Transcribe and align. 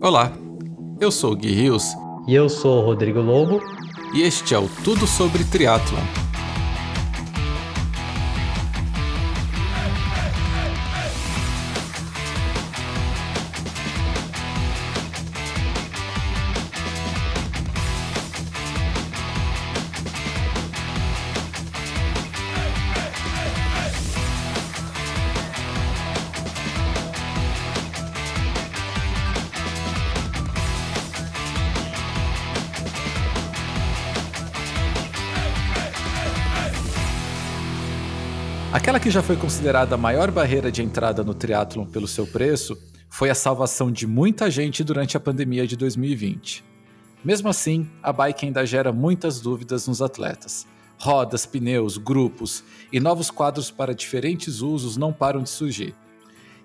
Olá, 0.00 0.32
eu 1.00 1.10
sou 1.10 1.32
o 1.32 1.36
Gui 1.36 1.52
Rios. 1.52 1.84
E 2.26 2.34
eu 2.34 2.48
sou 2.48 2.82
o 2.82 2.84
Rodrigo 2.84 3.20
Lobo. 3.20 3.60
E 4.12 4.22
este 4.22 4.54
é 4.54 4.58
o 4.58 4.68
Tudo 4.82 5.06
Sobre 5.06 5.44
Triatlon. 5.44 6.23
Aquela 38.94 39.02
que 39.02 39.10
já 39.10 39.24
foi 39.24 39.34
considerada 39.34 39.96
a 39.96 39.98
maior 39.98 40.30
barreira 40.30 40.70
de 40.70 40.80
entrada 40.80 41.24
no 41.24 41.34
triatlon 41.34 41.84
pelo 41.84 42.06
seu 42.06 42.28
preço 42.28 42.80
foi 43.08 43.28
a 43.28 43.34
salvação 43.34 43.90
de 43.90 44.06
muita 44.06 44.48
gente 44.48 44.84
durante 44.84 45.16
a 45.16 45.20
pandemia 45.20 45.66
de 45.66 45.76
2020. 45.76 46.62
Mesmo 47.24 47.48
assim, 47.48 47.90
a 48.00 48.12
bike 48.12 48.46
ainda 48.46 48.64
gera 48.64 48.92
muitas 48.92 49.40
dúvidas 49.40 49.88
nos 49.88 50.00
atletas. 50.00 50.64
Rodas, 50.96 51.44
pneus, 51.44 51.98
grupos 51.98 52.62
e 52.92 53.00
novos 53.00 53.32
quadros 53.32 53.68
para 53.68 53.92
diferentes 53.92 54.60
usos 54.60 54.96
não 54.96 55.12
param 55.12 55.42
de 55.42 55.50
surgir. 55.50 55.92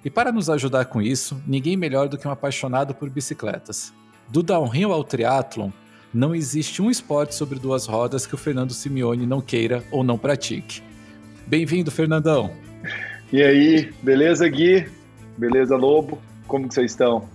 E 0.05 0.09
para 0.11 0.31
nos 0.31 0.51
ajudar 0.51 0.85
com 0.85 1.01
isso, 1.01 1.41
ninguém 1.47 1.75
melhor 1.75 2.07
do 2.07 2.15
que 2.15 2.27
um 2.27 2.31
apaixonado 2.31 2.93
por 2.93 3.09
bicicletas. 3.09 3.91
Do 4.29 4.43
downhill 4.43 4.93
ao 4.93 5.03
triatlon, 5.03 5.71
não 6.13 6.35
existe 6.35 6.79
um 6.79 6.91
esporte 6.91 7.33
sobre 7.33 7.57
duas 7.57 7.87
rodas 7.87 8.27
que 8.27 8.35
o 8.35 8.37
Fernando 8.37 8.71
Simeone 8.71 9.25
não 9.25 9.41
queira 9.41 9.83
ou 9.91 10.03
não 10.03 10.15
pratique. 10.15 10.87
Bem-vindo, 11.49 11.89
Fernandão. 11.89 12.51
E 13.33 13.41
aí, 13.41 13.91
beleza, 14.03 14.47
Gui? 14.47 14.87
Beleza, 15.35 15.75
Lobo? 15.75 16.21
Como 16.47 16.67
que 16.67 16.75
vocês 16.75 16.91
estão? 16.91 17.27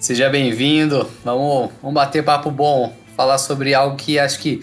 Seja 0.00 0.28
bem-vindo. 0.28 1.08
Vamos, 1.24 1.70
vamos 1.80 1.94
bater 1.94 2.24
papo 2.24 2.50
bom, 2.50 2.92
falar 3.16 3.38
sobre 3.38 3.72
algo 3.72 3.96
que 3.96 4.18
acho 4.18 4.40
que 4.40 4.60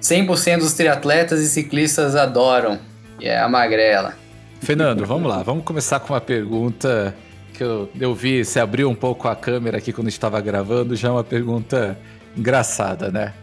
100% 0.00 0.60
dos 0.60 0.72
triatletas 0.72 1.42
e 1.42 1.46
ciclistas 1.46 2.16
adoram, 2.16 2.78
que 3.18 3.26
é 3.26 3.38
a 3.38 3.46
magrela. 3.50 4.14
Fernando, 4.62 5.04
vamos 5.04 5.28
lá. 5.28 5.42
Vamos 5.42 5.62
começar 5.62 6.00
com 6.00 6.14
uma 6.14 6.22
pergunta 6.22 7.14
que 7.52 7.62
eu, 7.62 7.90
eu 8.00 8.14
vi, 8.14 8.42
você 8.42 8.60
abriu 8.60 8.88
um 8.88 8.94
pouco 8.94 9.28
a 9.28 9.36
câmera 9.36 9.76
aqui 9.76 9.92
quando 9.92 10.08
estava 10.08 10.40
gravando, 10.40 10.96
já 10.96 11.08
é 11.08 11.10
uma 11.10 11.24
pergunta 11.24 11.98
engraçada, 12.34 13.10
né? 13.10 13.34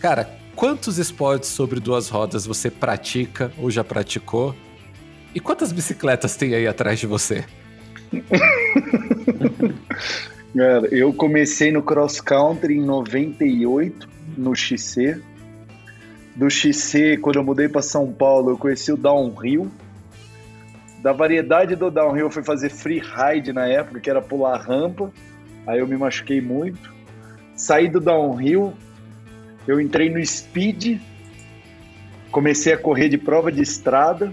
Cara, 0.00 0.39
quantos 0.60 0.98
esportes 0.98 1.48
sobre 1.48 1.80
duas 1.80 2.10
rodas 2.10 2.44
você 2.44 2.70
pratica 2.70 3.50
ou 3.56 3.70
já 3.70 3.82
praticou? 3.82 4.54
E 5.34 5.40
quantas 5.40 5.72
bicicletas 5.72 6.36
tem 6.36 6.54
aí 6.54 6.66
atrás 6.66 7.00
de 7.00 7.06
você? 7.06 7.46
Cara, 10.54 10.86
eu 10.94 11.14
comecei 11.14 11.72
no 11.72 11.82
cross 11.82 12.20
country 12.20 12.76
em 12.76 12.84
98, 12.84 14.06
no 14.36 14.54
XC. 14.54 15.18
Do 16.36 16.50
XC, 16.50 17.16
quando 17.16 17.36
eu 17.36 17.42
mudei 17.42 17.66
para 17.66 17.80
São 17.80 18.12
Paulo, 18.12 18.50
eu 18.50 18.58
conheci 18.58 18.92
o 18.92 18.98
downhill. 18.98 19.70
Da 21.02 21.14
variedade 21.14 21.74
do 21.74 21.90
downhill, 21.90 22.26
eu 22.26 22.30
fui 22.30 22.42
fazer 22.42 22.68
free 22.68 23.00
ride 23.00 23.50
na 23.50 23.66
época, 23.66 23.98
que 23.98 24.10
era 24.10 24.20
pular 24.20 24.60
rampa. 24.60 25.10
Aí 25.66 25.78
eu 25.78 25.86
me 25.86 25.96
machuquei 25.96 26.42
muito. 26.42 26.92
Saí 27.56 27.88
do 27.88 27.98
downhill, 27.98 28.74
eu 29.66 29.80
entrei 29.80 30.10
no 30.10 30.24
speed, 30.24 31.00
comecei 32.30 32.72
a 32.72 32.78
correr 32.78 33.08
de 33.08 33.18
prova 33.18 33.52
de 33.52 33.62
estrada. 33.62 34.32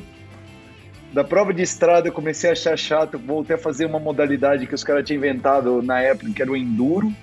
Da 1.13 1.23
prova 1.23 1.53
de 1.53 1.61
estrada 1.61 2.07
eu 2.07 2.13
comecei 2.13 2.49
a 2.49 2.53
achar 2.53 2.77
chato, 2.77 3.17
voltei 3.17 3.55
a 3.55 3.59
fazer 3.59 3.85
uma 3.85 3.99
modalidade 3.99 4.67
que 4.67 4.75
os 4.75 4.83
caras 4.83 5.05
tinham 5.05 5.17
inventado 5.17 5.81
na 5.81 6.01
época, 6.01 6.31
que 6.31 6.41
era 6.41 6.51
o 6.51 6.57
enduro. 6.57 7.13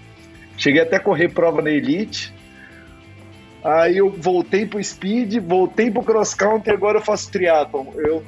Cheguei 0.56 0.82
até 0.82 0.97
a 0.97 1.00
correr 1.00 1.28
prova 1.28 1.60
na 1.60 1.70
elite. 1.70 2.32
Aí 3.62 3.97
eu 3.97 4.10
voltei 4.10 4.66
pro 4.66 4.82
speed, 4.82 5.38
voltei 5.38 5.91
pro 5.91 6.03
cross 6.03 6.34
country, 6.34 6.72
agora 6.72 6.98
eu 6.98 7.03
faço 7.03 7.31
triatlon. 7.31 7.87
Eu 7.97 8.22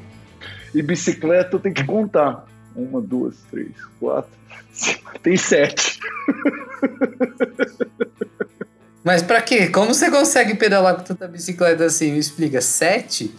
e 0.74 0.82
bicicleta 0.82 1.56
eu 1.56 1.60
tenho 1.60 1.74
que 1.74 1.84
contar. 1.84 2.46
Uma, 2.74 3.00
duas, 3.00 3.42
três, 3.50 3.72
quatro, 3.98 4.30
cinco, 4.72 5.18
tem 5.20 5.36
sete. 5.36 5.98
Mas 9.06 9.22
para 9.22 9.40
quê? 9.40 9.68
Como 9.68 9.94
você 9.94 10.10
consegue 10.10 10.56
pedalar 10.56 10.96
com 10.96 11.04
tanta 11.04 11.28
bicicleta 11.28 11.84
assim? 11.84 12.10
Me 12.10 12.18
explica. 12.18 12.60
Sete? 12.60 13.32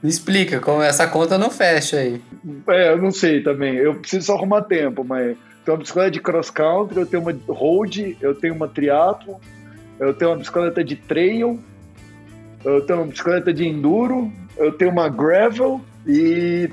Me 0.00 0.08
explica, 0.08 0.60
como 0.60 0.80
essa 0.80 1.08
conta 1.08 1.36
não 1.36 1.50
fecha 1.50 1.96
aí. 1.96 2.22
É, 2.68 2.92
eu 2.92 2.98
não 2.98 3.10
sei 3.10 3.42
também. 3.42 3.74
Eu 3.74 3.96
preciso 3.96 4.32
arrumar 4.32 4.62
tempo, 4.62 5.02
mas 5.02 5.36
tenho 5.64 5.76
uma 5.76 5.78
bicicleta 5.78 6.12
de 6.12 6.20
cross 6.20 6.50
country, 6.50 7.00
eu 7.00 7.06
tenho 7.06 7.24
uma 7.24 7.36
road, 7.48 8.16
eu 8.20 8.32
tenho 8.32 8.54
uma 8.54 8.68
triatlo, 8.68 9.40
eu 9.98 10.14
tenho 10.14 10.30
uma 10.30 10.36
bicicleta 10.36 10.84
de 10.84 10.94
trail, 10.94 11.58
eu 12.64 12.86
tenho 12.86 13.00
uma 13.00 13.08
bicicleta 13.08 13.52
de 13.52 13.66
enduro, 13.66 14.30
eu 14.56 14.70
tenho 14.70 14.92
uma 14.92 15.08
gravel 15.08 15.80
e 16.06 16.70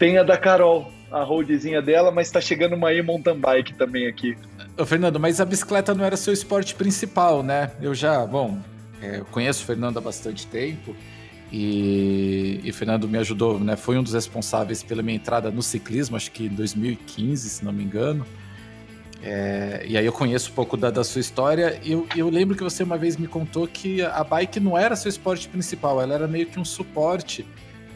tem 0.00 0.18
a 0.18 0.24
da 0.24 0.36
Carol, 0.36 0.90
a 1.12 1.22
roadzinha 1.22 1.80
dela, 1.80 2.10
mas 2.10 2.28
tá 2.28 2.40
chegando 2.40 2.74
uma 2.74 2.92
e-mountain 2.92 3.38
bike 3.38 3.74
também 3.74 4.08
aqui. 4.08 4.36
Ô, 4.76 4.84
Fernando, 4.84 5.20
mas 5.20 5.40
a 5.40 5.44
bicicleta 5.44 5.94
não 5.94 6.04
era 6.04 6.16
seu 6.16 6.32
esporte 6.32 6.74
principal, 6.74 7.44
né? 7.44 7.70
Eu 7.80 7.94
já, 7.94 8.26
bom, 8.26 8.58
é, 9.00 9.20
eu 9.20 9.24
conheço 9.26 9.62
o 9.62 9.66
Fernando 9.66 9.98
há 9.98 10.00
bastante 10.00 10.48
tempo 10.48 10.96
e, 11.52 12.60
e 12.64 12.72
Fernando 12.72 13.08
me 13.08 13.16
ajudou, 13.18 13.60
né? 13.60 13.76
Foi 13.76 13.96
um 13.96 14.02
dos 14.02 14.14
responsáveis 14.14 14.82
pela 14.82 15.00
minha 15.00 15.14
entrada 15.14 15.48
no 15.48 15.62
ciclismo, 15.62 16.16
acho 16.16 16.32
que 16.32 16.46
em 16.46 16.48
2015, 16.48 17.48
se 17.50 17.64
não 17.64 17.72
me 17.72 17.84
engano. 17.84 18.26
É, 19.22 19.84
e 19.86 19.96
aí 19.96 20.04
eu 20.04 20.12
conheço 20.12 20.50
um 20.50 20.54
pouco 20.54 20.76
da, 20.76 20.90
da 20.90 21.04
sua 21.04 21.20
história 21.20 21.80
e 21.82 21.92
eu, 21.92 22.06
eu, 22.16 22.28
lembro 22.28 22.56
que 22.56 22.62
você 22.62 22.82
uma 22.82 22.98
vez 22.98 23.16
me 23.16 23.28
contou 23.28 23.68
que 23.68 24.02
a 24.02 24.24
bike 24.24 24.58
não 24.58 24.76
era 24.76 24.96
seu 24.96 25.08
esporte 25.08 25.48
principal, 25.48 26.02
ela 26.02 26.14
era 26.14 26.26
meio 26.26 26.46
que 26.46 26.58
um 26.58 26.64
suporte, 26.64 27.46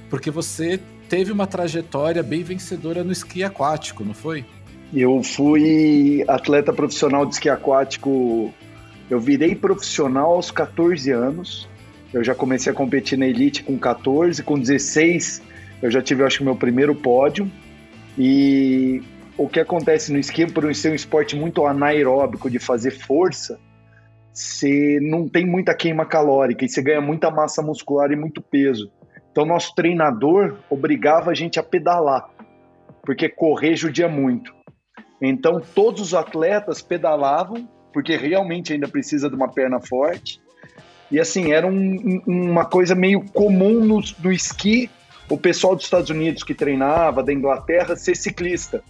porque 0.09 0.31
você 0.31 0.81
teve 1.09 1.33
uma 1.33 1.47
trajetória 1.47 2.22
bem 2.22 2.45
vencedora 2.45 3.03
no 3.03 3.10
esqui 3.10 3.43
aquático, 3.43 4.05
não 4.05 4.15
foi? 4.15 4.47
Eu 4.93 5.22
fui 5.22 6.25
atleta 6.26 6.72
profissional 6.72 7.26
de 7.26 7.34
esqui 7.34 7.49
aquático. 7.49 8.53
Eu 9.10 9.21
virei 9.21 9.54
profissional 9.54 10.32
aos 10.32 10.50
14 10.50 11.10
anos. 11.10 11.69
Eu 12.12 12.25
já 12.25 12.34
comecei 12.34 12.72
a 12.72 12.75
competir 12.75 13.19
na 13.19 13.27
elite 13.27 13.62
com 13.62 13.78
14, 13.78 14.43
com 14.43 14.59
16 14.59 15.43
eu 15.81 15.91
já 15.91 16.03
tive, 16.03 16.25
acho 16.25 16.38
que, 16.38 16.44
meu 16.44 16.56
primeiro 16.56 16.94
pódio. 16.94 17.50
E 18.16 19.03
o 19.37 19.48
que 19.48 19.60
acontece 19.60 20.12
no 20.12 20.19
esqui, 20.19 20.47
por 20.50 20.75
ser 20.75 20.91
um 20.91 20.94
esporte 20.94 21.37
muito 21.37 21.65
anaeróbico, 21.66 22.50
de 22.50 22.59
fazer 22.59 22.91
força, 22.91 23.60
você 24.32 24.98
não 25.00 25.28
tem 25.28 25.47
muita 25.47 25.75
queima 25.75 26.04
calórica 26.04 26.65
e 26.65 26.69
você 26.69 26.82
ganha 26.82 27.00
muita 27.00 27.31
massa 27.31 27.62
muscular 27.62 28.10
e 28.10 28.16
muito 28.16 28.43
peso. 28.43 28.91
Então, 29.31 29.44
nosso 29.44 29.75
treinador 29.75 30.59
obrigava 30.69 31.31
a 31.31 31.34
gente 31.34 31.60
a 31.60 31.62
pedalar, 31.62 32.28
porque 33.04 33.28
correr 33.28 33.77
judia 33.77 34.09
muito. 34.09 34.58
Então, 35.21 35.61
todos 35.75 36.01
os 36.01 36.15
atletas 36.15 36.81
pedalavam, 36.81 37.69
porque 37.93 38.17
realmente 38.17 38.73
ainda 38.73 38.89
precisa 38.89 39.29
de 39.29 39.34
uma 39.34 39.49
perna 39.49 39.81
forte. 39.81 40.41
E 41.11 41.19
assim, 41.19 41.53
era 41.53 41.67
um, 41.67 42.23
uma 42.27 42.65
coisa 42.65 42.95
meio 42.95 43.25
comum 43.33 43.84
no, 43.84 44.01
no 44.23 44.33
esqui, 44.33 44.91
o 45.28 45.37
pessoal 45.37 45.75
dos 45.75 45.84
Estados 45.84 46.11
Unidos 46.11 46.43
que 46.43 46.55
treinava, 46.55 47.23
da 47.23 47.33
Inglaterra, 47.33 47.97
ser 47.97 48.15
ciclista. 48.15 48.83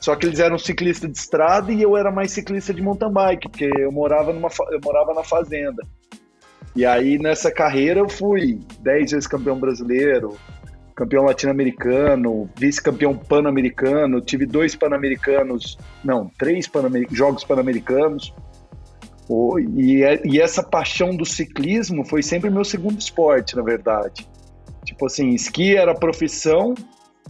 Só 0.00 0.14
que 0.14 0.26
eles 0.26 0.38
eram 0.38 0.58
ciclistas 0.58 1.10
de 1.10 1.18
estrada 1.18 1.72
e 1.72 1.82
eu 1.82 1.96
era 1.96 2.10
mais 2.10 2.30
ciclista 2.30 2.72
de 2.72 2.80
mountain 2.80 3.12
bike, 3.12 3.48
porque 3.48 3.70
eu 3.78 3.90
morava, 3.90 4.32
numa, 4.32 4.48
eu 4.70 4.80
morava 4.82 5.12
na 5.12 5.24
fazenda. 5.24 5.82
E 6.74 6.86
aí 6.86 7.18
nessa 7.18 7.50
carreira 7.50 8.00
eu 8.00 8.08
fui 8.08 8.60
10 8.80 9.10
vezes 9.10 9.26
campeão 9.26 9.58
brasileiro, 9.58 10.36
campeão 10.98 11.24
latino-americano, 11.24 12.50
vice-campeão 12.56 13.16
pan-americano, 13.16 14.20
tive 14.20 14.44
dois 14.44 14.74
pan-americanos, 14.74 15.78
não, 16.02 16.28
três 16.36 16.66
pan 16.66 16.90
jogos 17.12 17.44
pan-americanos. 17.44 18.34
E, 19.76 20.02
é, 20.02 20.20
e 20.26 20.40
essa 20.40 20.60
paixão 20.60 21.14
do 21.14 21.24
ciclismo 21.24 22.04
foi 22.04 22.20
sempre 22.20 22.50
meu 22.50 22.64
segundo 22.64 22.98
esporte, 22.98 23.54
na 23.54 23.62
verdade. 23.62 24.26
Tipo 24.84 25.06
assim, 25.06 25.28
esqui 25.28 25.76
era 25.76 25.94
profissão 25.94 26.74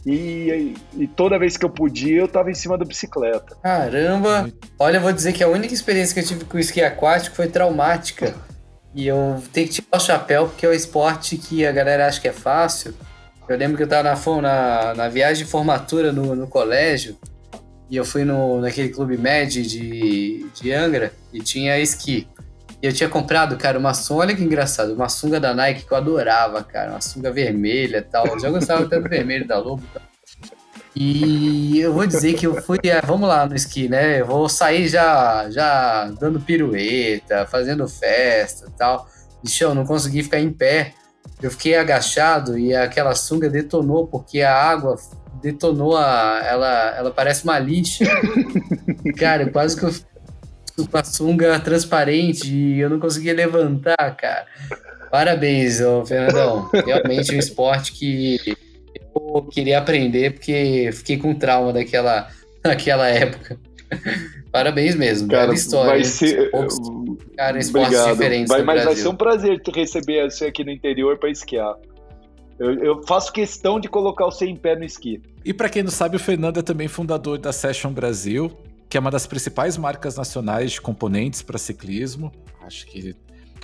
e, 0.06 0.74
e, 0.96 1.06
toda 1.06 1.38
vez 1.38 1.58
que 1.58 1.66
eu 1.66 1.70
podia, 1.70 2.20
eu 2.20 2.24
estava 2.24 2.50
em 2.50 2.54
cima 2.54 2.78
da 2.78 2.86
bicicleta. 2.86 3.54
Caramba! 3.62 4.50
Olha, 4.78 4.96
eu 4.96 5.02
vou 5.02 5.12
dizer 5.12 5.34
que 5.34 5.44
a 5.44 5.48
única 5.48 5.74
experiência 5.74 6.14
que 6.14 6.20
eu 6.20 6.24
tive 6.24 6.46
com 6.46 6.56
o 6.56 6.60
esqui 6.60 6.80
aquático 6.80 7.36
foi 7.36 7.48
traumática. 7.48 8.34
E 8.94 9.06
eu 9.06 9.42
tenho 9.52 9.66
que 9.68 9.74
tirar 9.74 9.98
o 9.98 10.00
chapéu, 10.00 10.46
porque 10.46 10.64
é 10.64 10.68
o 10.70 10.72
esporte 10.72 11.36
que 11.36 11.66
a 11.66 11.72
galera 11.72 12.06
acha 12.06 12.18
que 12.18 12.28
é 12.28 12.32
fácil. 12.32 12.94
Eu 13.48 13.56
lembro 13.56 13.76
que 13.76 13.82
eu 13.82 13.88
tava 13.88 14.02
na, 14.04 14.40
na, 14.42 14.94
na 14.94 15.08
viagem 15.08 15.44
de 15.44 15.50
formatura 15.50 16.12
no, 16.12 16.34
no 16.36 16.46
colégio 16.46 17.16
e 17.90 17.96
eu 17.96 18.04
fui 18.04 18.24
no, 18.24 18.60
naquele 18.60 18.90
clube 18.90 19.16
Med 19.16 19.62
de, 19.62 20.46
de 20.54 20.72
Angra 20.72 21.12
e 21.32 21.40
tinha 21.40 21.78
esqui. 21.78 22.28
E 22.80 22.86
eu 22.86 22.92
tinha 22.92 23.08
comprado, 23.08 23.56
cara, 23.56 23.78
uma 23.78 23.94
sunga, 23.94 24.20
olha 24.20 24.36
que 24.36 24.42
engraçado, 24.42 24.92
uma 24.92 25.08
sunga 25.08 25.40
da 25.40 25.54
Nike 25.54 25.84
que 25.84 25.92
eu 25.92 25.96
adorava, 25.96 26.62
cara, 26.62 26.90
uma 26.90 27.00
sunga 27.00 27.32
vermelha 27.32 27.98
e 27.98 28.02
tal. 28.02 28.26
Eu 28.26 28.38
já 28.38 28.50
gostava 28.50 28.86
tanto 28.88 29.04
do 29.04 29.08
vermelho 29.08 29.48
da 29.48 29.58
Lobo 29.58 29.82
e 29.82 29.94
tal. 29.94 30.08
E 30.94 31.80
eu 31.80 31.92
vou 31.92 32.06
dizer 32.06 32.34
que 32.34 32.46
eu 32.46 32.60
fui, 32.60 32.78
é, 32.84 33.00
vamos 33.00 33.28
lá 33.28 33.46
no 33.46 33.54
esqui, 33.54 33.88
né? 33.88 34.20
Eu 34.20 34.26
vou 34.26 34.48
sair 34.48 34.88
já, 34.88 35.48
já 35.50 36.10
dando 36.20 36.40
pirueta, 36.40 37.46
fazendo 37.46 37.88
festa 37.88 38.66
e 38.68 38.72
tal. 38.76 39.08
Eu 39.60 39.74
não 39.74 39.86
consegui 39.86 40.22
ficar 40.22 40.40
em 40.40 40.52
pé. 40.52 40.92
Eu 41.42 41.50
fiquei 41.50 41.76
agachado 41.76 42.58
e 42.58 42.74
aquela 42.74 43.14
sunga 43.14 43.48
detonou 43.48 44.06
porque 44.06 44.40
a 44.42 44.54
água 44.54 44.96
detonou 45.42 45.96
a. 45.96 46.42
Ela, 46.44 46.94
ela 46.96 47.10
parece 47.10 47.44
uma 47.44 47.58
lixa. 47.58 48.04
cara, 49.16 49.48
quase 49.50 49.76
que 49.76 49.84
eu 49.84 49.92
com 50.86 50.96
a 50.96 51.04
sunga 51.04 51.58
transparente 51.58 52.54
e 52.54 52.78
eu 52.78 52.88
não 52.88 53.00
conseguia 53.00 53.34
levantar, 53.34 54.16
cara. 54.16 54.46
Parabéns, 55.10 55.80
ô, 55.80 56.04
Fernandão. 56.04 56.70
Realmente 56.72 57.34
um 57.34 57.38
esporte 57.38 57.92
que 57.92 58.56
eu 59.14 59.42
queria 59.50 59.78
aprender 59.78 60.34
porque 60.34 60.90
fiquei 60.92 61.16
com 61.16 61.34
trauma 61.34 61.72
daquela, 61.72 62.28
daquela 62.62 63.08
época. 63.08 63.58
Parabéns 64.52 64.94
mesmo, 64.94 65.28
cara, 65.28 65.52
história. 65.52 65.90
Vai 65.90 66.04
ser... 66.04 66.50
cara, 67.36 67.58
esportes 67.58 67.98
Obrigado. 67.98 68.12
diferentes 68.12 68.48
vai, 68.48 68.62
Mas 68.62 68.82
Brasil. 68.82 68.84
vai 68.84 69.02
ser 69.02 69.08
um 69.08 69.16
prazer 69.16 69.62
receber 69.74 70.30
você 70.30 70.46
aqui 70.46 70.64
no 70.64 70.70
interior 70.70 71.18
para 71.18 71.30
esquiar. 71.30 71.74
Eu, 72.58 72.74
eu, 72.82 73.06
faço 73.06 73.32
questão 73.32 73.78
de 73.78 73.88
colocar 73.88 74.24
você 74.24 74.46
em 74.46 74.56
pé 74.56 74.74
no 74.74 74.84
esqui. 74.84 75.22
E 75.44 75.54
para 75.54 75.68
quem 75.68 75.82
não 75.82 75.90
sabe, 75.90 76.16
o 76.16 76.18
Fernando 76.18 76.58
é 76.58 76.62
também 76.62 76.88
fundador 76.88 77.38
da 77.38 77.52
Session 77.52 77.92
Brasil, 77.92 78.50
que 78.88 78.96
é 78.96 79.00
uma 79.00 79.10
das 79.10 79.26
principais 79.26 79.76
marcas 79.76 80.16
nacionais 80.16 80.72
de 80.72 80.80
componentes 80.80 81.40
para 81.40 81.56
ciclismo. 81.56 82.32
Acho 82.60 82.84
que 82.86 83.14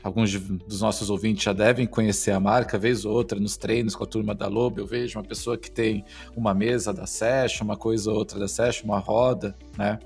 alguns 0.05 0.39
dos 0.39 0.81
nossos 0.81 1.11
ouvintes 1.11 1.43
já 1.43 1.53
devem 1.53 1.87
conhecer 1.87 2.31
a 2.31 2.39
marca, 2.39 2.79
vez 2.79 3.05
ou 3.05 3.13
outra, 3.13 3.41
nos 3.41 3.57
treinos 3.57 3.97
com 3.97 4.05
a 4.05 4.07
turma 4.07 4.35
da 4.35 4.47
Lobo, 4.47 4.79
eu 4.79 4.87
vejo 4.87 5.19
uma 5.19 5.25
pessoa 5.25 5.57
que 5.57 5.71
tem 5.71 6.05
uma 6.37 6.55
mesa 6.55 6.93
da 6.93 7.07
Session, 7.07 7.65
uma 7.65 7.77
coisa 7.77 8.11
ou 8.11 8.19
outra 8.19 8.39
da 8.39 8.47
Session, 8.47 8.85
uma 8.85 8.99
roda, 8.99 9.57
né? 9.77 9.99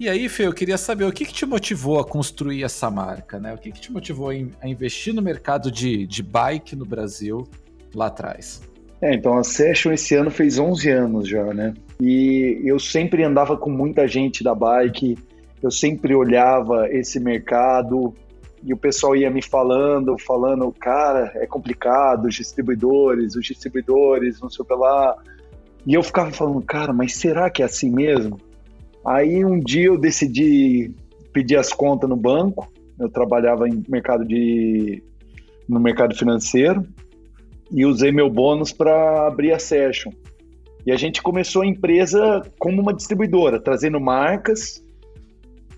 E 0.00 0.08
aí, 0.08 0.30
Fê, 0.30 0.46
eu 0.46 0.52
queria 0.54 0.78
saber 0.78 1.04
o 1.04 1.12
que, 1.12 1.26
que 1.26 1.34
te 1.34 1.44
motivou 1.44 2.00
a 2.00 2.04
construir 2.06 2.64
essa 2.64 2.90
marca, 2.90 3.38
né? 3.38 3.52
O 3.52 3.58
que, 3.58 3.70
que 3.70 3.82
te 3.82 3.92
motivou 3.92 4.30
a 4.30 4.66
investir 4.66 5.12
no 5.12 5.20
mercado 5.20 5.70
de, 5.70 6.06
de 6.06 6.22
bike 6.22 6.74
no 6.74 6.86
Brasil 6.86 7.46
lá 7.94 8.06
atrás? 8.06 8.62
É, 9.02 9.12
então 9.12 9.36
a 9.36 9.44
Session 9.44 9.92
esse 9.92 10.14
ano 10.14 10.30
fez 10.30 10.58
11 10.58 10.88
anos 10.88 11.28
já, 11.28 11.44
né? 11.52 11.74
E 12.00 12.62
eu 12.64 12.78
sempre 12.78 13.22
andava 13.22 13.58
com 13.58 13.68
muita 13.68 14.08
gente 14.08 14.42
da 14.42 14.54
bike, 14.54 15.18
eu 15.62 15.70
sempre 15.70 16.14
olhava 16.14 16.88
esse 16.88 17.20
mercado 17.20 18.14
e 18.64 18.72
o 18.72 18.78
pessoal 18.78 19.14
ia 19.14 19.30
me 19.30 19.42
falando, 19.42 20.16
falando, 20.18 20.72
cara, 20.80 21.30
é 21.34 21.46
complicado, 21.46 22.24
os 22.24 22.34
distribuidores, 22.34 23.36
os 23.36 23.44
distribuidores, 23.44 24.40
não 24.40 24.48
sei 24.48 24.62
o 24.62 24.66
que 24.66 24.74
lá. 24.74 25.14
E 25.86 25.92
eu 25.92 26.02
ficava 26.02 26.30
falando, 26.30 26.62
cara, 26.62 26.90
mas 26.90 27.16
será 27.16 27.50
que 27.50 27.60
é 27.60 27.66
assim 27.66 27.90
mesmo? 27.90 28.40
Aí 29.04 29.44
um 29.44 29.58
dia 29.58 29.86
eu 29.86 29.98
decidi 29.98 30.94
pedir 31.32 31.56
as 31.56 31.72
contas 31.72 32.08
no 32.08 32.16
banco. 32.16 32.70
Eu 32.98 33.08
trabalhava 33.08 33.68
em 33.68 33.82
mercado 33.88 34.24
de 34.24 35.02
no 35.68 35.78
mercado 35.78 36.16
financeiro 36.16 36.84
e 37.70 37.86
usei 37.86 38.10
meu 38.10 38.28
bônus 38.28 38.72
para 38.72 39.26
abrir 39.26 39.52
a 39.52 39.58
session. 39.58 40.12
E 40.84 40.90
a 40.90 40.96
gente 40.96 41.22
começou 41.22 41.62
a 41.62 41.66
empresa 41.66 42.42
como 42.58 42.80
uma 42.82 42.92
distribuidora, 42.92 43.60
trazendo 43.60 44.00
marcas. 44.00 44.82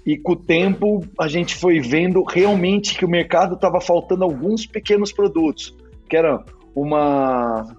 E 0.04 0.16
com 0.16 0.32
o 0.32 0.36
tempo 0.36 1.04
a 1.18 1.28
gente 1.28 1.54
foi 1.54 1.78
vendo 1.80 2.24
realmente 2.24 2.96
que 2.96 3.04
o 3.04 3.08
mercado 3.08 3.54
estava 3.54 3.80
faltando 3.80 4.24
alguns 4.24 4.66
pequenos 4.66 5.12
produtos, 5.12 5.76
que 6.08 6.16
era 6.16 6.42
uma 6.74 7.76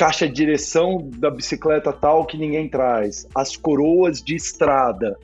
caixa 0.00 0.26
de 0.26 0.32
direção 0.32 1.10
da 1.18 1.30
bicicleta 1.30 1.92
tal 1.92 2.24
que 2.24 2.38
ninguém 2.38 2.66
traz, 2.66 3.28
as 3.34 3.54
coroas 3.54 4.22
de 4.22 4.34
estrada 4.34 5.14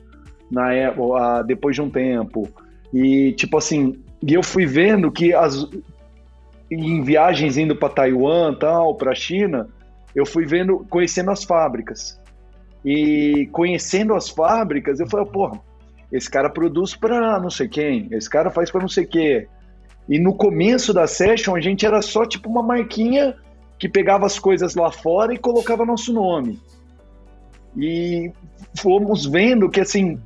na 0.51 0.71
época, 0.71 1.41
depois 1.41 1.75
de 1.75 1.81
um 1.81 1.89
tempo. 1.89 2.47
E 2.93 3.31
tipo 3.31 3.57
assim, 3.57 3.99
e 4.21 4.35
eu 4.35 4.43
fui 4.43 4.67
vendo 4.67 5.11
que 5.11 5.33
as 5.33 5.67
em 6.69 7.01
viagens 7.01 7.57
indo 7.57 7.75
para 7.75 7.89
Taiwan, 7.89 8.53
tal, 8.53 8.93
para 8.93 9.15
China, 9.15 9.67
eu 10.13 10.27
fui 10.27 10.45
vendo, 10.45 10.85
conhecendo 10.87 11.31
as 11.31 11.43
fábricas. 11.43 12.21
E 12.85 13.49
conhecendo 13.51 14.13
as 14.13 14.29
fábricas, 14.29 14.99
eu 14.99 15.07
falei, 15.07 15.25
porra, 15.25 15.59
esse 16.11 16.29
cara 16.29 16.51
produz 16.51 16.95
para 16.95 17.39
não 17.39 17.49
sei 17.49 17.67
quem, 17.67 18.09
esse 18.11 18.29
cara 18.29 18.51
faz 18.51 18.69
para 18.69 18.81
não 18.81 18.89
sei 18.89 19.07
quê. 19.07 19.47
E 20.07 20.19
no 20.19 20.35
começo 20.35 20.93
da 20.93 21.07
session, 21.07 21.55
a 21.55 21.59
gente 21.59 21.83
era 21.83 21.99
só 22.03 22.27
tipo 22.27 22.47
uma 22.47 22.61
marquinha 22.61 23.35
que 23.79 23.87
pegava 23.87 24.25
as 24.25 24.39
coisas 24.39 24.75
lá 24.75 24.91
fora 24.91 25.33
e 25.33 25.37
colocava 25.37 25.85
nosso 25.85 26.13
nome. 26.13 26.59
E 27.77 28.31
fomos 28.75 29.25
vendo 29.25 29.69
que 29.69 29.79
assim 29.79 30.19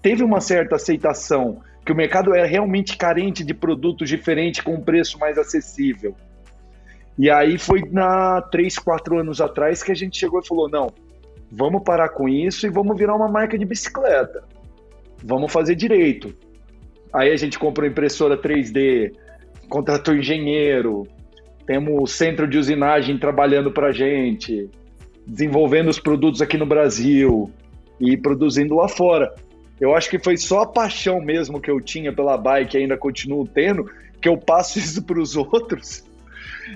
teve 0.00 0.22
uma 0.22 0.40
certa 0.40 0.76
aceitação, 0.76 1.60
que 1.84 1.92
o 1.92 1.96
mercado 1.96 2.34
era 2.34 2.46
realmente 2.46 2.96
carente 2.96 3.44
de 3.44 3.52
produtos 3.52 4.08
diferentes 4.08 4.60
com 4.60 4.74
um 4.74 4.80
preço 4.80 5.18
mais 5.18 5.36
acessível. 5.36 6.14
E 7.18 7.28
aí 7.30 7.58
foi 7.58 7.82
na 7.90 8.40
três, 8.40 8.78
quatro 8.78 9.18
anos 9.18 9.40
atrás 9.40 9.82
que 9.82 9.90
a 9.90 9.94
gente 9.94 10.16
chegou 10.16 10.40
e 10.40 10.46
falou: 10.46 10.68
não, 10.68 10.88
vamos 11.50 11.82
parar 11.82 12.10
com 12.10 12.28
isso 12.28 12.66
e 12.66 12.70
vamos 12.70 12.96
virar 12.96 13.16
uma 13.16 13.28
marca 13.28 13.58
de 13.58 13.64
bicicleta. 13.64 14.44
Vamos 15.22 15.52
fazer 15.52 15.74
direito. 15.74 16.34
Aí 17.12 17.32
a 17.32 17.36
gente 17.36 17.58
comprou 17.58 17.88
impressora 17.88 18.40
3D, 18.40 19.12
contratou 19.68 20.14
engenheiro, 20.14 21.06
temos 21.68 22.12
centro 22.12 22.48
de 22.48 22.56
usinagem 22.56 23.18
trabalhando 23.18 23.70
para 23.70 23.88
a 23.88 23.92
gente, 23.92 24.70
desenvolvendo 25.26 25.88
os 25.88 26.00
produtos 26.00 26.40
aqui 26.40 26.56
no 26.56 26.64
Brasil 26.64 27.52
e 28.00 28.16
produzindo 28.16 28.74
lá 28.74 28.88
fora. 28.88 29.34
Eu 29.78 29.94
acho 29.94 30.08
que 30.08 30.18
foi 30.18 30.38
só 30.38 30.62
a 30.62 30.66
paixão 30.66 31.20
mesmo 31.20 31.60
que 31.60 31.70
eu 31.70 31.78
tinha 31.78 32.10
pela 32.10 32.38
bike, 32.38 32.78
ainda 32.78 32.96
continuo 32.96 33.46
tendo, 33.46 33.84
que 34.18 34.30
eu 34.30 34.38
passo 34.38 34.78
isso 34.80 35.02
para 35.02 35.20
os 35.20 35.36
outros 35.36 36.08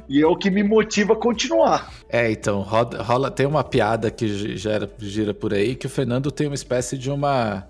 e 0.08 0.20
é 0.20 0.26
o 0.26 0.36
que 0.36 0.50
me 0.50 0.62
motiva 0.62 1.14
a 1.14 1.16
continuar. 1.16 1.90
É, 2.08 2.30
então, 2.30 2.60
rola, 2.60 3.02
rola, 3.02 3.30
tem 3.30 3.46
uma 3.46 3.64
piada 3.64 4.10
que 4.10 4.56
gera, 4.56 4.90
gira 4.98 5.32
por 5.32 5.54
aí 5.54 5.74
que 5.74 5.86
o 5.86 5.90
Fernando 5.90 6.30
tem 6.30 6.46
uma 6.46 6.54
espécie 6.54 6.98
de 6.98 7.10
uma 7.10 7.66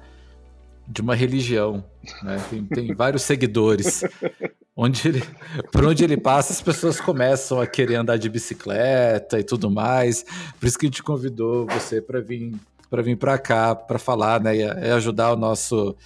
de 0.88 1.00
uma 1.00 1.14
religião, 1.14 1.84
né? 2.22 2.42
Tem, 2.50 2.64
tem 2.64 2.94
vários 2.94 3.22
seguidores. 3.22 4.02
Onde 4.74 5.06
ele, 5.06 5.22
por 5.70 5.84
onde 5.84 6.02
ele 6.02 6.16
passa, 6.16 6.52
as 6.52 6.62
pessoas 6.62 6.98
começam 6.98 7.60
a 7.60 7.66
querer 7.66 7.96
andar 7.96 8.16
de 8.16 8.28
bicicleta 8.28 9.38
e 9.38 9.44
tudo 9.44 9.70
mais. 9.70 10.24
Por 10.58 10.66
isso 10.66 10.78
que 10.78 10.86
a 10.86 10.88
gente 10.88 11.02
convidou 11.02 11.66
você 11.66 12.00
para 12.00 12.20
vir 12.20 12.54
para 12.88 13.02
vir 13.02 13.16
para 13.16 13.38
cá 13.38 13.74
para 13.74 13.98
falar, 13.98 14.40
né, 14.40 14.54
e 14.54 14.64
ajudar 14.90 15.32
o 15.32 15.36
nosso 15.36 15.96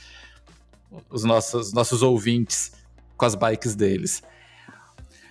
os 1.11 1.25
nossos 1.25 1.73
nossos 1.73 2.02
ouvintes 2.02 2.73
com 3.16 3.25
as 3.25 3.35
bikes 3.35 3.75
deles. 3.75 4.23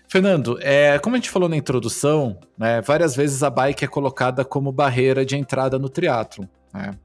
Fernando, 0.07 0.57
é, 0.61 0.99
como 0.99 1.15
a 1.15 1.19
gente 1.19 1.29
falou 1.29 1.49
na 1.49 1.57
introdução, 1.57 2.37
né, 2.57 2.81
várias 2.81 3.15
vezes 3.15 3.41
a 3.43 3.49
bike 3.49 3.83
é 3.83 3.87
colocada 3.87 4.45
como 4.45 4.71
barreira 4.71 5.25
de 5.25 5.35
entrada 5.35 5.79
no 5.79 5.89
triatlo. 5.89 6.47
Né? 6.73 6.97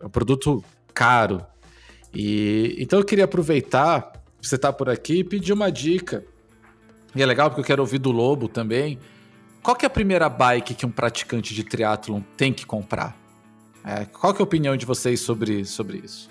É 0.00 0.06
um 0.06 0.10
produto 0.10 0.62
caro. 0.92 1.44
E 2.14 2.76
então 2.78 2.98
eu 2.98 3.04
queria 3.04 3.24
aproveitar 3.24 4.11
você 4.42 4.58
tá 4.58 4.72
por 4.72 4.90
aqui 4.90 5.20
e 5.20 5.24
pedir 5.24 5.52
uma 5.52 5.70
dica. 5.70 6.24
E 7.14 7.22
é 7.22 7.26
legal 7.26 7.48
porque 7.48 7.60
eu 7.60 7.64
quero 7.64 7.82
ouvir 7.82 7.98
do 7.98 8.10
Lobo 8.10 8.48
também. 8.48 8.98
Qual 9.62 9.76
que 9.76 9.84
é 9.84 9.88
a 9.88 9.90
primeira 9.90 10.28
bike 10.28 10.74
que 10.74 10.84
um 10.84 10.90
praticante 10.90 11.54
de 11.54 11.62
triatlon 11.62 12.20
tem 12.36 12.52
que 12.52 12.66
comprar? 12.66 13.16
É, 13.84 14.04
qual 14.06 14.34
que 14.34 14.40
é 14.40 14.42
a 14.42 14.44
opinião 14.44 14.76
de 14.76 14.84
vocês 14.84 15.20
sobre, 15.20 15.64
sobre 15.64 15.98
isso? 15.98 16.28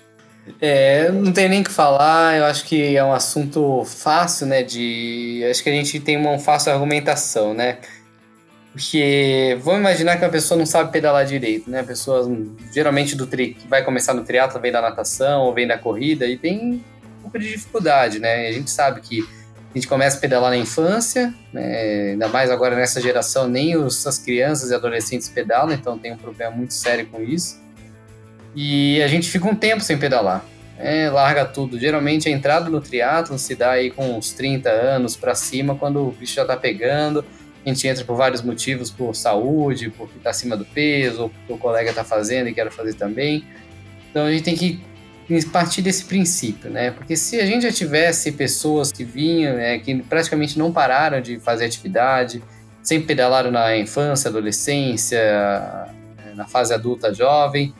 É, 0.60 1.10
não 1.10 1.32
tem 1.32 1.48
nem 1.48 1.60
o 1.60 1.64
que 1.64 1.70
falar, 1.70 2.36
eu 2.36 2.44
acho 2.44 2.64
que 2.64 2.96
é 2.96 3.04
um 3.04 3.12
assunto 3.12 3.84
fácil, 3.84 4.46
né? 4.46 4.62
De. 4.62 5.42
Acho 5.48 5.62
que 5.62 5.70
a 5.70 5.72
gente 5.72 6.00
tem 6.00 6.16
uma 6.16 6.38
fácil 6.38 6.72
argumentação, 6.72 7.54
né? 7.54 7.78
Porque 8.72 9.56
vamos 9.60 9.80
imaginar 9.80 10.16
que 10.16 10.24
uma 10.24 10.30
pessoa 10.30 10.58
não 10.58 10.66
sabe 10.66 10.90
pedalar 10.90 11.24
direito, 11.26 11.70
né? 11.70 11.80
A 11.80 11.84
pessoa 11.84 12.26
geralmente 12.72 13.14
do 13.14 13.26
tri, 13.26 13.54
que 13.54 13.68
vai 13.68 13.84
começar 13.84 14.14
no 14.14 14.24
triatlo 14.24 14.60
vem 14.60 14.72
da 14.72 14.80
natação 14.80 15.42
ou 15.42 15.54
vem 15.54 15.66
da 15.66 15.78
corrida 15.78 16.26
e 16.26 16.36
tem 16.36 16.82
pouco 17.22 17.38
de 17.38 17.50
dificuldade, 17.50 18.18
né? 18.18 18.48
A 18.48 18.52
gente 18.52 18.70
sabe 18.70 19.00
que 19.00 19.20
a 19.72 19.78
gente 19.78 19.88
começa 19.88 20.18
a 20.18 20.20
pedalar 20.20 20.50
na 20.50 20.56
infância, 20.58 21.32
né? 21.50 22.10
ainda 22.12 22.28
mais 22.28 22.50
agora 22.50 22.76
nessa 22.76 23.00
geração, 23.00 23.48
nem 23.48 23.74
os, 23.74 24.06
as 24.06 24.18
crianças 24.18 24.70
e 24.70 24.74
adolescentes 24.74 25.30
pedalam, 25.30 25.74
então 25.74 25.98
tem 25.98 26.12
um 26.12 26.16
problema 26.18 26.54
muito 26.54 26.74
sério 26.74 27.06
com 27.06 27.22
isso. 27.22 27.58
E 28.54 29.00
a 29.02 29.08
gente 29.08 29.30
fica 29.30 29.48
um 29.48 29.54
tempo 29.54 29.82
sem 29.82 29.96
pedalar. 29.96 30.44
É, 30.78 31.08
larga 31.08 31.46
tudo. 31.46 31.78
Geralmente 31.78 32.28
a 32.28 32.32
entrada 32.32 32.68
no 32.68 32.80
triatlo 32.80 33.38
se 33.38 33.54
dá 33.54 33.70
aí 33.70 33.90
com 33.90 34.18
uns 34.18 34.32
30 34.32 34.68
anos 34.68 35.16
para 35.16 35.34
cima, 35.34 35.74
quando 35.74 36.06
o 36.06 36.10
bicho 36.10 36.34
já 36.34 36.44
tá 36.44 36.56
pegando. 36.56 37.24
A 37.64 37.68
gente 37.68 37.86
entra 37.86 38.04
por 38.04 38.16
vários 38.16 38.42
motivos, 38.42 38.90
por 38.90 39.14
saúde, 39.14 39.90
porque 39.90 40.18
está 40.18 40.30
acima 40.30 40.56
do 40.56 40.66
peso, 40.66 41.22
ou 41.22 41.28
porque 41.30 41.52
o 41.52 41.56
colega 41.56 41.90
está 41.90 42.04
fazendo 42.04 42.48
e 42.48 42.52
quer 42.52 42.70
fazer 42.70 42.94
também. 42.94 43.44
Então 44.10 44.26
a 44.26 44.32
gente 44.32 44.42
tem 44.42 44.56
que 44.56 44.82
partir 45.50 45.82
desse 45.82 46.04
princípio, 46.04 46.70
né? 46.70 46.90
Porque 46.90 47.16
se 47.16 47.40
a 47.40 47.46
gente 47.46 47.62
já 47.62 47.72
tivesse 47.72 48.32
pessoas 48.32 48.92
que 48.92 49.04
vinham, 49.04 49.56
né, 49.56 49.78
que 49.78 50.02
praticamente 50.02 50.58
não 50.58 50.72
pararam 50.72 51.20
de 51.20 51.38
fazer 51.38 51.64
atividade, 51.64 52.42
sempre 52.82 53.06
pedalaram 53.06 53.50
na 53.50 53.76
infância, 53.76 54.28
adolescência, 54.28 55.18
eh, 55.18 56.34
na 56.34 56.46
fase 56.46 56.74
adulta 56.74 57.14
jovem, 57.14 57.72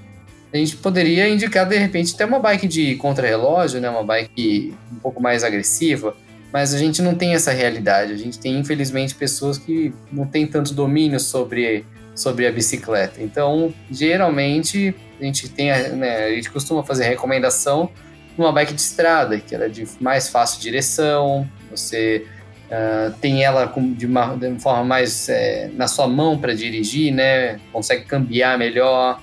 a 0.53 0.57
gente 0.57 0.77
poderia 0.77 1.29
indicar 1.29 1.67
de 1.67 1.77
repente 1.77 2.15
até 2.15 2.25
uma 2.25 2.39
bike 2.39 2.69
de 2.69 2.95
contrarrelógio, 2.97 3.81
né? 3.81 3.89
Uma 3.89 4.05
bike 4.05 4.75
um 4.93 4.97
pouco 4.97 5.21
mais 5.21 5.43
agressiva, 5.43 6.15
mas 6.53 6.75
a 6.75 6.79
gente 6.79 7.01
não 7.01 7.15
tem 7.15 7.35
essa 7.35 7.51
realidade. 7.53 8.13
A 8.13 8.17
gente 8.17 8.39
tem 8.39 8.59
infelizmente 8.59 9.15
pessoas 9.15 9.57
que 9.57 9.93
não 10.13 10.27
têm 10.27 10.47
tanto 10.47 10.75
domínio 10.75 11.19
sobre 11.19 11.87
sobre 12.15 12.47
a 12.47 12.53
bicicleta. 12.53 13.23
Então, 13.23 13.73
geralmente 13.91 14.95
a 15.21 15.25
gente 15.25 15.49
tem, 15.49 15.69
né, 15.69 16.25
a 16.27 16.31
gente 16.31 16.51
costuma 16.51 16.83
fazer 16.83 17.05
recomendação 17.05 17.91
numa 18.37 18.53
bike 18.53 18.75
de 18.75 18.81
estrada, 18.81 19.39
que 19.39 19.55
ela 19.55 19.67
é 19.67 19.69
de 19.69 19.87
mais 20.01 20.29
fácil 20.29 20.61
direção, 20.61 21.49
você 21.71 22.27
uh, 22.69 23.13
tem 23.21 23.45
ela 23.45 23.69
com, 23.69 23.93
de, 23.93 24.07
uma, 24.07 24.35
de 24.35 24.47
uma 24.47 24.59
forma 24.59 24.85
mais 24.85 25.29
é, 25.29 25.71
na 25.75 25.87
sua 25.87 26.09
mão 26.09 26.39
para 26.39 26.55
dirigir, 26.55 27.13
né? 27.13 27.61
Consegue 27.73 28.05
cambiar 28.05 28.59
melhor, 28.59 29.21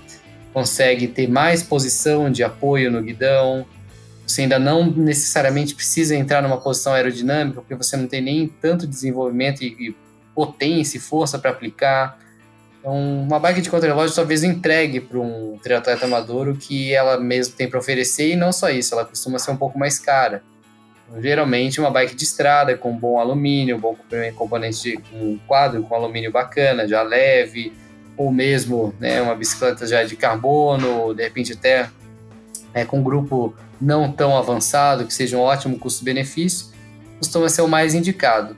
consegue 0.54 1.08
ter 1.08 1.28
mais 1.28 1.64
posição 1.64 2.32
de 2.32 2.44
apoio 2.44 2.92
no 2.92 3.02
guidão. 3.02 3.66
Você 4.26 4.44
ainda 4.44 4.60
não 4.60 4.86
necessariamente 4.92 5.74
precisa 5.74 6.16
entrar 6.16 6.44
numa 6.44 6.58
posição 6.58 6.94
aerodinâmica, 6.94 7.62
porque 7.62 7.76
você 7.76 7.98
não 7.98 8.08
tem 8.08 8.22
nem 8.22 8.48
tanto 8.48 8.86
desenvolvimento 8.86 9.64
e, 9.64 9.90
e 9.90 9.96
potência 10.36 10.98
e 10.98 11.02
força 11.02 11.40
para 11.40 11.50
aplicar. 11.50 12.20
Então, 12.80 12.96
uma 12.96 13.40
bike 13.40 13.62
de 13.62 13.70
contrarrelógio 13.70 14.16
talvez 14.16 14.44
entregue 14.44 15.02
para 15.02 15.20
um 15.20 15.58
triatleta 15.62 16.06
amador 16.06 16.48
o 16.48 16.56
que 16.56 16.94
ela 16.94 17.20
mesmo 17.20 17.56
tem 17.56 17.70
para 17.70 17.80
oferecer 17.80 18.32
e 18.32 18.36
não 18.36 18.52
só 18.52 18.70
isso, 18.70 18.94
ela 18.94 19.06
costuma 19.06 19.38
ser 19.38 19.52
um 19.52 19.58
pouco 19.58 19.78
mais 19.78 20.00
cara. 20.00 20.42
Então, 21.08 21.22
geralmente, 21.22 21.80
uma 21.80 21.92
bike 21.92 22.16
de 22.16 22.24
estrada 22.24 22.78
com 22.78 22.96
bom 22.96 23.20
alumínio, 23.20 23.78
bom 23.78 23.96
componente 24.36 24.98
de 24.98 25.04
um 25.14 25.38
quadro 25.46 25.84
com 25.84 25.94
alumínio 25.94 26.32
bacana, 26.32 26.88
já 26.88 27.02
leve, 27.02 27.74
ou 28.16 28.32
mesmo 28.32 28.94
né, 29.00 29.22
uma 29.22 29.36
bicicleta 29.36 29.86
já 29.86 30.04
de 30.04 30.16
carbono, 30.16 31.14
de 31.14 31.24
repente 31.24 31.54
até 31.54 31.90
é, 32.74 32.86
com 32.86 33.00
um 33.00 33.04
grupo 33.04 33.56
não 33.80 34.12
tão 34.12 34.38
avançado, 34.38 35.06
que 35.06 35.14
seja 35.14 35.38
um 35.38 35.42
ótimo 35.42 35.80
custo-benefício, 35.80 36.68
costuma 37.18 37.50
ser 37.50 37.62
o 37.62 37.68
mais 37.68 37.94
indicado. 37.94 38.56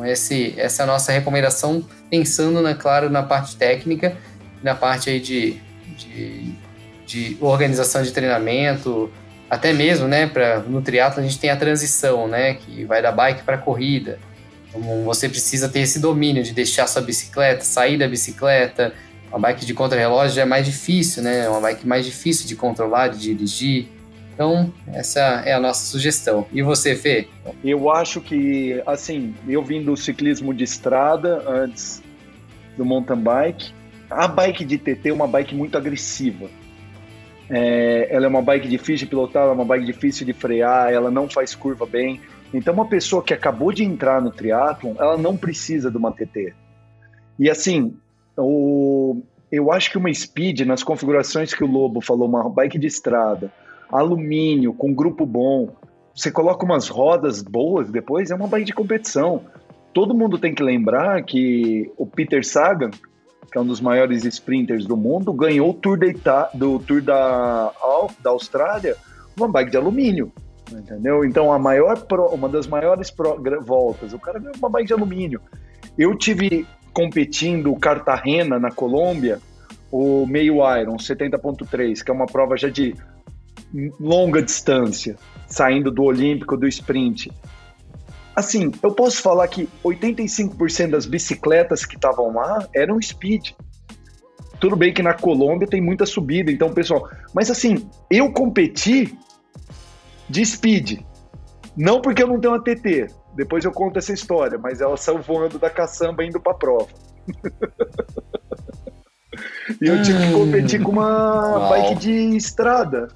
Então, 0.00 0.06
esse, 0.06 0.54
essa 0.56 0.82
é 0.82 0.84
a 0.84 0.86
nossa 0.86 1.12
recomendação, 1.12 1.84
pensando, 2.08 2.62
né, 2.62 2.74
claro, 2.74 3.10
na 3.10 3.22
parte 3.22 3.56
técnica, 3.56 4.16
na 4.62 4.74
parte 4.74 5.10
aí 5.10 5.20
de, 5.20 5.60
de, 5.96 6.54
de 7.06 7.36
organização 7.38 8.02
de 8.02 8.10
treinamento, 8.10 9.10
até 9.48 9.74
mesmo, 9.74 10.08
né, 10.08 10.26
pra, 10.26 10.60
no 10.60 10.80
triatlo 10.80 11.20
a 11.20 11.22
gente 11.22 11.38
tem 11.38 11.50
a 11.50 11.56
transição, 11.56 12.26
né, 12.26 12.54
que 12.54 12.84
vai 12.86 13.02
da 13.02 13.12
bike 13.12 13.42
para 13.42 13.58
corrida. 13.58 14.18
Então, 14.68 15.04
você 15.04 15.28
precisa 15.28 15.68
ter 15.68 15.80
esse 15.80 15.98
domínio 15.98 16.42
de 16.42 16.52
deixar 16.52 16.86
sua 16.86 17.02
bicicleta, 17.02 17.62
sair 17.62 17.98
da 17.98 18.08
bicicleta. 18.08 18.94
Uma 19.28 19.38
bike 19.38 19.66
de 19.66 19.74
contrarrelógio 19.74 20.40
é 20.40 20.44
mais 20.44 20.64
difícil, 20.64 21.22
né? 21.22 21.44
É 21.44 21.48
uma 21.48 21.60
bike 21.60 21.86
mais 21.86 22.06
difícil 22.06 22.46
de 22.46 22.54
controlar, 22.54 23.08
de 23.08 23.18
dirigir. 23.18 23.88
Então, 24.40 24.72
essa 24.86 25.20
é 25.44 25.52
a 25.52 25.60
nossa 25.60 25.84
sugestão. 25.84 26.46
E 26.50 26.62
você, 26.62 26.96
Fê? 26.96 27.28
Eu 27.62 27.90
acho 27.90 28.22
que, 28.22 28.82
assim, 28.86 29.34
eu 29.46 29.62
vim 29.62 29.82
do 29.82 29.94
ciclismo 29.98 30.54
de 30.54 30.64
estrada 30.64 31.44
antes 31.46 32.02
do 32.74 32.82
mountain 32.82 33.18
bike. 33.18 33.74
A 34.08 34.26
bike 34.26 34.64
de 34.64 34.78
TT 34.78 35.10
é 35.10 35.12
uma 35.12 35.28
bike 35.28 35.54
muito 35.54 35.76
agressiva. 35.76 36.48
É, 37.50 38.08
ela 38.10 38.24
é 38.24 38.28
uma 38.30 38.40
bike 38.40 38.66
difícil 38.66 39.04
de 39.04 39.10
pilotar, 39.10 39.42
ela 39.42 39.52
é 39.52 39.54
uma 39.54 39.64
bike 39.66 39.84
difícil 39.84 40.24
de 40.24 40.32
frear, 40.32 40.90
ela 40.90 41.10
não 41.10 41.28
faz 41.28 41.54
curva 41.54 41.84
bem. 41.84 42.18
Então, 42.54 42.72
uma 42.72 42.88
pessoa 42.88 43.22
que 43.22 43.34
acabou 43.34 43.74
de 43.74 43.84
entrar 43.84 44.22
no 44.22 44.30
triatlon, 44.30 44.94
ela 44.98 45.18
não 45.18 45.36
precisa 45.36 45.90
de 45.90 45.98
uma 45.98 46.12
TT. 46.12 46.54
E 47.38 47.50
assim, 47.50 47.94
o, 48.38 49.20
eu 49.52 49.70
acho 49.70 49.90
que 49.90 49.98
uma 49.98 50.10
Speed, 50.14 50.60
nas 50.60 50.82
configurações 50.82 51.52
que 51.52 51.62
o 51.62 51.70
Lobo 51.70 52.00
falou, 52.00 52.26
uma 52.26 52.48
bike 52.48 52.78
de 52.78 52.86
estrada, 52.86 53.52
alumínio, 53.92 54.72
com 54.72 54.92
grupo 54.92 55.24
bom. 55.26 55.68
Você 56.14 56.30
coloca 56.30 56.64
umas 56.64 56.88
rodas 56.88 57.42
boas 57.42 57.90
depois, 57.90 58.30
é 58.30 58.34
uma 58.34 58.46
bike 58.46 58.66
de 58.66 58.72
competição. 58.72 59.42
Todo 59.92 60.14
mundo 60.14 60.38
tem 60.38 60.54
que 60.54 60.62
lembrar 60.62 61.22
que 61.24 61.90
o 61.96 62.06
Peter 62.06 62.44
Sagan, 62.44 62.90
que 63.50 63.58
é 63.58 63.60
um 63.60 63.66
dos 63.66 63.80
maiores 63.80 64.24
sprinters 64.24 64.86
do 64.86 64.96
mundo, 64.96 65.32
ganhou 65.32 65.70
o 65.70 65.74
Tour, 65.74 66.02
Ita 66.04 66.50
do 66.54 66.78
Tour 66.78 67.02
da, 67.02 67.72
da 68.22 68.30
Austrália 68.30 68.96
uma 69.36 69.48
bike 69.48 69.70
de 69.70 69.76
alumínio. 69.76 70.32
Entendeu? 70.70 71.24
Então, 71.24 71.52
a 71.52 71.58
maior 71.58 71.98
pro, 72.06 72.26
uma 72.26 72.48
das 72.48 72.66
maiores 72.66 73.10
pro, 73.10 73.42
voltas, 73.60 74.12
o 74.12 74.18
cara 74.18 74.38
ganhou 74.38 74.54
uma 74.56 74.68
bike 74.68 74.86
de 74.86 74.92
alumínio. 74.92 75.40
Eu 75.98 76.16
tive 76.16 76.66
competindo 76.92 77.74
Cartagena, 77.76 78.58
na 78.58 78.70
Colômbia, 78.70 79.40
o 79.90 80.24
meio 80.26 80.56
Iron 80.78 80.96
70.3, 80.96 82.04
que 82.04 82.10
é 82.10 82.14
uma 82.14 82.26
prova 82.26 82.56
já 82.56 82.68
de 82.68 82.94
longa 83.98 84.42
distância, 84.42 85.16
saindo 85.46 85.90
do 85.90 86.02
olímpico, 86.02 86.56
do 86.56 86.66
sprint. 86.66 87.30
Assim, 88.34 88.70
eu 88.82 88.92
posso 88.92 89.20
falar 89.20 89.46
que 89.48 89.68
85% 89.84 90.90
das 90.90 91.06
bicicletas 91.06 91.84
que 91.84 91.96
estavam 91.96 92.32
lá 92.34 92.66
eram 92.74 93.00
speed. 93.00 93.50
Tudo 94.58 94.76
bem 94.76 94.92
que 94.92 95.02
na 95.02 95.14
Colômbia 95.14 95.66
tem 95.66 95.80
muita 95.80 96.06
subida, 96.06 96.50
então, 96.50 96.72
pessoal. 96.72 97.08
Mas 97.34 97.50
assim, 97.50 97.88
eu 98.10 98.30
competi 98.32 99.16
de 100.28 100.44
speed. 100.44 101.00
Não 101.76 102.00
porque 102.00 102.22
eu 102.22 102.28
não 102.28 102.40
tenho 102.40 102.54
uma 102.54 102.62
TT. 102.62 103.08
Depois 103.34 103.64
eu 103.64 103.72
conto 103.72 103.98
essa 103.98 104.12
história, 104.12 104.58
mas 104.58 104.80
ela 104.80 104.96
saiu 104.96 105.22
voando 105.22 105.58
da 105.58 105.70
caçamba 105.70 106.24
indo 106.24 106.40
pra 106.40 106.54
prova. 106.54 106.88
E 109.80 109.86
eu 109.86 110.02
tive 110.02 110.26
que 110.26 110.32
competir 110.32 110.82
com 110.82 110.92
uma 110.92 111.58
Uau. 111.58 111.68
bike 111.68 111.94
de 111.96 112.36
estrada. 112.36 113.08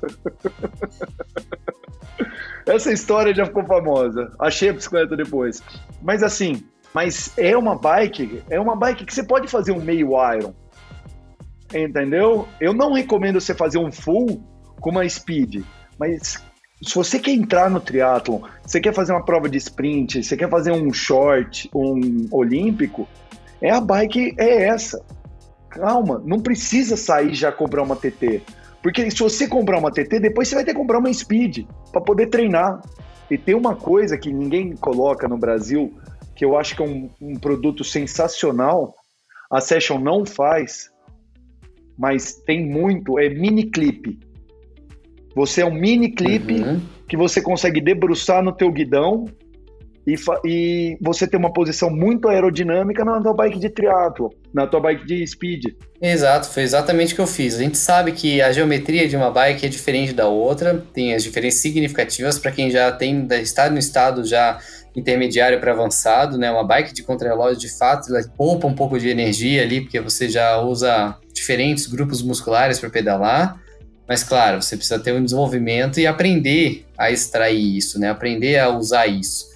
Essa 2.67 2.93
história 2.93 3.35
já 3.35 3.45
ficou 3.47 3.65
famosa. 3.65 4.31
Achei 4.39 4.71
a 4.71 4.73
bicicleta 4.73 5.17
depois. 5.17 5.63
Mas 6.03 6.23
assim, 6.23 6.65
mas 6.95 7.33
é 7.37 7.57
uma 7.57 7.77
bike, 7.77 8.43
é 8.49 8.61
uma 8.61 8.77
bike 8.77 9.05
que 9.05 9.15
você 9.15 9.25
pode 9.25 9.49
fazer 9.49 9.73
um 9.73 9.81
meio 9.81 10.11
iron. 10.33 10.55
Entendeu? 11.75 12.47
Eu 12.61 12.73
não 12.73 12.93
recomendo 12.93 13.41
você 13.41 13.55
fazer 13.55 13.79
um 13.79 13.91
full 13.91 14.43
com 14.81 14.91
uma 14.91 15.09
speed, 15.09 15.65
mas 15.99 16.43
se 16.83 16.95
você 16.95 17.19
quer 17.19 17.33
entrar 17.33 17.71
no 17.71 17.81
triatlon, 17.81 18.43
você 18.63 18.81
quer 18.81 18.95
fazer 18.95 19.13
uma 19.13 19.25
prova 19.25 19.49
de 19.49 19.57
sprint, 19.57 20.23
você 20.23 20.37
quer 20.37 20.49
fazer 20.49 20.71
um 20.73 20.93
short, 20.93 21.69
um 21.75 22.29
olímpico, 22.31 23.09
é 23.61 23.71
a 23.71 23.81
bike 23.81 24.35
é 24.39 24.65
essa 24.67 25.03
calma, 25.75 26.23
não 26.25 26.41
precisa 26.41 26.97
sair 26.97 27.35
já 27.35 27.51
comprar 27.51 27.83
uma 27.83 27.97
TT. 27.97 28.43
Porque 28.83 29.11
se 29.11 29.19
você 29.19 29.49
comprar 29.49 29.79
uma 29.79 29.91
TT, 29.91 30.21
depois 30.21 30.49
você 30.49 30.55
vai 30.55 30.65
ter 30.65 30.73
que 30.73 30.79
comprar 30.79 30.99
uma 30.99 31.13
Speed 31.13 31.67
para 31.91 32.01
poder 32.01 32.27
treinar. 32.27 32.81
E 33.31 33.37
tem 33.37 33.55
uma 33.55 33.75
coisa 33.75 34.17
que 34.17 34.33
ninguém 34.33 34.77
coloca 34.77 35.27
no 35.27 35.39
Brasil, 35.39 35.93
que 36.37 36.45
eu 36.45 36.57
acho 36.57 36.77
que 36.77 36.83
é 36.83 36.87
um, 36.87 37.11
um 37.21 37.35
produto 37.35 37.83
sensacional, 37.83 38.95
a 39.51 39.61
Session 39.61 39.99
não 39.99 40.27
faz, 40.27 40.91
mas 41.99 42.35
tem 42.35 42.67
muito, 42.67 43.19
é 43.19 43.29
mini 43.29 43.71
clip. 43.71 44.19
Você 45.35 45.63
é 45.63 45.67
um 45.67 45.75
mini 45.75 46.11
clipe 46.11 46.61
uhum. 46.61 46.81
que 47.09 47.17
você 47.17 47.41
consegue 47.41 47.81
debruçar 47.81 48.43
no 48.43 48.53
teu 48.53 48.71
guidão 48.71 49.25
e, 50.07 50.17
e, 50.45 50.99
você 51.01 51.27
ter 51.27 51.37
uma 51.37 51.53
posição 51.53 51.89
muito 51.91 52.29
aerodinâmica 52.29 53.05
na 53.05 53.21
tua 53.21 53.33
bike 53.33 53.59
de 53.59 53.71
triatlo, 53.71 54.31
na 54.53 54.67
tua 54.67 54.81
bike 54.81 55.07
de 55.07 55.27
speed. 55.27 55.65
Exato, 56.01 56.49
foi 56.49 56.63
exatamente 56.63 57.13
o 57.13 57.17
que 57.17 57.23
eu 57.23 57.27
fiz. 57.27 57.55
A 57.55 57.63
gente 57.63 57.79
sabe 57.79 58.13
que 58.13 58.43
a 58.43 58.53
geometria 58.53 59.09
de 59.09 59.17
uma 59.17 59.31
bike 59.31 59.65
é 59.65 59.69
diferente 59.69 60.13
da 60.13 60.29
outra, 60.29 60.85
tem 60.93 61.15
as 61.15 61.23
diferenças 61.23 61.61
significativas 61.61 62.39
para 62.39 62.53
quem 62.53 62.71
já 62.71 62.93
tem 62.93 63.27
está 63.31 63.71
no 63.71 63.79
estado 63.79 64.25
já 64.25 64.59
intermediário 64.95 65.59
para 65.59 65.73
avançado, 65.73 66.39
né? 66.39 66.51
Uma 66.51 66.65
bike 66.65 66.93
de 66.93 67.03
contrarrelógio 67.03 67.59
de 67.59 67.69
fato 67.77 68.15
ela 68.15 68.23
poupa 68.37 68.67
um 68.67 68.75
pouco 68.75 68.99
de 68.99 69.09
energia 69.09 69.63
ali, 69.63 69.81
porque 69.81 70.01
você 70.01 70.29
já 70.29 70.59
usa 70.61 71.17
diferentes 71.33 71.87
grupos 71.87 72.23
musculares 72.23 72.79
para 72.79 72.91
pedalar. 72.91 73.61
Mas 74.07 74.23
claro, 74.23 74.63
você 74.63 74.77
precisa 74.77 74.99
ter 74.99 75.13
um 75.13 75.25
desenvolvimento 75.25 75.99
e 75.99 76.07
aprender 76.07 76.85
a 76.97 77.11
extrair 77.11 77.77
isso, 77.77 77.99
né? 77.99 78.11
Aprender 78.11 78.59
a 78.59 78.69
usar 78.69 79.07
isso. 79.07 79.54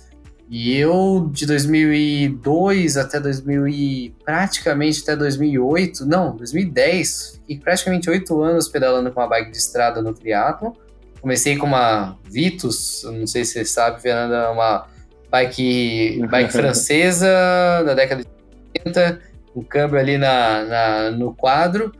E 0.50 0.75
eu, 0.76 1.28
de 1.31 1.45
2002 1.45 2.97
até 2.97 3.21
2000 3.21 3.69
e 3.69 4.14
praticamente 4.25 5.02
até 5.02 5.14
2008, 5.14 6.07
não, 6.07 6.35
2010, 6.37 7.40
fiquei 7.40 7.59
praticamente 7.59 8.09
oito 8.09 8.40
anos 8.40 8.67
pedalando 8.67 9.12
com 9.12 9.21
uma 9.21 9.28
bike 9.28 9.50
de 9.50 9.59
estrada 9.59 10.00
no 10.00 10.14
triatlo. 10.14 10.75
Comecei 11.21 11.57
com 11.57 11.67
uma 11.67 12.17
Vitus, 12.25 13.02
não 13.05 13.26
sei 13.26 13.45
se 13.45 13.52
você 13.55 13.64
sabe, 13.67 14.00
Fernanda, 14.00 14.50
uma 14.50 14.87
bike, 15.31 16.23
bike 16.31 16.52
francesa 16.52 17.28
da 17.85 17.93
década 17.93 18.23
de 18.23 18.28
80, 18.78 19.21
um 19.55 19.62
câmbio 19.62 19.99
ali 19.99 20.17
na, 20.17 20.64
na, 20.64 21.11
no 21.11 21.35
quadro 21.35 21.93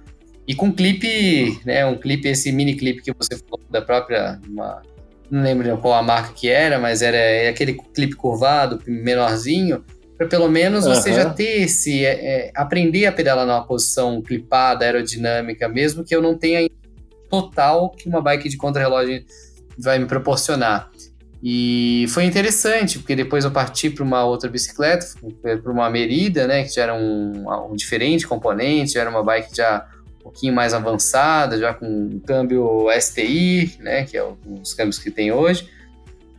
e 0.47 0.55
com 0.55 0.73
clipe, 0.73 1.61
né, 1.67 1.85
um 1.85 1.99
clipe, 1.99 2.29
esse 2.29 2.51
mini 2.51 2.75
clipe 2.75 3.03
que 3.03 3.13
você 3.13 3.37
falou 3.37 3.61
da 3.69 3.83
própria, 3.83 4.41
uma, 4.49 4.81
não 5.31 5.43
lembro 5.43 5.77
qual 5.79 5.95
a 5.95 6.03
marca 6.03 6.33
que 6.33 6.49
era, 6.49 6.79
mas 6.79 7.03
era 7.03 7.17
é 7.17 7.49
aquele 7.49 7.75
clipe 7.75 8.15
curvado, 8.15 8.81
menorzinho, 8.87 9.85
para 10.17 10.27
pelo 10.27 10.49
menos 10.49 10.85
uhum. 10.85 10.95
você 10.95 11.13
já 11.13 11.31
ter 11.31 11.63
esse, 11.63 12.05
é, 12.05 12.49
é, 12.49 12.53
aprender 12.55 13.07
a 13.07 13.13
pedalar 13.13 13.47
numa 13.47 13.65
posição 13.65 14.21
clipada, 14.21 14.85
aerodinâmica, 14.85 15.69
mesmo 15.69 16.05
que 16.05 16.15
eu 16.15 16.21
não 16.21 16.37
tenha 16.37 16.69
total 17.31 17.91
que 17.91 18.09
uma 18.09 18.21
bike 18.21 18.49
de 18.49 18.57
contrarrelógio 18.57 19.25
vai 19.79 19.99
me 19.99 20.07
proporcionar. 20.07 20.91
E 21.41 22.07
foi 22.09 22.25
interessante, 22.25 22.99
porque 22.99 23.15
depois 23.15 23.45
eu 23.45 23.51
parti 23.53 23.89
para 23.91 24.03
uma 24.03 24.25
outra 24.25 24.51
bicicleta, 24.51 25.07
para 25.63 25.73
uma 25.73 25.89
Merida, 25.89 26.49
né, 26.49 26.65
que 26.65 26.75
já 26.75 26.83
era 26.83 26.95
um, 26.95 27.45
um 27.71 27.77
diferente 27.77 28.27
componente, 28.27 28.95
já 28.95 29.03
era 29.03 29.11
uma 29.11 29.23
bike 29.23 29.55
já 29.55 29.87
pouquinho 30.29 30.55
mais 30.55 30.75
avançada, 30.75 31.59
já 31.59 31.75
com 31.75 32.21
câmbio 32.27 32.87
STI, 33.01 33.77
né, 33.81 34.05
que 34.05 34.17
é 34.17 34.25
os 34.63 34.75
câmbios 34.75 34.99
que 34.99 35.11
tem 35.11 35.33
hoje. 35.33 35.69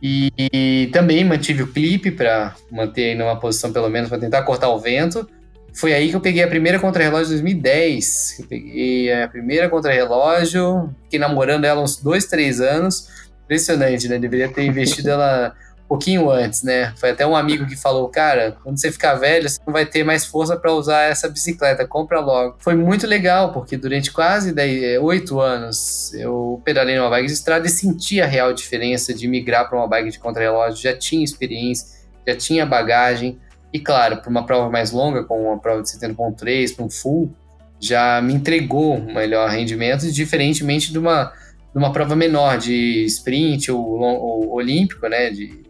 E, 0.02 0.32
e 0.38 0.88
também 0.92 1.24
mantive 1.24 1.62
o 1.62 1.72
clipe 1.72 2.10
para 2.10 2.54
manter 2.70 3.14
numa 3.14 3.38
posição 3.38 3.72
pelo 3.72 3.88
menos 3.88 4.08
para 4.08 4.18
tentar 4.18 4.42
cortar 4.42 4.68
o 4.68 4.78
vento. 4.78 5.28
Foi 5.74 5.92
aí 5.92 6.08
que 6.08 6.16
eu 6.16 6.20
peguei 6.20 6.42
a 6.42 6.48
primeira 6.48 6.78
contrarrelógio 6.78 7.26
de 7.26 7.42
2010. 7.42 8.40
Eu 8.40 8.46
peguei 8.46 9.12
a 9.12 9.28
primeira 9.28 9.68
contrarrelógio, 9.68 10.94
fiquei 11.04 11.18
namorando 11.18 11.64
ela 11.64 11.82
uns 11.82 11.96
dois, 11.96 12.26
três 12.26 12.60
anos 12.60 13.08
Impressionante, 13.50 14.06
né? 14.06 14.16
Deveria 14.16 14.48
ter 14.48 14.64
investido 14.64 15.10
ela 15.10 15.52
pouquinho 15.90 16.30
antes, 16.30 16.62
né? 16.62 16.94
Foi 16.96 17.10
até 17.10 17.26
um 17.26 17.34
amigo 17.34 17.66
que 17.66 17.74
falou, 17.74 18.08
cara, 18.08 18.56
quando 18.62 18.78
você 18.78 18.92
ficar 18.92 19.14
velho, 19.14 19.48
você 19.48 19.58
não 19.66 19.72
vai 19.72 19.84
ter 19.84 20.04
mais 20.04 20.24
força 20.24 20.56
para 20.56 20.72
usar 20.72 21.02
essa 21.02 21.28
bicicleta, 21.28 21.84
compra 21.84 22.20
logo. 22.20 22.54
Foi 22.60 22.76
muito 22.76 23.08
legal, 23.08 23.52
porque 23.52 23.76
durante 23.76 24.12
quase 24.12 24.54
é, 24.56 25.00
oito 25.00 25.40
anos 25.40 26.14
eu 26.14 26.62
pedalei 26.64 26.96
numa 26.96 27.10
bike 27.10 27.26
de 27.26 27.32
estrada 27.32 27.66
e 27.66 27.70
senti 27.70 28.20
a 28.20 28.26
real 28.26 28.52
diferença 28.52 29.12
de 29.12 29.26
migrar 29.26 29.68
para 29.68 29.76
uma 29.76 29.88
bike 29.88 30.10
de 30.10 30.20
contrarrelógio. 30.20 30.80
Já 30.80 30.96
tinha 30.96 31.24
experiência, 31.24 31.88
já 32.24 32.36
tinha 32.36 32.64
bagagem. 32.64 33.40
E 33.72 33.80
claro, 33.80 34.18
para 34.18 34.30
uma 34.30 34.46
prova 34.46 34.70
mais 34.70 34.92
longa, 34.92 35.24
como 35.24 35.48
uma 35.48 35.58
prova 35.58 35.82
de 35.82 35.88
70.3, 35.88 36.76
para 36.76 36.84
um 36.84 36.90
full, 36.90 37.34
já 37.80 38.22
me 38.22 38.32
entregou 38.32 38.94
um 38.94 39.12
melhor 39.12 39.50
rendimento, 39.50 40.08
diferentemente 40.12 40.92
de 40.92 41.00
uma 41.00 41.32
numa 41.72 41.92
prova 41.92 42.16
menor 42.16 42.58
de 42.58 43.04
sprint 43.04 43.70
ou, 43.70 44.00
ou 44.00 44.52
olímpico, 44.54 45.08
né, 45.08 45.30
de, 45.30 45.69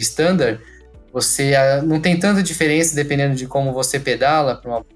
de 0.00 0.06
standard, 0.06 0.60
você 1.12 1.54
ah, 1.54 1.82
não 1.82 2.00
tem 2.00 2.18
tanta 2.18 2.42
diferença 2.42 2.94
dependendo 2.94 3.34
de 3.34 3.46
como 3.46 3.72
você 3.72 4.00
pedala 4.00 4.56
para 4.56 4.70
uma 4.70 4.86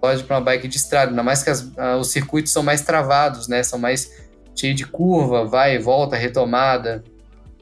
pode 0.00 0.24
para 0.24 0.36
uma 0.36 0.44
bike 0.44 0.66
de 0.66 0.76
estrada, 0.76 1.12
ainda 1.12 1.22
mais 1.22 1.44
que 1.44 1.50
as, 1.50 1.70
ah, 1.78 1.96
os 1.96 2.08
circuitos 2.10 2.52
são 2.52 2.62
mais 2.62 2.82
travados, 2.82 3.46
né, 3.46 3.62
são 3.62 3.78
mais 3.78 4.10
cheios 4.54 4.76
de 4.76 4.84
curva, 4.84 5.44
vai 5.44 5.76
e 5.76 5.78
volta, 5.78 6.16
retomada. 6.16 7.04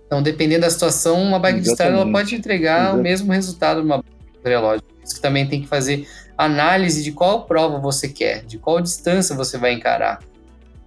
Então, 0.06 0.22
dependendo 0.22 0.62
da 0.62 0.70
situação, 0.70 1.22
uma 1.22 1.38
bike 1.38 1.58
Exatamente. 1.58 1.64
de 1.64 1.70
estrada 1.70 1.96
ela 1.96 2.10
pode 2.10 2.34
entregar 2.34 2.80
Exatamente. 2.80 3.00
o 3.00 3.02
mesmo 3.02 3.32
resultado 3.32 3.82
numa 3.82 4.02
relógio. 4.42 4.82
Isso 5.04 5.16
que 5.16 5.20
também 5.20 5.46
tem 5.46 5.60
que 5.60 5.68
fazer 5.68 6.08
análise 6.36 7.04
de 7.04 7.12
qual 7.12 7.44
prova 7.44 7.78
você 7.78 8.08
quer, 8.08 8.42
de 8.44 8.58
qual 8.58 8.80
distância 8.80 9.36
você 9.36 9.58
vai 9.58 9.74
encarar. 9.74 10.20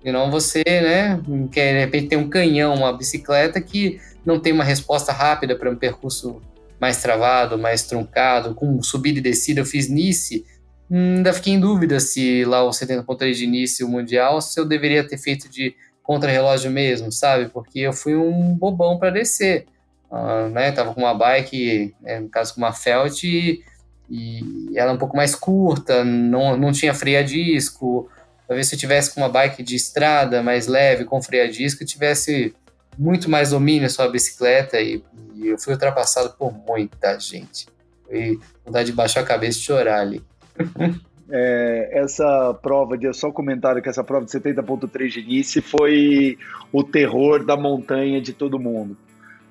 E 0.03 0.11
não 0.11 0.31
você, 0.31 0.63
né, 0.65 1.21
quer 1.51 1.73
de 1.73 1.79
repente 1.79 2.07
ter 2.07 2.17
um 2.17 2.27
canhão, 2.27 2.73
uma 2.73 2.91
bicicleta 2.91 3.61
que 3.61 4.01
não 4.25 4.39
tem 4.39 4.53
uma 4.53 4.63
resposta 4.63 5.11
rápida 5.11 5.55
para 5.55 5.69
um 5.69 5.75
percurso 5.75 6.41
mais 6.79 7.01
travado, 7.01 7.57
mais 7.57 7.83
truncado, 7.83 8.53
com 8.53 8.81
subida 8.81 9.19
e 9.19 9.21
descida. 9.21 9.61
Eu 9.61 9.65
fiz 9.65 9.87
Nice, 9.89 10.45
ainda 10.91 11.33
fiquei 11.33 11.53
em 11.53 11.59
dúvida 11.59 11.99
se 11.99 12.43
lá 12.45 12.63
o 12.63 12.69
70.3 12.69 13.33
de 13.33 13.47
Nice, 13.47 13.83
o 13.83 13.87
Mundial, 13.87 14.41
se 14.41 14.59
eu 14.59 14.65
deveria 14.65 15.07
ter 15.07 15.17
feito 15.17 15.49
de 15.49 15.75
contra-relógio 16.01 16.69
mesmo, 16.69 17.11
sabe? 17.11 17.49
Porque 17.49 17.79
eu 17.79 17.93
fui 17.93 18.15
um 18.15 18.53
bobão 18.53 18.97
para 18.97 19.09
descer. 19.09 19.65
Uh, 20.11 20.49
né? 20.49 20.71
Tava 20.71 20.93
com 20.93 21.01
uma 21.01 21.13
bike, 21.13 21.95
né, 22.01 22.19
no 22.19 22.29
caso 22.29 22.53
com 22.53 22.61
uma 22.61 22.73
Felt, 22.73 23.23
e, 23.23 23.63
e 24.09 24.77
ela 24.77 24.91
é 24.91 24.93
um 24.93 24.97
pouco 24.97 25.15
mais 25.15 25.33
curta, 25.33 26.03
não, 26.03 26.55
não 26.55 26.71
tinha 26.71 26.93
freio 26.93 27.19
a 27.19 27.23
disco, 27.23 28.09
Talvez 28.47 28.67
se 28.67 28.75
eu 28.75 28.79
tivesse 28.79 29.13
com 29.13 29.21
uma 29.21 29.29
bike 29.29 29.63
de 29.63 29.75
estrada 29.75 30.43
mais 30.43 30.67
leve, 30.67 31.05
com 31.05 31.21
freio 31.21 31.45
a 31.45 31.47
disco, 31.47 31.85
tivesse 31.85 32.53
muito 32.97 33.29
mais 33.29 33.51
domínio 33.51 33.89
sobre 33.89 34.09
a 34.09 34.11
bicicleta 34.11 34.79
e, 34.79 35.03
e, 35.35 35.47
eu 35.47 35.57
fui 35.57 35.73
ultrapassado 35.73 36.35
por 36.37 36.53
muita 36.53 37.19
gente. 37.19 37.67
E 38.11 38.37
vontade 38.65 38.87
de 38.87 38.93
baixar 38.93 39.21
a 39.21 39.25
cabeça 39.25 39.59
e 39.59 39.61
chorar 39.61 39.99
ali. 39.99 40.23
É, 41.35 41.89
essa 41.93 42.53
prova, 42.61 42.95
de 42.95 43.11
só 43.13 43.31
comentário 43.31 43.81
que 43.81 43.89
essa 43.89 44.03
prova 44.03 44.23
de 44.23 44.31
70.3 44.31 45.07
de 45.07 45.23
Nice 45.23 45.61
foi 45.61 46.37
o 46.71 46.83
terror 46.83 47.43
da 47.43 47.57
montanha 47.57 48.21
de 48.21 48.33
todo 48.33 48.59
mundo. 48.59 48.95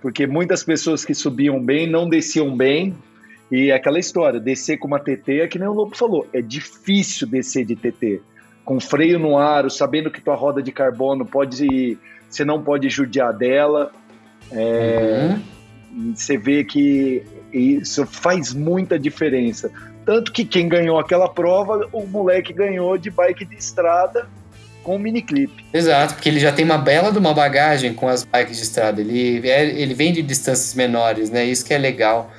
Porque 0.01 0.27
muitas 0.27 0.63
pessoas 0.63 1.05
que 1.05 1.13
subiam 1.13 1.61
bem 1.61 1.89
não 1.89 2.09
desciam 2.09 2.55
bem. 2.57 2.95
E 3.51 3.71
é 3.71 3.75
aquela 3.75 3.99
história, 3.99 4.39
descer 4.39 4.77
com 4.77 4.87
uma 4.87 5.01
TT 5.01 5.41
é 5.41 5.49
que 5.49 5.59
nem 5.59 5.67
o 5.67 5.73
Lobo 5.73 5.97
falou, 5.97 6.29
é 6.33 6.41
difícil 6.41 7.27
descer 7.27 7.65
de 7.65 7.75
TT 7.75 8.21
com 8.65 8.81
freio 8.81 9.19
no 9.19 9.37
aro, 9.37 9.71
sabendo 9.71 10.11
que 10.11 10.21
tua 10.21 10.35
roda 10.35 10.63
de 10.63 10.73
carbono 10.73 11.25
pode, 11.27 11.99
você 12.35 12.45
não 12.45 12.63
pode 12.63 12.89
judiar 12.89 13.33
dela. 13.33 13.93
É, 14.51 15.31
uhum. 15.93 16.15
Você 16.15 16.37
vê 16.37 16.65
que 16.65 17.23
isso 17.53 18.07
faz 18.07 18.53
muita 18.55 18.99
diferença. 18.99 19.71
Tanto 20.05 20.33
que 20.33 20.45
quem 20.45 20.69
ganhou 20.69 20.99
aquela 20.99 21.29
prova, 21.29 21.89
o 21.93 22.07
moleque 22.07 22.53
ganhou 22.53 22.99
de 22.99 23.11
bike 23.11 23.45
de 23.45 23.57
estrada 23.57 24.27
com 24.83 24.99
mini 24.99 25.23
clip. 25.23 25.65
Exato, 25.73 26.15
porque 26.15 26.29
ele 26.29 26.41
já 26.41 26.51
tem 26.51 26.65
uma 26.65 26.79
bela 26.79 27.13
de 27.13 27.19
uma 27.19 27.33
bagagem 27.33 27.95
com 27.95 28.09
as 28.09 28.25
bikes 28.25 28.57
de 28.57 28.63
estrada. 28.65 29.01
Ele, 29.01 29.49
é, 29.49 29.65
ele 29.65 29.95
vem 29.95 30.13
de 30.13 30.23
distâncias 30.23 30.75
menores, 30.75 31.31
né? 31.31 31.45
Isso 31.45 31.65
que 31.65 31.73
é 31.73 31.79
legal. 31.79 32.33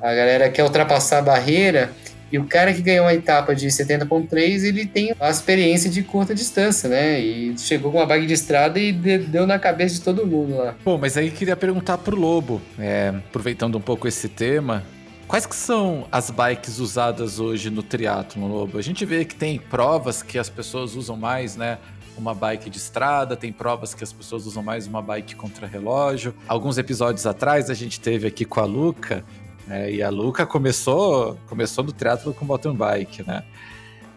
A 0.00 0.14
galera 0.14 0.48
quer 0.48 0.64
ultrapassar 0.64 1.18
a 1.18 1.22
barreira 1.22 1.90
e 2.32 2.38
o 2.38 2.44
cara 2.44 2.72
que 2.72 2.82
ganhou 2.82 3.06
a 3.06 3.14
etapa 3.14 3.54
de 3.54 3.66
70.3, 3.66 4.64
ele 4.64 4.86
tem 4.86 5.14
a 5.18 5.30
experiência 5.30 5.90
de 5.90 6.02
curta 6.02 6.34
distância, 6.34 6.88
né? 6.88 7.20
E 7.20 7.58
chegou 7.58 7.90
com 7.90 7.98
uma 7.98 8.06
bag 8.06 8.26
de 8.26 8.32
estrada 8.32 8.78
e 8.78 8.92
deu 8.92 9.46
na 9.46 9.58
cabeça 9.58 9.94
de 9.94 10.00
todo 10.00 10.26
mundo 10.26 10.56
lá. 10.56 10.74
Bom, 10.84 10.98
mas 10.98 11.16
aí 11.16 11.30
queria 11.30 11.56
perguntar 11.56 11.98
pro 11.98 12.16
Lobo, 12.16 12.60
é, 12.78 13.12
aproveitando 13.28 13.76
um 13.76 13.80
pouco 13.80 14.06
esse 14.06 14.28
tema, 14.28 14.84
Quais 15.30 15.46
que 15.46 15.54
são 15.54 16.08
as 16.10 16.28
bikes 16.28 16.80
usadas 16.80 17.38
hoje 17.38 17.70
no 17.70 17.84
triatlo, 17.84 18.48
Lobo? 18.48 18.76
A 18.78 18.82
gente 18.82 19.04
vê 19.04 19.24
que 19.24 19.36
tem 19.36 19.60
provas 19.60 20.24
que 20.24 20.36
as 20.36 20.50
pessoas 20.50 20.96
usam 20.96 21.16
mais, 21.16 21.54
né? 21.54 21.78
Uma 22.18 22.34
bike 22.34 22.68
de 22.68 22.78
estrada, 22.78 23.36
tem 23.36 23.52
provas 23.52 23.94
que 23.94 24.02
as 24.02 24.12
pessoas 24.12 24.44
usam 24.44 24.60
mais 24.60 24.88
uma 24.88 25.00
bike 25.00 25.36
contra 25.36 25.68
relógio. 25.68 26.34
Alguns 26.48 26.78
episódios 26.78 27.26
atrás 27.26 27.70
a 27.70 27.74
gente 27.74 28.00
teve 28.00 28.26
aqui 28.26 28.44
com 28.44 28.58
a 28.58 28.64
Luca 28.64 29.24
né? 29.70 29.88
E 29.88 30.02
a 30.02 30.10
Luca 30.10 30.44
começou, 30.44 31.38
começou 31.48 31.84
no 31.84 31.92
triatlo 31.92 32.34
com 32.34 32.44
mountain 32.44 32.74
bike, 32.74 33.22
né? 33.22 33.44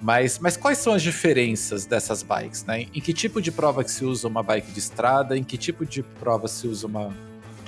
Mas, 0.02 0.40
mas 0.40 0.58
quais 0.58 0.80
são 0.80 0.94
as 0.94 1.04
diferenças 1.04 1.86
dessas 1.86 2.24
bikes, 2.24 2.66
né? 2.66 2.88
Em 2.94 3.00
que 3.00 3.14
tipo 3.14 3.40
de 3.40 3.52
prova 3.52 3.84
que 3.84 3.92
se 3.92 4.04
usa 4.04 4.28
uma 4.28 4.42
bike 4.42 4.72
de 4.72 4.80
estrada? 4.80 5.38
Em 5.38 5.44
que 5.44 5.56
tipo 5.56 5.86
de 5.86 6.02
prova 6.02 6.48
se 6.48 6.68
usa 6.68 6.88
uma, 6.88 7.16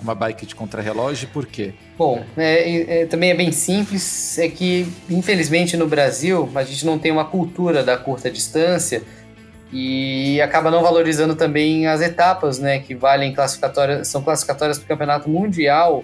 uma 0.02 0.16
bike 0.16 0.48
de 0.48 0.56
contrarrelógio 0.56 1.28
e 1.28 1.28
por 1.28 1.46
quê? 1.46 1.76
Bom, 1.96 2.26
é, 2.36 3.02
é, 3.02 3.06
também 3.06 3.30
é 3.30 3.36
bem 3.36 3.52
simples, 3.52 4.38
é 4.40 4.50
que 4.50 4.88
infelizmente 5.08 5.78
no 5.78 5.88
Brasil 5.88 6.50
a 6.56 6.64
gente 6.64 6.86
não 6.86 6.98
tem 6.98 7.12
uma 7.12 7.26
cultura 7.26 7.84
da 7.84 7.96
curta 7.96 8.32
distância 8.32 9.04
e 9.72 10.42
acaba 10.42 10.72
não 10.72 10.82
valorizando 10.82 11.36
também 11.36 11.86
as 11.86 12.02
etapas, 12.02 12.58
né, 12.60 12.80
que 12.80 12.96
valem 12.96 13.34
classificatórias, 13.34 14.08
são 14.08 14.24
classificatórias 14.24 14.78
para 14.78 14.86
o 14.86 14.88
campeonato 14.88 15.30
mundial 15.30 16.04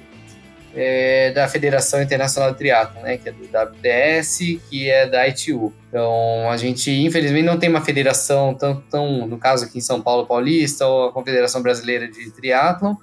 é, 0.75 1.31
da 1.31 1.47
Federação 1.47 2.01
Internacional 2.01 2.51
de 2.51 2.57
Triatlo, 2.57 3.01
né, 3.01 3.17
que 3.17 3.29
é 3.29 3.31
do 3.31 3.43
WTS, 3.43 4.61
que 4.69 4.89
é 4.89 5.05
da 5.05 5.27
ITU. 5.27 5.73
Então, 5.89 6.49
a 6.49 6.57
gente, 6.57 6.91
infelizmente, 6.91 7.45
não 7.45 7.57
tem 7.57 7.69
uma 7.69 7.81
federação 7.81 8.53
tão, 8.53 8.81
tão 8.89 9.27
no 9.27 9.37
caso 9.37 9.65
aqui 9.65 9.79
em 9.79 9.81
São 9.81 10.01
Paulo 10.01 10.25
Paulista, 10.25 10.85
ou 10.85 11.09
a 11.09 11.11
Confederação 11.11 11.61
Brasileira 11.61 12.07
de 12.07 12.31
Triatlo, 12.31 12.97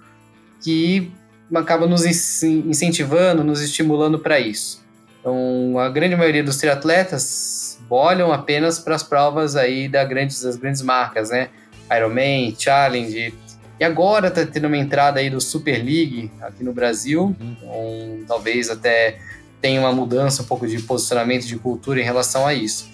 que 0.63 1.13
acaba 1.55 1.87
nos 1.87 2.05
incentivando, 2.05 3.45
nos 3.45 3.61
estimulando 3.61 4.19
para 4.19 4.41
isso. 4.41 4.83
Então, 5.21 5.79
a 5.79 5.89
grande 5.89 6.17
maioria 6.17 6.43
dos 6.43 6.57
triatletas 6.57 7.79
olham 7.91 8.33
apenas 8.33 8.79
para 8.79 8.95
as 8.95 9.03
provas 9.03 9.57
aí 9.57 9.89
da 9.89 10.05
grandes, 10.05 10.43
das 10.43 10.57
grandes 10.57 10.83
marcas, 10.83 11.31
né? 11.31 11.49
Ironman, 11.91 12.55
Challenge, 12.59 13.35
e 13.79 13.85
agora 13.85 14.31
tá 14.31 14.45
tendo 14.45 14.67
uma 14.67 14.77
entrada 14.77 15.21
aí 15.21 15.31
do 15.31 15.41
Super 15.41 15.77
League 15.77 16.31
aqui 16.41 16.65
no 16.65 16.73
Brasil, 16.73 17.37
uhum. 17.41 17.57
então 17.57 18.25
talvez 18.27 18.71
até 18.71 19.19
tenha 19.61 19.81
uma 19.81 19.93
mudança 19.93 20.43
um 20.43 20.47
pouco 20.47 20.67
de 20.67 20.79
posicionamento 20.81 21.47
de 21.47 21.57
cultura 21.57 22.01
em 22.01 22.05
relação 22.05 22.47
a 22.47 22.55
isso. 22.55 22.89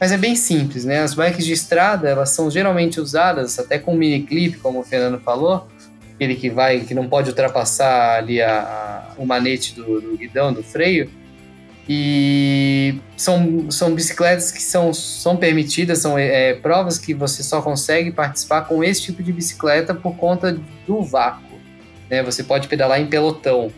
Mas 0.00 0.12
é 0.12 0.16
bem 0.16 0.36
simples, 0.36 0.84
né? 0.84 1.00
As 1.00 1.14
bikes 1.14 1.44
de 1.44 1.52
estrada, 1.52 2.08
elas 2.08 2.30
são 2.30 2.50
geralmente 2.50 3.00
usadas 3.00 3.58
até 3.58 3.78
com 3.78 3.94
mini 3.94 4.22
clip, 4.22 4.58
como 4.58 4.80
o 4.80 4.84
Fernando 4.84 5.18
falou, 5.20 5.66
aquele 6.14 6.36
que 6.36 6.48
vai, 6.48 6.80
que 6.80 6.94
não 6.94 7.08
pode 7.08 7.30
ultrapassar 7.30 8.16
ali 8.18 8.40
a, 8.40 8.60
a 8.60 9.20
o 9.20 9.26
manete 9.26 9.74
do, 9.74 10.00
do 10.00 10.16
guidão, 10.16 10.52
do 10.52 10.62
freio. 10.62 11.10
E 11.88 13.00
são, 13.16 13.70
são 13.70 13.94
bicicletas 13.94 14.52
que 14.52 14.60
são, 14.60 14.92
são 14.92 15.36
permitidas, 15.36 16.00
são 16.00 16.18
é, 16.18 16.52
provas 16.52 16.98
que 16.98 17.14
você 17.14 17.42
só 17.42 17.62
consegue 17.62 18.12
participar 18.12 18.62
com 18.62 18.84
esse 18.84 19.02
tipo 19.02 19.22
de 19.22 19.32
bicicleta 19.32 19.94
por 19.94 20.14
conta 20.16 20.58
do 20.86 21.02
vácuo. 21.02 21.58
Né? 22.10 22.22
Você 22.22 22.44
pode 22.44 22.68
pedalar 22.68 23.00
em 23.00 23.06
pelotão. 23.06 23.72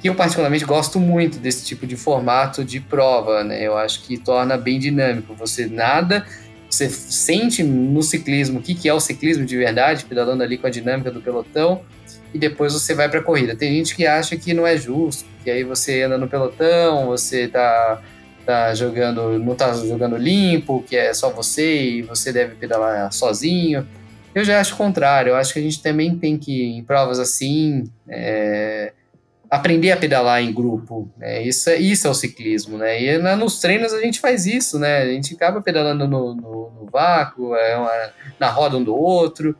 Que 0.00 0.08
eu 0.08 0.14
particularmente 0.14 0.64
gosto 0.64 1.00
muito 1.00 1.38
desse 1.38 1.64
tipo 1.64 1.86
de 1.86 1.96
formato 1.96 2.64
de 2.64 2.78
prova, 2.78 3.42
né? 3.42 3.60
Eu 3.60 3.76
acho 3.76 4.04
que 4.04 4.16
torna 4.16 4.56
bem 4.56 4.78
dinâmico. 4.78 5.34
Você 5.34 5.66
nada, 5.66 6.24
você 6.70 6.88
sente 6.88 7.64
no 7.64 8.00
ciclismo 8.00 8.60
o 8.60 8.62
que, 8.62 8.76
que 8.76 8.88
é 8.88 8.94
o 8.94 9.00
ciclismo 9.00 9.44
de 9.44 9.56
verdade, 9.56 10.04
pedalando 10.04 10.44
ali 10.44 10.56
com 10.56 10.68
a 10.68 10.70
dinâmica 10.70 11.10
do 11.10 11.20
pelotão, 11.20 11.82
e 12.32 12.38
depois 12.38 12.72
você 12.72 12.94
vai 12.94 13.08
para 13.08 13.20
a 13.20 13.22
corrida. 13.22 13.56
Tem 13.56 13.72
gente 13.74 13.94
que 13.94 14.06
acha 14.06 14.36
que 14.36 14.52
não 14.52 14.66
é 14.66 14.76
justo, 14.76 15.24
que 15.42 15.50
aí 15.50 15.64
você 15.64 16.02
anda 16.02 16.18
no 16.18 16.28
pelotão, 16.28 17.06
você 17.06 17.48
tá, 17.48 18.02
tá 18.44 18.74
jogando, 18.74 19.38
não 19.38 19.54
tá 19.54 19.72
jogando 19.72 20.16
limpo, 20.16 20.84
que 20.86 20.96
é 20.96 21.12
só 21.14 21.30
você 21.30 21.82
e 21.82 22.02
você 22.02 22.32
deve 22.32 22.54
pedalar 22.54 23.12
sozinho. 23.12 23.86
Eu 24.34 24.44
já 24.44 24.60
acho 24.60 24.74
o 24.74 24.76
contrário, 24.76 25.30
eu 25.30 25.36
acho 25.36 25.52
que 25.52 25.58
a 25.58 25.62
gente 25.62 25.82
também 25.82 26.16
tem 26.16 26.36
que, 26.36 26.62
em 26.62 26.84
provas 26.84 27.18
assim, 27.18 27.90
é, 28.08 28.92
aprender 29.50 29.90
a 29.90 29.96
pedalar 29.96 30.42
em 30.42 30.52
grupo, 30.52 31.10
né? 31.16 31.42
Isso, 31.42 31.70
é, 31.70 31.76
isso 31.76 32.06
é 32.06 32.10
o 32.10 32.14
ciclismo, 32.14 32.76
né? 32.76 33.02
E 33.02 33.18
na, 33.18 33.34
nos 33.34 33.58
treinos 33.58 33.92
a 33.92 34.00
gente 34.00 34.20
faz 34.20 34.46
isso, 34.46 34.78
né? 34.78 34.98
A 34.98 35.06
gente 35.06 35.34
acaba 35.34 35.62
pedalando 35.62 36.06
no, 36.06 36.34
no, 36.34 36.70
no 36.70 36.88
vácuo, 36.92 37.54
é 37.54 37.76
uma, 37.76 38.10
na 38.38 38.48
roda 38.50 38.76
um 38.76 38.84
do 38.84 38.94
outro, 38.94 39.56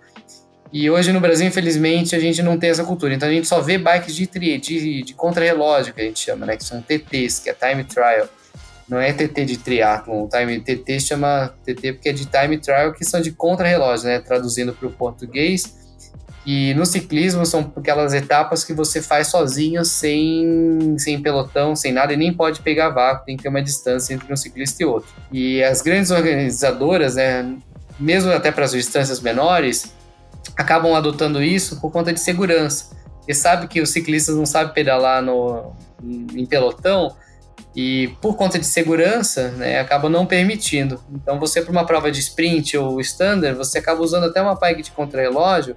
e 0.72 0.90
hoje 0.90 1.12
no 1.12 1.20
Brasil, 1.20 1.46
infelizmente, 1.46 2.14
a 2.14 2.18
gente 2.18 2.42
não 2.42 2.58
tem 2.58 2.70
essa 2.70 2.84
cultura. 2.84 3.14
Então 3.14 3.28
a 3.28 3.32
gente 3.32 3.48
só 3.48 3.60
vê 3.60 3.78
bikes 3.78 4.14
de, 4.14 4.26
tri, 4.26 4.58
de, 4.58 5.02
de 5.02 5.14
contra-relógio, 5.14 5.94
que 5.94 6.00
a 6.00 6.04
gente 6.04 6.20
chama, 6.20 6.44
né? 6.44 6.56
Que 6.56 6.64
são 6.64 6.82
TTs, 6.82 7.40
que 7.40 7.50
é 7.50 7.54
Time 7.54 7.84
Trial. 7.84 8.28
Não 8.88 8.98
é 8.98 9.12
TT 9.12 9.44
de 9.44 9.58
triathlon. 9.58 10.24
O 10.24 10.28
time, 10.28 10.60
TT 10.60 11.00
chama 11.00 11.54
TT 11.64 11.94
porque 11.94 12.08
é 12.08 12.12
de 12.12 12.26
Time 12.26 12.58
Trial, 12.58 12.92
que 12.92 13.04
são 13.04 13.20
de 13.20 13.32
contra-relógio, 13.32 14.06
né? 14.06 14.18
Traduzindo 14.18 14.72
para 14.72 14.88
o 14.88 14.90
português. 14.90 15.76
E 16.46 16.72
no 16.74 16.86
ciclismo 16.86 17.44
são 17.44 17.70
aquelas 17.76 18.14
etapas 18.14 18.64
que 18.64 18.72
você 18.72 19.02
faz 19.02 19.26
sozinho, 19.26 19.84
sem, 19.84 20.96
sem 20.98 21.20
pelotão, 21.20 21.76
sem 21.76 21.92
nada, 21.92 22.14
e 22.14 22.16
nem 22.16 22.32
pode 22.32 22.62
pegar 22.62 22.88
vácuo, 22.88 23.26
tem 23.26 23.36
que 23.36 23.42
ter 23.42 23.50
uma 23.50 23.60
distância 23.60 24.14
entre 24.14 24.32
um 24.32 24.36
ciclista 24.36 24.82
e 24.82 24.86
outro. 24.86 25.10
E 25.30 25.62
as 25.62 25.82
grandes 25.82 26.10
organizadoras, 26.10 27.16
né, 27.16 27.54
mesmo 28.00 28.32
até 28.32 28.50
para 28.50 28.64
as 28.64 28.70
distâncias 28.70 29.20
menores, 29.20 29.92
acabam 30.56 30.94
adotando 30.94 31.42
isso 31.42 31.80
por 31.80 31.90
conta 31.90 32.12
de 32.12 32.20
segurança. 32.20 32.96
Porque 33.18 33.34
sabe 33.34 33.66
que 33.68 33.80
os 33.80 33.90
ciclistas 33.90 34.36
não 34.36 34.46
sabem 34.46 34.72
pedalar 34.72 35.22
no, 35.22 35.72
em 36.02 36.46
pelotão 36.46 37.14
e 37.76 38.08
por 38.20 38.36
conta 38.36 38.58
de 38.58 38.66
segurança, 38.66 39.50
né, 39.52 39.78
acabam 39.78 40.10
não 40.10 40.26
permitindo. 40.26 41.00
Então 41.12 41.38
você 41.38 41.62
para 41.62 41.70
uma 41.70 41.86
prova 41.86 42.10
de 42.10 42.20
sprint 42.20 42.76
ou 42.76 43.00
standard, 43.00 43.56
você 43.56 43.78
acaba 43.78 44.02
usando 44.02 44.24
até 44.24 44.40
uma 44.40 44.54
bike 44.54 44.82
de 44.82 44.90
contrarrelógio 44.90 45.76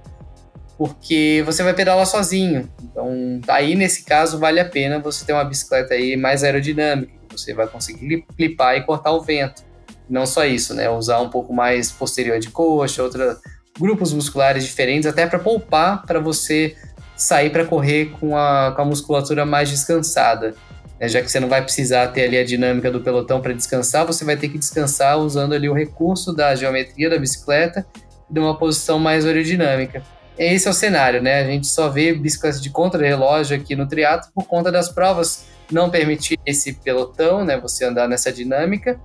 porque 0.76 1.42
você 1.46 1.62
vai 1.62 1.74
pedalar 1.74 2.06
sozinho. 2.06 2.68
Então, 2.82 3.40
aí 3.46 3.74
nesse 3.74 4.04
caso 4.04 4.38
vale 4.38 4.58
a 4.58 4.64
pena 4.64 4.98
você 4.98 5.24
ter 5.24 5.32
uma 5.32 5.44
bicicleta 5.44 5.94
aí 5.94 6.16
mais 6.16 6.42
aerodinâmica, 6.42 7.12
você 7.30 7.54
vai 7.54 7.68
conseguir 7.68 8.24
clipar 8.36 8.76
e 8.76 8.82
cortar 8.82 9.12
o 9.12 9.20
vento. 9.20 9.62
Não 10.08 10.26
só 10.26 10.44
isso, 10.44 10.74
né? 10.74 10.90
Usar 10.90 11.20
um 11.20 11.30
pouco 11.30 11.52
mais 11.52 11.92
posterior 11.92 12.38
de 12.40 12.50
coxa, 12.50 13.02
outra 13.02 13.38
grupos 13.82 14.12
musculares 14.12 14.64
diferentes, 14.64 15.06
até 15.06 15.26
para 15.26 15.40
poupar 15.40 16.06
para 16.06 16.20
você 16.20 16.76
sair 17.16 17.50
para 17.50 17.64
correr 17.64 18.12
com 18.18 18.36
a, 18.36 18.72
com 18.74 18.82
a 18.82 18.84
musculatura 18.84 19.44
mais 19.44 19.68
descansada. 19.68 20.54
Né? 21.00 21.08
Já 21.08 21.20
que 21.20 21.30
você 21.30 21.40
não 21.40 21.48
vai 21.48 21.62
precisar 21.62 22.06
ter 22.08 22.24
ali 22.24 22.38
a 22.38 22.44
dinâmica 22.44 22.90
do 22.90 23.00
pelotão 23.00 23.40
para 23.40 23.52
descansar, 23.52 24.06
você 24.06 24.24
vai 24.24 24.36
ter 24.36 24.48
que 24.48 24.56
descansar 24.56 25.18
usando 25.18 25.52
ali 25.52 25.68
o 25.68 25.74
recurso 25.74 26.32
da 26.32 26.54
geometria 26.54 27.10
da 27.10 27.18
bicicleta 27.18 27.84
de 28.30 28.40
uma 28.40 28.56
posição 28.56 28.98
mais 28.98 29.26
aerodinâmica. 29.26 30.02
Esse 30.38 30.66
é 30.66 30.70
o 30.70 30.74
cenário, 30.74 31.20
né? 31.20 31.40
A 31.42 31.44
gente 31.44 31.66
só 31.66 31.88
vê 31.88 32.14
bicicletas 32.14 32.62
de 32.62 32.70
contra-relógio 32.70 33.56
aqui 33.56 33.76
no 33.76 33.86
triatlo 33.86 34.30
por 34.34 34.46
conta 34.46 34.72
das 34.72 34.88
provas 34.88 35.44
não 35.70 35.90
permitir 35.90 36.38
esse 36.46 36.72
pelotão, 36.72 37.44
né? 37.44 37.60
Você 37.60 37.84
andar 37.84 38.08
nessa 38.08 38.32
dinâmica 38.32 38.98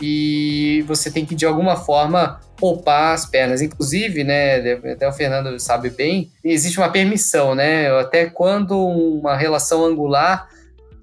e 0.00 0.84
você 0.86 1.10
tem 1.10 1.24
que 1.24 1.34
de 1.34 1.46
alguma 1.46 1.76
forma 1.76 2.40
poupar 2.56 3.14
as 3.14 3.26
pernas. 3.26 3.62
Inclusive, 3.62 4.24
né, 4.24 4.74
até 4.92 5.08
o 5.08 5.12
Fernando 5.12 5.58
sabe 5.58 5.90
bem, 5.90 6.30
existe 6.44 6.78
uma 6.78 6.88
permissão, 6.88 7.54
né? 7.54 7.90
Até 7.98 8.26
quando 8.26 8.78
uma 8.78 9.36
relação 9.36 9.84
angular 9.84 10.48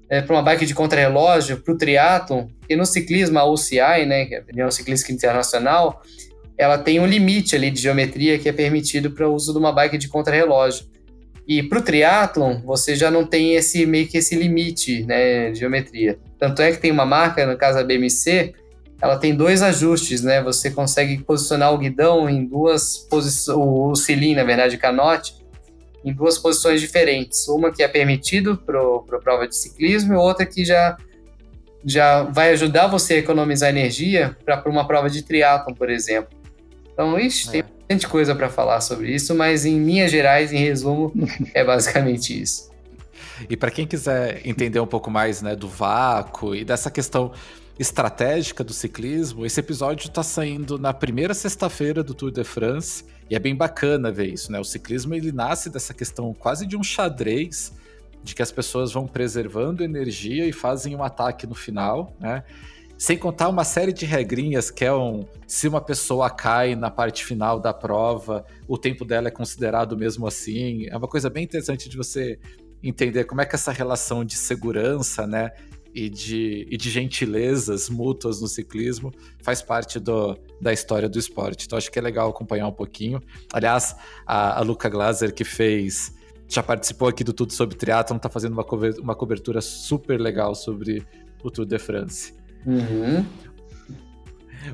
é, 0.08 0.20
para 0.20 0.34
uma 0.34 0.42
bike 0.42 0.66
de 0.66 0.74
contrarrelógio, 0.74 1.60
para 1.60 1.74
o 1.74 1.78
triatlon, 1.78 2.46
e 2.68 2.76
no 2.76 2.86
ciclismo 2.86 3.38
a 3.38 3.44
UCI, 3.44 4.06
né, 4.06 4.26
que 4.26 4.34
é 4.34 4.38
a 4.38 4.42
União 4.52 4.70
Ciclística 4.70 5.12
Internacional, 5.12 6.02
ela 6.56 6.78
tem 6.78 7.00
um 7.00 7.06
limite 7.06 7.56
ali 7.56 7.70
de 7.70 7.80
geometria 7.80 8.38
que 8.38 8.48
é 8.48 8.52
permitido 8.52 9.10
para 9.10 9.28
o 9.28 9.34
uso 9.34 9.52
de 9.52 9.58
uma 9.58 9.72
bike 9.72 9.98
de 9.98 10.08
contrarrelógio. 10.08 10.86
E 11.46 11.62
para 11.62 11.78
o 11.78 11.82
triatlon, 11.82 12.60
você 12.64 12.94
já 12.94 13.10
não 13.10 13.26
tem 13.26 13.54
esse 13.54 13.84
meio 13.84 14.06
que 14.06 14.16
esse 14.16 14.34
limite 14.34 15.04
né, 15.04 15.50
de 15.50 15.58
geometria. 15.58 16.18
Tanto 16.38 16.62
é 16.62 16.72
que 16.72 16.78
tem 16.78 16.90
uma 16.90 17.04
marca, 17.04 17.44
no 17.44 17.56
caso 17.56 17.78
a 17.78 17.84
BMC, 17.84 18.54
ela 19.04 19.18
tem 19.18 19.36
dois 19.36 19.60
ajustes, 19.60 20.22
né? 20.22 20.42
Você 20.42 20.70
consegue 20.70 21.22
posicionar 21.22 21.74
o 21.74 21.76
guidão 21.76 22.26
em 22.26 22.42
duas 22.42 22.96
posições, 22.96 23.58
o 23.58 23.94
cilindro, 23.94 24.36
na 24.36 24.44
verdade, 24.44 24.78
canote, 24.78 25.34
em 26.02 26.10
duas 26.10 26.38
posições 26.38 26.80
diferentes. 26.80 27.46
Uma 27.46 27.70
que 27.70 27.82
é 27.82 27.88
permitido 27.88 28.56
para 28.56 28.80
a 28.80 29.20
prova 29.20 29.46
de 29.46 29.54
ciclismo 29.54 30.14
e 30.14 30.16
outra 30.16 30.46
que 30.46 30.64
já, 30.64 30.96
já 31.84 32.22
vai 32.22 32.52
ajudar 32.52 32.86
você 32.86 33.14
a 33.14 33.18
economizar 33.18 33.68
energia 33.68 34.34
para 34.42 34.66
uma 34.70 34.86
prova 34.86 35.10
de 35.10 35.20
triatlon, 35.20 35.74
por 35.74 35.90
exemplo. 35.90 36.34
Então, 36.90 37.20
ixi, 37.20 37.48
é. 37.48 37.52
tem 37.52 37.62
bastante 37.62 38.08
coisa 38.08 38.34
para 38.34 38.48
falar 38.48 38.80
sobre 38.80 39.14
isso, 39.14 39.34
mas 39.34 39.66
em 39.66 39.84
linhas 39.84 40.10
gerais, 40.10 40.50
em 40.50 40.60
resumo, 40.60 41.12
é 41.52 41.62
basicamente 41.62 42.40
isso. 42.40 42.70
E 43.50 43.54
para 43.54 43.70
quem 43.70 43.86
quiser 43.86 44.40
entender 44.46 44.80
um 44.80 44.86
pouco 44.86 45.10
mais 45.10 45.42
né, 45.42 45.54
do 45.54 45.68
vácuo 45.68 46.54
e 46.54 46.64
dessa 46.64 46.90
questão 46.90 47.32
estratégica 47.78 48.62
do 48.62 48.72
ciclismo, 48.72 49.44
esse 49.44 49.58
episódio 49.58 50.08
está 50.08 50.22
saindo 50.22 50.78
na 50.78 50.92
primeira 50.92 51.34
sexta-feira 51.34 52.04
do 52.04 52.14
Tour 52.14 52.30
de 52.30 52.44
France 52.44 53.04
e 53.28 53.34
é 53.34 53.38
bem 53.38 53.54
bacana 53.54 54.12
ver 54.12 54.26
isso, 54.26 54.52
né? 54.52 54.60
O 54.60 54.64
ciclismo 54.64 55.14
ele 55.14 55.32
nasce 55.32 55.70
dessa 55.70 55.92
questão 55.92 56.32
quase 56.32 56.66
de 56.66 56.76
um 56.76 56.82
xadrez 56.82 57.72
de 58.22 58.34
que 58.34 58.42
as 58.42 58.52
pessoas 58.52 58.92
vão 58.92 59.06
preservando 59.06 59.82
energia 59.82 60.46
e 60.46 60.52
fazem 60.52 60.94
um 60.94 61.02
ataque 61.02 61.46
no 61.46 61.54
final, 61.54 62.16
né? 62.20 62.44
Sem 62.96 63.18
contar 63.18 63.48
uma 63.48 63.64
série 63.64 63.92
de 63.92 64.06
regrinhas 64.06 64.70
que 64.70 64.84
é 64.84 64.94
um. 64.94 65.26
Se 65.46 65.66
uma 65.66 65.80
pessoa 65.80 66.30
cai 66.30 66.76
na 66.76 66.90
parte 66.90 67.24
final 67.24 67.58
da 67.58 67.74
prova, 67.74 68.44
o 68.68 68.78
tempo 68.78 69.04
dela 69.04 69.28
é 69.28 69.30
considerado 69.32 69.96
mesmo 69.96 70.26
assim. 70.28 70.86
É 70.88 70.96
uma 70.96 71.08
coisa 71.08 71.28
bem 71.28 71.42
interessante 71.42 71.88
de 71.88 71.96
você 71.96 72.38
entender 72.82 73.24
como 73.24 73.40
é 73.40 73.46
que 73.46 73.54
essa 73.54 73.72
relação 73.72 74.24
de 74.24 74.36
segurança, 74.36 75.26
né, 75.26 75.50
e 75.94 76.10
de, 76.10 76.66
e 76.68 76.76
de 76.76 76.90
gentilezas 76.90 77.88
mútuas 77.88 78.40
no 78.40 78.48
ciclismo 78.48 79.12
faz 79.42 79.62
parte 79.62 80.00
do, 80.00 80.36
da 80.60 80.72
história 80.72 81.08
do 81.08 81.18
esporte. 81.18 81.66
Então 81.66 81.78
acho 81.78 81.90
que 81.90 81.98
é 81.98 82.02
legal 82.02 82.28
acompanhar 82.28 82.66
um 82.66 82.72
pouquinho. 82.72 83.22
Aliás, 83.52 83.94
a, 84.26 84.58
a 84.58 84.62
Luca 84.62 84.88
Glaser, 84.88 85.32
que 85.32 85.44
fez. 85.44 86.12
Já 86.48 86.62
participou 86.62 87.08
aqui 87.08 87.24
do 87.24 87.32
Tudo 87.32 87.52
sobre 87.52 87.76
Triathlon, 87.76 88.16
está 88.16 88.28
fazendo 88.28 88.52
uma, 88.52 88.64
cobertura, 88.64 89.02
uma 89.02 89.14
cobertura 89.14 89.60
super 89.60 90.20
legal 90.20 90.54
sobre 90.54 91.06
o 91.42 91.50
Tour 91.50 91.64
de 91.64 91.78
France. 91.78 92.34
Uhum. 92.66 93.24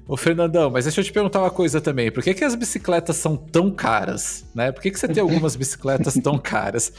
Ô, 0.06 0.16
Fernandão, 0.16 0.70
mas 0.70 0.85
deixa 0.85 1.00
eu 1.00 1.04
te 1.04 1.12
perguntar 1.12 1.40
uma 1.40 1.50
coisa 1.50 1.80
também. 1.80 2.11
Por 2.11 2.22
que, 2.22 2.35
que 2.35 2.44
as 2.44 2.54
bicicletas 2.54 3.16
são 3.16 3.37
tão 3.37 3.70
caras? 3.70 4.44
Né? 4.54 4.72
Por 4.72 4.83
que, 4.83 4.90
que 4.90 4.98
você 4.98 5.09
tem 5.09 5.20
algumas 5.22 5.54
bicicletas 5.54 6.14
tão 6.14 6.38
caras? 6.38 6.92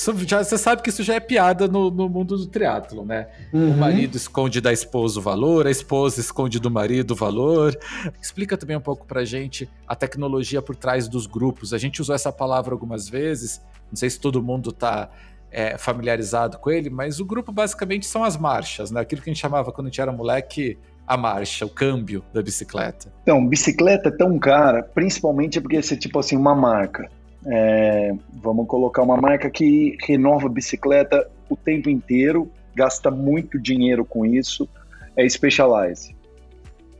Isso 0.00 0.16
já, 0.26 0.42
você 0.42 0.56
sabe 0.56 0.80
que 0.80 0.88
isso 0.88 1.02
já 1.02 1.16
é 1.16 1.20
piada 1.20 1.68
no, 1.68 1.90
no 1.90 2.08
mundo 2.08 2.38
do 2.38 2.46
triatlo, 2.46 3.04
né? 3.04 3.28
Uhum. 3.52 3.74
O 3.74 3.76
marido 3.76 4.16
esconde 4.16 4.58
da 4.58 4.72
esposa 4.72 5.20
o 5.20 5.22
valor, 5.22 5.66
a 5.66 5.70
esposa 5.70 6.20
esconde 6.20 6.58
do 6.58 6.70
marido 6.70 7.10
o 7.10 7.14
valor. 7.14 7.78
Explica 8.20 8.56
também 8.56 8.78
um 8.78 8.80
pouco 8.80 9.06
pra 9.06 9.26
gente 9.26 9.68
a 9.86 9.94
tecnologia 9.94 10.62
por 10.62 10.74
trás 10.74 11.06
dos 11.06 11.26
grupos. 11.26 11.74
A 11.74 11.78
gente 11.78 12.00
usou 12.00 12.14
essa 12.14 12.32
palavra 12.32 12.72
algumas 12.72 13.10
vezes, 13.10 13.60
não 13.90 13.96
sei 13.96 14.08
se 14.08 14.18
todo 14.18 14.42
mundo 14.42 14.72
tá 14.72 15.10
é, 15.50 15.76
familiarizado 15.76 16.58
com 16.58 16.70
ele, 16.70 16.88
mas 16.88 17.20
o 17.20 17.24
grupo 17.26 17.52
basicamente 17.52 18.06
são 18.06 18.24
as 18.24 18.38
marchas, 18.38 18.90
né? 18.90 19.02
Aquilo 19.02 19.20
que 19.20 19.28
a 19.28 19.34
gente 19.34 19.42
chamava 19.42 19.70
quando 19.70 19.88
a 19.88 19.90
gente 19.90 20.00
era 20.00 20.10
moleque 20.10 20.78
a 21.06 21.16
marcha, 21.16 21.66
o 21.66 21.68
câmbio 21.68 22.24
da 22.32 22.40
bicicleta. 22.40 23.12
Então, 23.22 23.46
bicicleta 23.46 24.08
é 24.08 24.12
tão 24.12 24.38
cara, 24.38 24.82
principalmente 24.82 25.60
porque 25.60 25.82
você, 25.82 25.94
tipo 25.94 26.18
assim, 26.18 26.36
uma 26.36 26.54
marca. 26.54 27.10
É, 27.46 28.14
vamos 28.42 28.66
colocar 28.66 29.02
uma 29.02 29.16
marca 29.16 29.48
que 29.48 29.96
renova 30.06 30.48
bicicleta 30.48 31.30
o 31.48 31.56
tempo 31.56 31.88
inteiro, 31.88 32.50
gasta 32.74 33.10
muito 33.10 33.58
dinheiro 33.58 34.04
com 34.04 34.26
isso, 34.26 34.68
é 35.16 35.28
Specialized. 35.28 36.14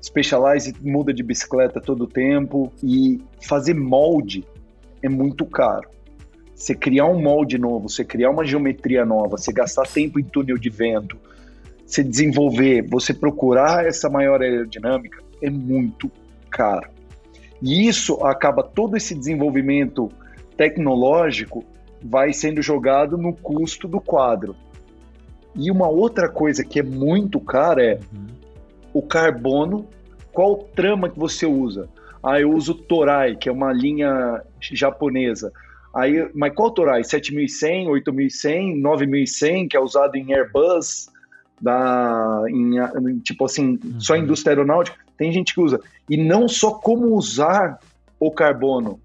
Specialized 0.03 0.77
muda 0.83 1.13
de 1.13 1.23
bicicleta 1.23 1.81
todo 1.81 2.07
tempo 2.07 2.73
e 2.83 3.21
fazer 3.47 3.75
molde 3.75 4.45
é 5.03 5.09
muito 5.09 5.45
caro. 5.45 5.89
você 6.55 6.75
criar 6.75 7.07
um 7.07 7.21
molde 7.21 7.59
novo, 7.59 7.89
você 7.89 8.05
criar 8.05 8.31
uma 8.31 8.45
geometria 8.45 9.05
nova, 9.05 9.37
você 9.37 9.53
gastar 9.53 9.87
tempo 9.87 10.19
em 10.19 10.25
túnel 10.25 10.59
de 10.59 10.71
vento, 10.71 11.19
você 11.87 12.03
desenvolver, 12.03 12.87
você 12.89 13.13
procurar 13.13 13.87
essa 13.87 14.09
maior 14.09 14.41
aerodinâmica, 14.43 15.23
é 15.43 15.51
muito 15.51 16.11
caro. 16.51 16.89
E 17.63 17.87
isso 17.87 18.25
acaba 18.25 18.63
todo 18.63 18.97
esse 18.97 19.15
desenvolvimento 19.15 20.11
tecnológico 20.61 21.65
vai 22.03 22.35
sendo 22.35 22.61
jogado 22.61 23.17
no 23.17 23.33
custo 23.33 23.89
do 23.89 23.99
quadro. 23.99 24.55
E 25.57 25.71
uma 25.71 25.89
outra 25.89 26.29
coisa 26.29 26.63
que 26.63 26.79
é 26.79 26.83
muito 26.83 27.41
cara 27.41 27.83
é 27.83 27.95
uhum. 27.95 28.27
o 28.93 29.01
carbono. 29.01 29.89
Qual 30.31 30.59
trama 30.59 31.09
que 31.09 31.19
você 31.19 31.47
usa? 31.47 31.89
Ah, 32.23 32.39
eu 32.39 32.53
uso 32.53 32.75
Torai, 32.75 33.37
que 33.37 33.49
é 33.49 33.53
uma 33.53 33.73
linha 33.73 34.43
japonesa. 34.61 35.51
Aí, 35.95 36.31
mas 36.35 36.53
qual 36.55 36.71
Torai? 36.71 37.05
7100, 37.05 37.89
8100, 37.89 38.79
9100, 38.79 39.69
que 39.69 39.79
é 39.79 39.81
usado 39.81 40.17
em 40.17 40.35
Airbus, 40.35 41.09
da, 41.59 42.45
em, 42.51 43.19
tipo 43.21 43.47
assim, 43.47 43.79
uhum. 43.83 43.99
só 43.99 44.15
indústria 44.15 44.53
aeronáutica. 44.53 44.99
Tem 45.17 45.33
gente 45.33 45.55
que 45.55 45.61
usa. 45.63 45.81
E 46.07 46.19
não 46.19 46.47
só 46.47 46.73
como 46.73 47.15
usar 47.15 47.79
o 48.21 48.31
carbono, 48.31 49.01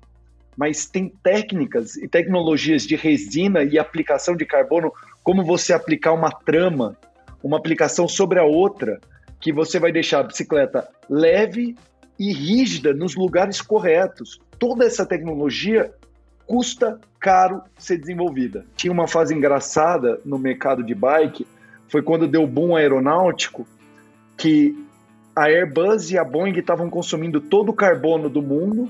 mas 0.56 0.86
tem 0.86 1.10
técnicas 1.22 1.98
e 1.98 2.08
tecnologias 2.08 2.84
de 2.84 2.96
resina 2.96 3.64
e 3.64 3.78
aplicação 3.78 4.36
de 4.36 4.46
carbono, 4.46 4.92
como 5.24 5.44
você 5.44 5.74
aplicar 5.74 6.14
uma 6.14 6.32
trama, 6.32 6.98
uma 7.44 7.58
aplicação 7.58 8.08
sobre 8.08 8.40
a 8.40 8.44
outra, 8.44 9.00
que 9.40 9.52
você 9.52 9.80
vai 9.80 9.92
deixar 9.92 10.20
a 10.20 10.24
bicicleta 10.24 10.88
leve 11.10 11.76
e 12.18 12.32
rígida 12.32 12.94
nos 12.94 13.16
lugares 13.16 13.62
corretos. 13.62 14.40
Toda 14.58 14.86
essa 14.86 15.06
tecnologia 15.06 15.92
custa 16.48 17.00
caro 17.20 17.62
ser 17.78 17.98
desenvolvida. 17.98 18.66
Tinha 18.76 18.94
uma 18.94 19.08
fase 19.08 19.34
engraçada 19.34 20.20
no 20.24 20.40
mercado 20.40 20.84
de 20.84 20.96
bike, 20.96 21.46
foi 21.90 22.02
quando 22.02 22.28
deu 22.28 22.48
boom 22.48 22.76
aeronáutico, 22.76 23.68
que 24.38 24.76
a 25.36 25.46
Airbus 25.46 26.12
e 26.12 26.18
a 26.18 26.24
Boeing 26.24 26.58
estavam 26.58 26.90
consumindo 26.90 27.42
todo 27.42 27.70
o 27.70 27.74
carbono 27.74 28.30
do 28.30 28.42
mundo 28.42 28.90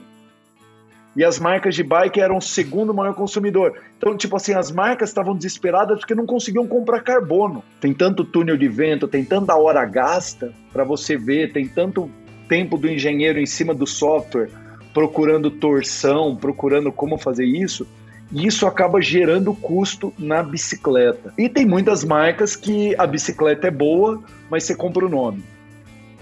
e 1.15 1.23
as 1.23 1.39
marcas 1.39 1.75
de 1.75 1.83
bike 1.83 2.19
eram 2.19 2.37
o 2.37 2.41
segundo 2.41 2.93
maior 2.93 3.13
consumidor. 3.13 3.73
Então, 3.97 4.17
tipo 4.17 4.35
assim, 4.35 4.53
as 4.53 4.71
marcas 4.71 5.09
estavam 5.09 5.35
desesperadas 5.35 5.99
porque 5.99 6.13
não 6.13 6.25
conseguiam 6.25 6.67
comprar 6.67 7.01
carbono. 7.01 7.63
Tem 7.79 7.93
tanto 7.93 8.25
túnel 8.25 8.57
de 8.57 8.67
vento, 8.67 9.07
tem 9.07 9.23
tanta 9.23 9.55
hora 9.55 9.85
gasta 9.85 10.53
para 10.73 10.83
você 10.83 11.17
ver, 11.17 11.53
tem 11.53 11.67
tanto 11.67 12.09
tempo 12.49 12.77
do 12.77 12.89
engenheiro 12.89 13.39
em 13.39 13.45
cima 13.45 13.73
do 13.73 13.87
software 13.87 14.49
procurando 14.95 15.51
torção, 15.51 16.37
procurando 16.37 16.89
como 16.89 17.17
fazer 17.17 17.43
isso, 17.43 17.85
e 18.31 18.47
isso 18.47 18.65
acaba 18.65 19.01
gerando 19.01 19.53
custo 19.53 20.13
na 20.17 20.41
bicicleta. 20.41 21.33
E 21.37 21.49
tem 21.49 21.65
muitas 21.65 22.05
marcas 22.05 22.55
que 22.55 22.95
a 22.97 23.05
bicicleta 23.05 23.67
é 23.67 23.71
boa, 23.71 24.23
mas 24.49 24.63
você 24.63 24.73
compra 24.73 25.05
o 25.05 25.09
nome. 25.09 25.43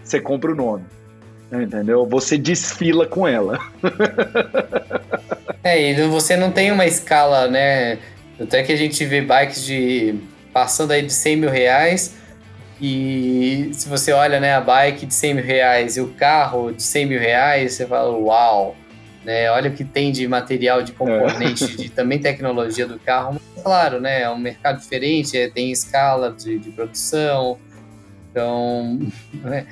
Você 0.04 0.20
compra 0.20 0.52
o 0.52 0.56
nome. 0.56 0.86
Entendeu? 1.62 2.06
Você 2.08 2.38
desfila 2.38 3.06
com 3.06 3.28
ela. 3.28 3.60
é, 5.64 5.92
e 5.92 6.08
você 6.08 6.36
não 6.36 6.52
tem 6.52 6.72
uma 6.72 6.86
escala, 6.86 7.48
né? 7.48 8.00
Até 8.40 8.64
que 8.64 8.72
a 8.72 8.76
gente 8.76 9.06
vê 9.06 9.22
bikes 9.22 9.64
de 9.64 10.16
passando 10.52 10.92
aí 10.92 11.02
de 11.02 11.14
100 11.14 11.36
mil 11.38 11.50
reais 11.50 12.16
e 12.82 13.70
se 13.74 13.88
você 13.88 14.12
olha 14.12 14.40
né, 14.40 14.56
a 14.56 14.62
bike 14.62 15.06
de 15.06 15.14
100 15.14 15.34
mil 15.36 15.44
reais 15.46 15.96
e 15.96 16.02
o 16.02 16.10
carro 16.10 16.72
de 16.72 16.84
100 16.84 17.06
mil 17.06 17.20
reais, 17.20 17.74
você 17.74 17.86
fala, 17.86 18.12
uau, 18.12 18.76
né? 19.24 19.50
Olha 19.52 19.70
o 19.70 19.74
que 19.74 19.86
tem 19.86 20.12
de 20.12 20.28
material, 20.28 20.82
de 20.82 20.92
componente, 20.92 21.64
é. 21.64 21.68
de 21.68 21.90
também 21.90 22.20
tecnologia 22.20 22.86
do 22.86 23.00
carro. 23.00 23.40
Mas, 23.56 23.64
claro, 23.64 24.02
né? 24.02 24.24
É 24.24 24.30
um 24.30 24.38
mercado 24.38 24.80
diferente, 24.80 25.38
é, 25.38 25.50
tem 25.50 25.72
escala 25.72 26.32
de, 26.32 26.60
de 26.60 26.72
produção. 26.72 27.58
Então, 28.30 29.00
né, 29.44 29.66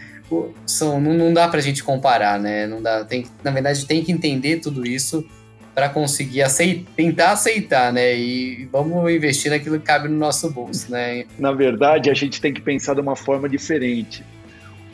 são, 0.66 1.00
não, 1.00 1.14
não 1.14 1.34
dá 1.34 1.48
para 1.48 1.60
a 1.60 1.64
gente 1.64 1.84
comparar, 1.84 2.40
né? 2.40 2.68
Não 2.68 2.82
dá, 2.82 3.04
tem, 3.04 3.26
na 3.44 3.52
verdade, 3.52 3.86
tem 3.86 4.04
que 4.04 4.12
entender 4.12 4.58
tudo 4.58 4.86
isso 4.86 5.26
para 5.74 5.90
conseguir 5.90 6.42
aceitar, 6.42 6.92
tentar 6.96 7.32
aceitar, 7.32 7.94
né? 7.94 8.16
E 8.16 8.68
vamos 8.72 9.12
investir 9.12 9.52
naquilo 9.52 9.80
que 9.80 9.86
cabe 9.86 10.08
no 10.08 10.18
nosso 10.18 10.50
bolso, 10.50 10.92
né? 10.92 11.26
Na 11.38 11.52
verdade, 11.52 12.10
a 12.10 12.14
gente 12.14 12.42
tem 12.42 12.54
que 12.54 12.62
pensar 12.62 12.94
de 12.94 13.02
uma 13.02 13.16
forma 13.16 13.48
diferente. 13.48 14.24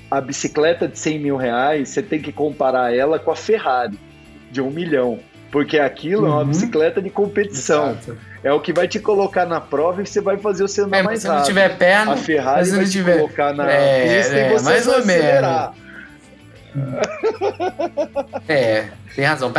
A 0.10 0.22
bicicleta 0.22 0.88
de 0.88 0.98
100 0.98 1.20
mil 1.20 1.36
reais, 1.36 1.90
você 1.90 2.02
tem 2.02 2.22
que 2.22 2.32
comparar 2.32 2.96
ela 2.96 3.20
com 3.20 3.32
a 3.32 3.36
Ferrari 3.36 3.98
de 4.52 4.62
um 4.62 4.70
milhão. 4.70 5.20
Porque 5.52 5.80
aquilo 5.80 6.24
uhum. 6.24 6.28
é 6.28 6.32
uma 6.32 6.42
uhum. 6.42 6.48
bicicleta 6.48 7.02
de 7.02 7.10
competição. 7.10 7.92
Exato. 7.92 8.18
É 8.44 8.52
o 8.52 8.60
que 8.60 8.72
vai 8.72 8.88
te 8.88 9.00
colocar 9.00 9.46
na 9.46 9.60
prova 9.60 10.02
e 10.02 10.06
você 10.06 10.22
vai 10.22 10.38
fazer 10.38 10.64
você 10.64 10.82
andar 10.82 11.00
é, 11.00 11.04
mais 11.04 11.24
rápido. 11.24 11.40
Se 11.40 11.40
não 11.40 11.48
tiver 11.48 11.78
perna, 11.78 12.14
a 12.14 12.18
Ferrari 12.18 12.70
vai 12.70 12.86
te 12.86 12.92
tiver... 12.92 13.18
colocar 13.18 13.54
na 13.54 13.70
é, 13.70 14.20
pista 14.20 14.36
é, 14.36 14.48
e 14.48 14.54
você 14.54 14.66
mais 14.66 14.86
vai 14.86 14.96
ou 14.96 15.02
acelerar. 15.02 15.74
Menos. 15.74 15.88
É, 18.48 18.90
tem 19.16 19.26
razão. 19.26 19.52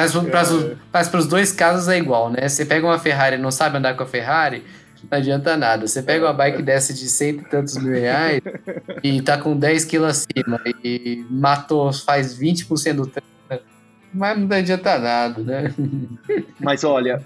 Mas 0.92 1.08
para 1.08 1.18
os 1.18 1.26
dois 1.26 1.52
casos 1.52 1.88
é 1.88 1.98
igual, 1.98 2.30
né? 2.30 2.48
Você 2.48 2.64
pega 2.64 2.86
uma 2.86 2.98
Ferrari 2.98 3.36
e 3.36 3.38
não 3.38 3.50
sabe 3.50 3.76
andar 3.76 3.96
com 3.96 4.02
a 4.02 4.06
Ferrari, 4.06 4.64
não 5.10 5.18
adianta 5.18 5.56
nada. 5.56 5.86
Você 5.86 6.02
pega 6.02 6.26
uma 6.26 6.32
bike 6.32 6.62
dessa 6.62 6.94
de 6.94 7.08
cento 7.08 7.42
e 7.42 7.44
tantos 7.44 7.76
mil 7.76 7.92
reais 7.92 8.40
e 9.02 9.20
tá 9.20 9.36
com 9.36 9.56
10 9.56 9.84
quilos 9.84 10.08
acima 10.08 10.60
e 10.84 11.24
matou, 11.28 11.92
faz 11.92 12.38
20% 12.38 12.94
do 12.94 13.06
treino 13.06 13.37
mas 14.12 14.38
não 14.38 14.56
adianta 14.56 14.98
nada, 14.98 15.42
né? 15.42 15.74
Mas 16.60 16.82
olha, 16.82 17.22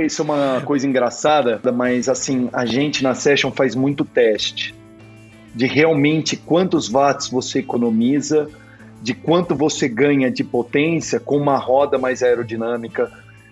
isso 0.00 0.22
é 0.22 0.24
uma 0.24 0.60
coisa 0.62 0.86
engraçada, 0.86 1.60
mas 1.74 2.08
assim, 2.08 2.48
a 2.52 2.64
gente 2.64 3.02
na 3.02 3.14
Session 3.14 3.50
faz 3.50 3.74
muito 3.74 4.04
teste 4.04 4.74
de 5.54 5.66
realmente 5.66 6.36
quantos 6.36 6.88
watts 6.88 7.28
você 7.28 7.58
economiza, 7.58 8.48
de 9.02 9.14
quanto 9.14 9.54
você 9.54 9.88
ganha 9.88 10.30
de 10.30 10.42
potência 10.42 11.20
com 11.20 11.36
uma 11.36 11.58
roda 11.58 11.98
mais 11.98 12.22
aerodinâmica 12.22 13.10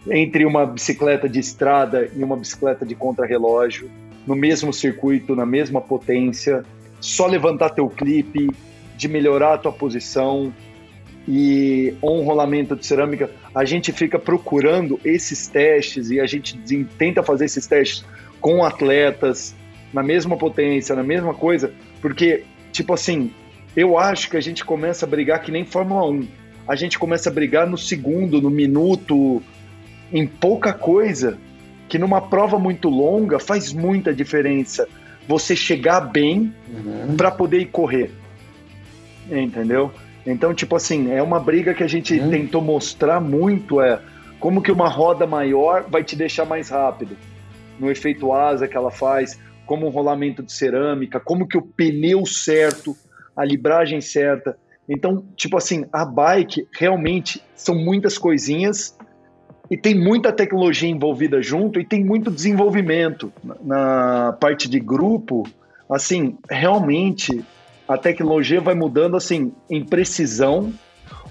entre 0.09 0.47
uma 0.47 0.65
bicicleta 0.65 1.29
de 1.29 1.39
estrada 1.39 2.09
e 2.17 2.25
uma 2.25 2.37
bicicleta 2.37 2.87
de 2.87 2.95
contrarrelógio, 2.95 3.91
no 4.27 4.35
mesmo 4.35 4.73
circuito, 4.73 5.37
na 5.37 5.45
mesma 5.45 5.81
potência, 5.81 6.65
só 7.01 7.27
levantar 7.27 7.71
teu 7.71 7.89
clipe, 7.89 8.49
de 8.97 9.09
melhorar 9.09 9.55
a 9.55 9.59
tua 9.59 9.73
posição, 9.73 10.53
e 11.33 11.95
um 12.03 12.23
rolamento 12.23 12.75
de 12.75 12.85
cerâmica, 12.85 13.31
a 13.55 13.65
gente 13.65 13.93
fica 13.93 14.19
procurando 14.19 14.99
esses 15.05 15.47
testes 15.47 16.11
e 16.11 16.19
a 16.19 16.27
gente 16.27 16.59
tenta 16.99 17.23
fazer 17.23 17.45
esses 17.45 17.69
testes 17.69 18.05
com 18.41 18.65
atletas 18.65 19.55
na 19.93 20.03
mesma 20.03 20.37
potência, 20.37 20.97
na 20.97 21.05
mesma 21.05 21.33
coisa, 21.33 21.73
porque, 22.01 22.43
tipo 22.73 22.93
assim, 22.93 23.31
eu 23.77 23.97
acho 23.97 24.29
que 24.29 24.37
a 24.37 24.41
gente 24.41 24.65
começa 24.65 25.07
a 25.07 25.09
brigar 25.09 25.41
que 25.41 25.53
nem 25.53 25.65
Fórmula 25.65 26.05
1. 26.11 26.27
A 26.67 26.75
gente 26.75 26.99
começa 26.99 27.31
a 27.31 27.33
brigar 27.33 27.65
no 27.65 27.79
segundo, 27.79 28.43
no 28.43 28.51
minuto, 28.51 29.41
em 30.13 30.27
pouca 30.27 30.73
coisa, 30.73 31.39
que 31.89 31.97
numa 31.97 32.21
prova 32.21 32.59
muito 32.59 32.89
longa 32.89 33.39
faz 33.39 33.73
muita 33.73 34.13
diferença 34.13 34.89
você 35.29 35.55
chegar 35.55 36.01
bem 36.01 36.53
uhum. 36.69 37.15
para 37.17 37.31
poder 37.31 37.61
ir 37.61 37.67
correr. 37.67 38.11
Entendeu? 39.31 39.93
Então, 40.27 40.55
tipo 40.55 40.77
assim, 40.77 41.13
é 41.13 41.23
uma 41.23 41.41
briga 41.41 41.75
que 41.75 41.83
a 41.83 41.89
gente 41.89 42.21
hum. 42.21 42.31
tentou 42.31 42.61
mostrar 42.61 43.21
muito, 43.21 43.81
é 43.81 44.01
como 44.39 44.63
que 44.63 44.73
uma 44.73 44.89
roda 44.89 45.27
maior 45.27 45.85
vai 45.89 46.03
te 46.03 46.17
deixar 46.17 46.45
mais 46.45 46.71
rápido. 46.71 47.17
No 47.79 47.91
efeito 47.91 48.33
asa 48.33 48.69
que 48.69 48.77
ela 48.77 48.91
faz, 48.91 49.39
como 49.67 49.87
um 49.87 49.91
rolamento 49.91 50.43
de 50.43 50.53
cerâmica, 50.53 51.21
como 51.21 51.47
que 51.47 51.57
o 51.57 51.63
pneu 51.63 52.27
certo, 52.27 52.97
a 53.37 53.45
libragem 53.45 54.01
certa. 54.01 54.57
Então, 54.89 55.25
tipo 55.37 55.57
assim, 55.57 55.87
a 55.93 56.05
bike 56.05 56.67
realmente 56.73 57.43
são 57.55 57.75
muitas 57.75 58.19
coisinhas 58.19 58.99
e 59.71 59.77
tem 59.77 59.95
muita 59.95 60.33
tecnologia 60.33 60.89
envolvida 60.89 61.41
junto 61.41 61.79
e 61.79 61.85
tem 61.85 62.05
muito 62.05 62.31
desenvolvimento 62.31 63.33
na 63.63 64.37
parte 64.41 64.69
de 64.69 64.81
grupo. 64.81 65.45
Assim, 65.89 66.37
realmente 66.51 67.45
a 67.91 67.99
tecnologia 67.99 68.61
vai 68.61 68.73
mudando 68.73 69.17
assim 69.17 69.53
em 69.69 69.85
precisão. 69.85 70.73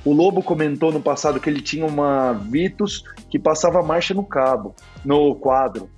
O 0.04 0.12
Lobo 0.12 0.44
comentou 0.44 0.92
no 0.92 1.02
passado 1.02 1.40
que 1.40 1.50
ele 1.50 1.62
tinha 1.62 1.86
uma 1.86 2.34
Vitus 2.34 3.06
que 3.30 3.40
passava 3.40 3.82
marcha 3.82 4.14
no 4.14 4.26
cabo, 4.26 4.76
no 5.06 5.36
quadro. 5.36 5.90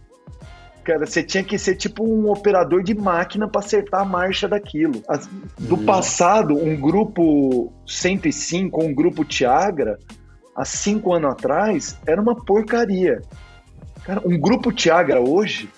Cara, 0.84 1.08
você 1.08 1.24
tinha 1.24 1.44
que 1.44 1.58
ser 1.58 1.76
tipo 1.76 2.04
um 2.04 2.30
operador 2.30 2.84
de 2.84 2.94
máquina 2.94 3.48
para 3.48 3.60
acertar 3.60 4.02
a 4.02 4.06
marcha 4.06 4.48
daquilo. 4.48 5.02
Do 5.58 5.76
hum. 5.76 5.86
passado, 5.86 6.56
um 6.56 6.80
grupo 6.80 7.74
105, 7.88 8.84
um 8.84 8.94
grupo 8.94 9.26
Tiagra, 9.26 9.98
há 10.56 10.64
cinco 10.64 11.12
anos 11.12 11.32
atrás, 11.32 12.00
era 12.06 12.22
uma 12.22 12.36
porcaria. 12.36 13.20
Cara, 14.04 14.22
um 14.24 14.40
grupo 14.40 14.72
Tiagra 14.72 15.20
hoje 15.20 15.70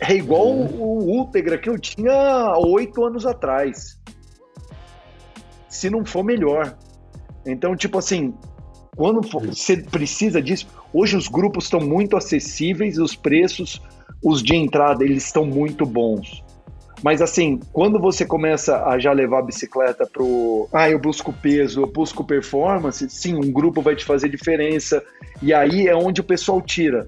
é 0.00 0.14
igual 0.14 0.48
hum. 0.48 0.80
o 0.80 1.18
Ultegra 1.18 1.56
que 1.58 1.68
eu 1.68 1.78
tinha 1.78 2.54
oito 2.58 3.04
anos 3.04 3.24
atrás 3.24 3.96
se 5.76 5.90
não 5.90 6.04
for 6.04 6.24
melhor. 6.24 6.76
Então, 7.46 7.76
tipo 7.76 7.98
assim, 7.98 8.34
Quando 8.96 9.20
você 9.20 9.76
precisa 9.76 10.40
disso, 10.40 10.66
hoje 10.92 11.16
os 11.16 11.28
grupos 11.28 11.64
estão 11.64 11.80
muito 11.80 12.16
acessíveis, 12.16 12.96
os 12.98 13.14
preços, 13.14 13.82
os 14.24 14.42
de 14.42 14.56
entrada, 14.56 15.04
eles 15.04 15.26
estão 15.26 15.44
muito 15.44 15.84
bons. 15.84 16.42
Mas 17.02 17.20
assim, 17.20 17.60
quando 17.74 18.00
você 18.00 18.24
começa 18.24 18.86
a 18.86 18.98
já 18.98 19.12
levar 19.12 19.40
a 19.40 19.42
bicicleta 19.42 20.08
pro. 20.10 20.66
Ah, 20.72 20.88
eu 20.88 20.98
busco 20.98 21.30
peso, 21.30 21.82
eu 21.82 21.86
busco 21.86 22.24
performance, 22.24 23.06
sim, 23.10 23.34
um 23.34 23.52
grupo 23.52 23.82
vai 23.82 23.94
te 23.94 24.02
fazer 24.02 24.30
diferença. 24.30 25.04
E 25.42 25.52
aí 25.52 25.86
é 25.86 25.94
onde 25.94 26.22
o 26.22 26.24
pessoal 26.24 26.62
tira. 26.62 27.06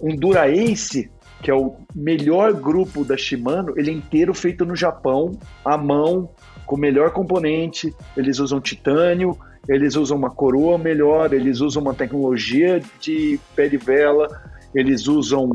Um 0.00 0.16
Dura 0.16 0.50
Ace, 0.50 1.10
que 1.42 1.50
é 1.50 1.54
o 1.54 1.76
melhor 1.94 2.54
grupo 2.54 3.04
da 3.04 3.18
Shimano, 3.18 3.74
ele 3.76 3.90
é 3.90 3.94
inteiro 3.94 4.32
feito 4.32 4.64
no 4.64 4.74
Japão, 4.74 5.38
à 5.62 5.76
mão, 5.76 6.30
com 6.68 6.76
o 6.76 6.78
melhor 6.78 7.10
componente. 7.10 7.92
Eles 8.14 8.38
usam 8.38 8.60
titânio, 8.60 9.36
eles 9.66 9.96
usam 9.96 10.18
uma 10.18 10.30
coroa 10.30 10.76
melhor, 10.76 11.32
eles 11.32 11.60
usam 11.60 11.82
uma 11.82 11.94
tecnologia 11.94 12.80
de 13.00 13.40
pé 13.56 13.68
de 13.68 13.78
vela, 13.78 14.28
eles 14.74 15.08
usam 15.08 15.50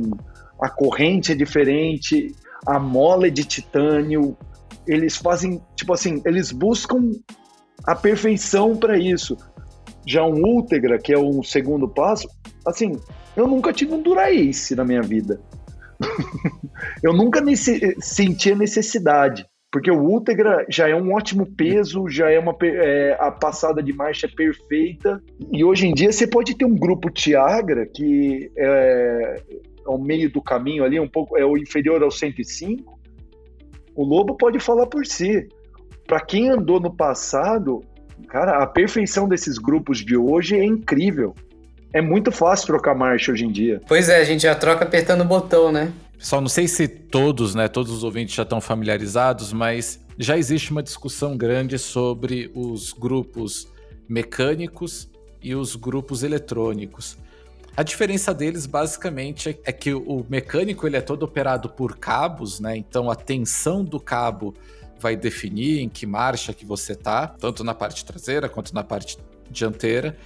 a 0.60 0.70
corrente 0.70 1.32
é 1.32 1.36
diferente, 1.36 2.36
a 2.66 2.80
mola 2.80 3.28
é 3.28 3.30
de 3.30 3.46
titânio. 3.46 4.36
Eles 4.88 5.16
fazem, 5.16 5.62
tipo 5.76 5.94
assim, 5.94 6.22
eles 6.26 6.52
buscam 6.52 7.12
a 7.86 7.96
perfeição 7.96 8.76
para 8.76 8.98
isso. 8.98 9.38
Já 10.06 10.26
um 10.26 10.42
Ultegra, 10.44 10.98
que 10.98 11.14
é 11.14 11.18
o 11.18 11.44
segundo 11.44 11.88
passo, 11.88 12.28
assim, 12.66 13.00
eu 13.38 13.48
nunca 13.48 13.72
tive 13.72 13.94
um 13.94 14.02
Dura-Ace 14.02 14.76
na 14.76 14.84
minha 14.84 15.02
vida. 15.02 15.40
eu 17.04 17.14
nunca 17.14 17.40
nesse, 17.40 17.96
senti 18.00 18.52
a 18.52 18.56
necessidade. 18.56 19.46
Porque 19.74 19.90
o 19.90 20.00
Ultegra 20.00 20.68
já 20.70 20.88
é 20.88 20.96
um 20.96 21.16
ótimo 21.16 21.48
peso, 21.48 22.08
já 22.08 22.30
é 22.30 22.38
uma 22.38 22.56
é, 22.62 23.18
a 23.20 23.32
passada 23.32 23.82
de 23.82 23.92
marcha 23.92 24.30
perfeita. 24.30 25.20
E 25.52 25.64
hoje 25.64 25.88
em 25.88 25.94
dia 25.96 26.12
você 26.12 26.28
pode 26.28 26.56
ter 26.56 26.64
um 26.64 26.76
grupo 26.76 27.10
Tiagra 27.10 27.88
que 27.88 28.52
é, 28.56 29.42
ao 29.84 29.98
meio 29.98 30.32
do 30.32 30.44
caminho 30.44 30.84
ali, 30.84 31.00
um 31.00 31.08
pouco 31.08 31.36
é 31.36 31.44
o 31.44 31.58
inferior 31.58 32.04
ao 32.04 32.12
105, 32.12 33.00
o 33.96 34.06
Lobo 34.06 34.38
pode 34.38 34.60
falar 34.60 34.86
por 34.86 35.08
si. 35.08 35.48
Para 36.06 36.20
quem 36.20 36.52
andou 36.52 36.80
no 36.80 36.96
passado, 36.96 37.84
cara, 38.28 38.62
a 38.62 38.68
perfeição 38.68 39.28
desses 39.28 39.58
grupos 39.58 40.06
de 40.06 40.16
hoje 40.16 40.56
é 40.56 40.64
incrível. 40.64 41.34
É 41.92 42.00
muito 42.00 42.32
fácil 42.32 42.68
trocar 42.68 42.94
marcha 42.94 43.32
hoje 43.32 43.46
em 43.46 43.52
dia. 43.52 43.82
Pois 43.88 44.08
é, 44.08 44.18
a 44.18 44.24
gente 44.24 44.44
já 44.44 44.54
troca 44.54 44.84
apertando 44.86 45.22
o 45.22 45.26
botão, 45.26 45.72
né? 45.72 45.92
Pessoal, 46.24 46.40
não 46.40 46.48
sei 46.48 46.70
se 46.70 46.88
todos, 46.88 47.54
né, 47.54 47.68
todos 47.68 47.92
os 47.92 48.02
ouvintes 48.02 48.34
já 48.34 48.44
estão 48.44 48.62
familiarizados, 48.62 49.52
mas 49.52 50.00
já 50.18 50.38
existe 50.38 50.72
uma 50.72 50.82
discussão 50.82 51.36
grande 51.36 51.78
sobre 51.78 52.50
os 52.56 52.94
grupos 52.94 53.68
mecânicos 54.08 55.10
e 55.42 55.54
os 55.54 55.76
grupos 55.76 56.24
eletrônicos. 56.24 57.18
A 57.76 57.84
diferença 57.84 58.34
deles 58.34 58.66
basicamente 58.66 59.60
é 59.66 59.72
que 59.74 59.94
o 59.94 60.26
mecânico 60.30 60.88
ele 60.88 60.96
é 60.96 61.02
todo 61.02 61.24
operado 61.24 61.68
por 61.68 61.98
cabos, 61.98 62.58
né? 62.62 62.78
Então 62.78 63.12
a 63.12 63.16
tensão 63.16 63.84
do 63.84 64.00
cabo 64.00 64.56
vai 65.02 65.18
definir 65.18 65.82
em 65.82 65.90
que 65.90 66.06
marcha 66.06 66.54
que 66.54 66.66
você 66.66 66.96
tá, 66.96 67.28
tanto 67.28 67.66
na 67.66 67.76
parte 67.76 68.06
traseira 68.06 68.48
quanto 68.48 68.74
na 68.74 68.82
parte 68.82 69.18
dianteira. 69.52 70.18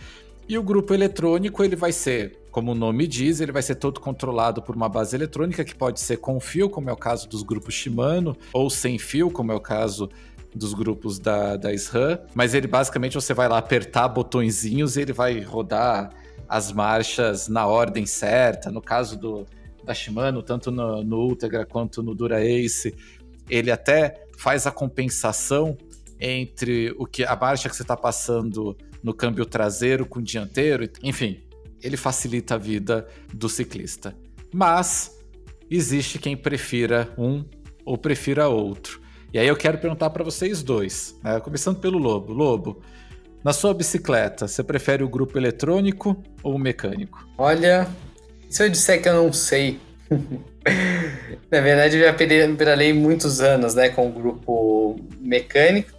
E 0.48 0.60
o 0.60 0.64
grupo 0.64 0.94
eletrônico 0.94 1.64
ele 1.64 1.76
vai 1.76 1.92
ser, 1.92 2.38
como 2.58 2.72
o 2.72 2.76
nome 2.76 3.06
diz, 3.06 3.40
ele 3.40 3.52
vai 3.52 3.62
ser 3.62 3.76
todo 3.76 4.00
controlado 4.00 4.64
por 4.64 4.76
uma 4.76 4.90
base 4.90 5.16
eletrônica 5.16 5.64
que 5.64 5.76
pode 5.76 6.00
ser 6.00 6.18
com 6.18 6.40
fio, 6.40 6.68
como 6.68 6.90
é 6.90 6.92
o 6.92 6.98
caso 6.98 7.30
dos 7.30 7.44
grupos 7.44 7.76
Shimano, 7.76 8.36
ou 8.52 8.68
sem 8.68 8.98
fio, 8.98 9.30
como 9.30 9.52
é 9.52 9.56
o 9.56 9.60
caso 9.60 10.10
dos 10.56 10.74
grupos 10.74 11.20
da, 11.20 11.56
da 11.56 11.72
SRAM, 11.72 12.18
mas 12.34 12.56
ele 12.56 12.66
basicamente 12.66 13.14
você 13.14 13.32
vai 13.32 13.48
lá 13.48 13.60
apertar 13.60 14.08
botõezinhos 14.08 14.98
e 14.98 15.02
ele 15.02 15.14
vai 15.14 15.40
rodar 15.40 16.10
as 16.50 16.72
marchas 16.72 17.48
na 17.48 17.68
ordem 17.68 18.08
certa. 18.08 18.72
No 18.72 18.82
caso 18.82 19.20
do, 19.20 19.46
da 19.84 19.94
Shimano, 19.94 20.42
tanto 20.42 20.72
no, 20.72 21.04
no 21.04 21.18
Ultegra 21.28 21.64
quanto 21.64 22.02
no 22.02 22.16
Dura 22.16 22.44
Ace, 22.44 22.92
ele 23.48 23.70
até 23.70 24.26
faz 24.36 24.66
a 24.66 24.72
compensação 24.72 25.78
entre 26.20 26.92
o 26.98 27.06
que 27.06 27.24
a 27.24 27.36
marcha 27.36 27.70
que 27.70 27.76
você 27.76 27.84
está 27.84 27.96
passando 27.96 28.76
no 29.04 29.14
câmbio 29.14 29.46
traseiro 29.46 30.08
com 30.08 30.18
o 30.18 30.24
dianteiro, 30.24 30.90
enfim, 31.04 31.44
ele 31.82 31.98
facilita 31.98 32.56
a 32.56 32.58
vida 32.58 33.08
do 33.34 33.50
ciclista. 33.50 34.16
Mas 34.54 35.18
existe 35.70 36.20
quem 36.20 36.36
prefira 36.36 37.14
um 37.18 37.44
ou 37.86 37.98
prefira 37.98 38.48
outro. 38.48 39.02
E 39.34 39.40
aí 39.40 39.48
eu 39.48 39.56
quero 39.56 39.78
perguntar 39.78 40.10
para 40.10 40.24
vocês 40.24 40.64
dois, 40.64 41.16
né? 41.24 41.40
começando 41.40 41.80
pelo 41.80 41.98
Lobo. 41.98 42.34
Lobo, 42.34 42.82
na 43.44 43.54
sua 43.54 43.74
bicicleta, 43.74 44.48
você 44.48 44.64
prefere 44.64 45.04
o 45.04 45.10
grupo 45.10 45.38
eletrônico 45.38 46.22
ou 46.42 46.56
o 46.56 46.60
mecânico? 46.60 47.28
Olha, 47.38 47.88
se 48.50 48.64
eu 48.64 48.70
disser 48.70 49.02
que 49.02 49.10
eu 49.10 49.24
não 49.24 49.32
sei. 49.32 49.80
Na 51.52 51.62
verdade, 51.62 51.98
eu 51.98 52.04
já 52.04 52.14
pedalei 52.14 52.94
muitos 52.94 53.40
anos 53.40 53.76
né, 53.76 53.90
com 53.90 54.08
o 54.08 54.12
grupo 54.12 55.00
mecânico. 55.20 55.92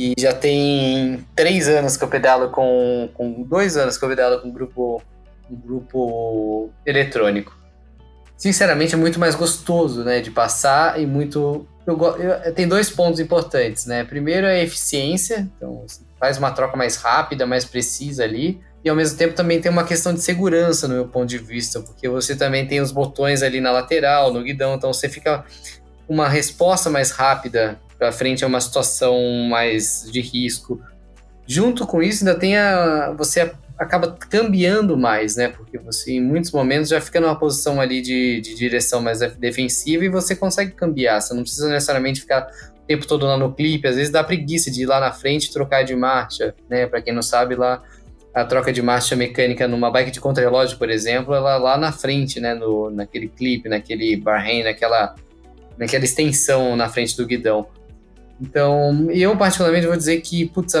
E 0.00 0.14
já 0.18 0.32
tem 0.32 1.26
três 1.36 1.68
anos 1.68 1.94
que 1.94 2.02
eu 2.02 2.08
pedalo 2.08 2.48
com. 2.48 3.10
com 3.12 3.42
dois 3.42 3.76
anos 3.76 3.98
que 3.98 4.04
eu 4.06 4.08
pedalo 4.08 4.40
com 4.40 4.48
um 4.48 4.50
grupo, 4.50 5.02
um 5.50 5.54
grupo 5.54 6.70
eletrônico. 6.86 7.54
Sinceramente, 8.34 8.94
é 8.94 8.96
muito 8.96 9.20
mais 9.20 9.34
gostoso 9.34 10.02
né, 10.02 10.20
de 10.20 10.30
passar 10.30 10.98
e 10.98 11.04
muito. 11.04 11.68
Eu, 11.86 11.98
eu, 12.16 12.54
tem 12.54 12.66
dois 12.66 12.88
pontos 12.88 13.20
importantes, 13.20 13.84
né? 13.84 14.02
Primeiro 14.02 14.46
é 14.46 14.60
a 14.60 14.64
eficiência, 14.64 15.46
então 15.54 15.84
faz 16.18 16.38
uma 16.38 16.50
troca 16.50 16.78
mais 16.78 16.96
rápida, 16.96 17.44
mais 17.44 17.66
precisa 17.66 18.24
ali. 18.24 18.58
E 18.82 18.88
ao 18.88 18.96
mesmo 18.96 19.18
tempo 19.18 19.34
também 19.34 19.60
tem 19.60 19.70
uma 19.70 19.84
questão 19.84 20.14
de 20.14 20.22
segurança 20.22 20.88
no 20.88 20.94
meu 20.94 21.08
ponto 21.08 21.26
de 21.26 21.36
vista, 21.36 21.78
porque 21.78 22.08
você 22.08 22.34
também 22.34 22.66
tem 22.66 22.80
os 22.80 22.90
botões 22.90 23.42
ali 23.42 23.60
na 23.60 23.70
lateral, 23.70 24.32
no 24.32 24.42
guidão, 24.42 24.76
então 24.76 24.94
você 24.94 25.10
fica 25.10 25.44
uma 26.08 26.26
resposta 26.26 26.88
mais 26.88 27.10
rápida 27.10 27.78
para 28.00 28.10
frente 28.10 28.42
a 28.42 28.46
uma 28.46 28.62
situação 28.62 29.14
mais 29.50 30.08
de 30.10 30.22
risco. 30.22 30.80
Junto 31.46 31.86
com 31.86 32.02
isso, 32.02 32.26
ainda 32.26 32.38
tem 32.38 32.56
a 32.56 33.12
você 33.12 33.52
acaba 33.76 34.16
cambiando 34.18 34.96
mais, 34.96 35.36
né? 35.36 35.48
Porque 35.48 35.76
você 35.76 36.12
em 36.12 36.20
muitos 36.20 36.50
momentos 36.50 36.88
já 36.88 37.00
fica 37.00 37.20
numa 37.20 37.38
posição 37.38 37.78
ali 37.78 38.00
de, 38.00 38.40
de 38.40 38.54
direção 38.54 39.02
mais 39.02 39.20
defensiva 39.36 40.02
e 40.02 40.08
você 40.08 40.34
consegue 40.34 40.70
cambiar. 40.70 41.20
Você 41.20 41.34
não 41.34 41.42
precisa 41.42 41.68
necessariamente 41.68 42.22
ficar 42.22 42.50
tempo 42.86 43.06
todo 43.06 43.26
lá 43.26 43.36
no 43.36 43.52
clipe, 43.52 43.86
às 43.86 43.96
vezes 43.96 44.10
dá 44.10 44.24
preguiça 44.24 44.70
de 44.70 44.82
ir 44.82 44.86
lá 44.86 44.98
na 44.98 45.12
frente 45.12 45.44
e 45.44 45.52
trocar 45.52 45.84
de 45.84 45.94
marcha, 45.94 46.54
né? 46.70 46.86
Para 46.86 47.02
quem 47.02 47.12
não 47.12 47.22
sabe, 47.22 47.54
lá 47.54 47.82
a 48.32 48.44
troca 48.44 48.72
de 48.72 48.80
marcha 48.80 49.14
mecânica 49.14 49.68
numa 49.68 49.90
bike 49.90 50.10
de 50.10 50.20
contrarrelógio, 50.20 50.78
por 50.78 50.88
exemplo, 50.88 51.34
ela 51.34 51.58
lá 51.58 51.76
na 51.76 51.92
frente, 51.92 52.40
né, 52.40 52.54
no, 52.54 52.90
naquele 52.90 53.28
clipe, 53.28 53.68
naquele 53.68 54.16
barrem, 54.16 54.64
naquela 54.64 55.14
naquela 55.76 56.04
extensão 56.04 56.76
na 56.76 56.88
frente 56.88 57.16
do 57.16 57.26
guidão. 57.26 57.68
Então, 58.40 59.10
eu 59.10 59.36
particularmente 59.36 59.86
vou 59.86 59.96
dizer 59.96 60.20
que, 60.20 60.46
putz, 60.46 60.72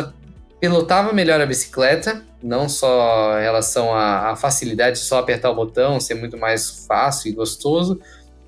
pilotava 0.60 1.12
melhor 1.12 1.40
a 1.40 1.46
bicicleta, 1.46 2.22
não 2.42 2.68
só 2.68 3.38
em 3.38 3.42
relação 3.42 3.94
à, 3.94 4.30
à 4.30 4.36
facilidade 4.36 4.98
de 4.98 5.04
só 5.04 5.18
apertar 5.18 5.50
o 5.50 5.54
botão, 5.54 6.00
ser 6.00 6.14
muito 6.14 6.38
mais 6.38 6.86
fácil 6.86 7.30
e 7.30 7.32
gostoso, 7.32 8.00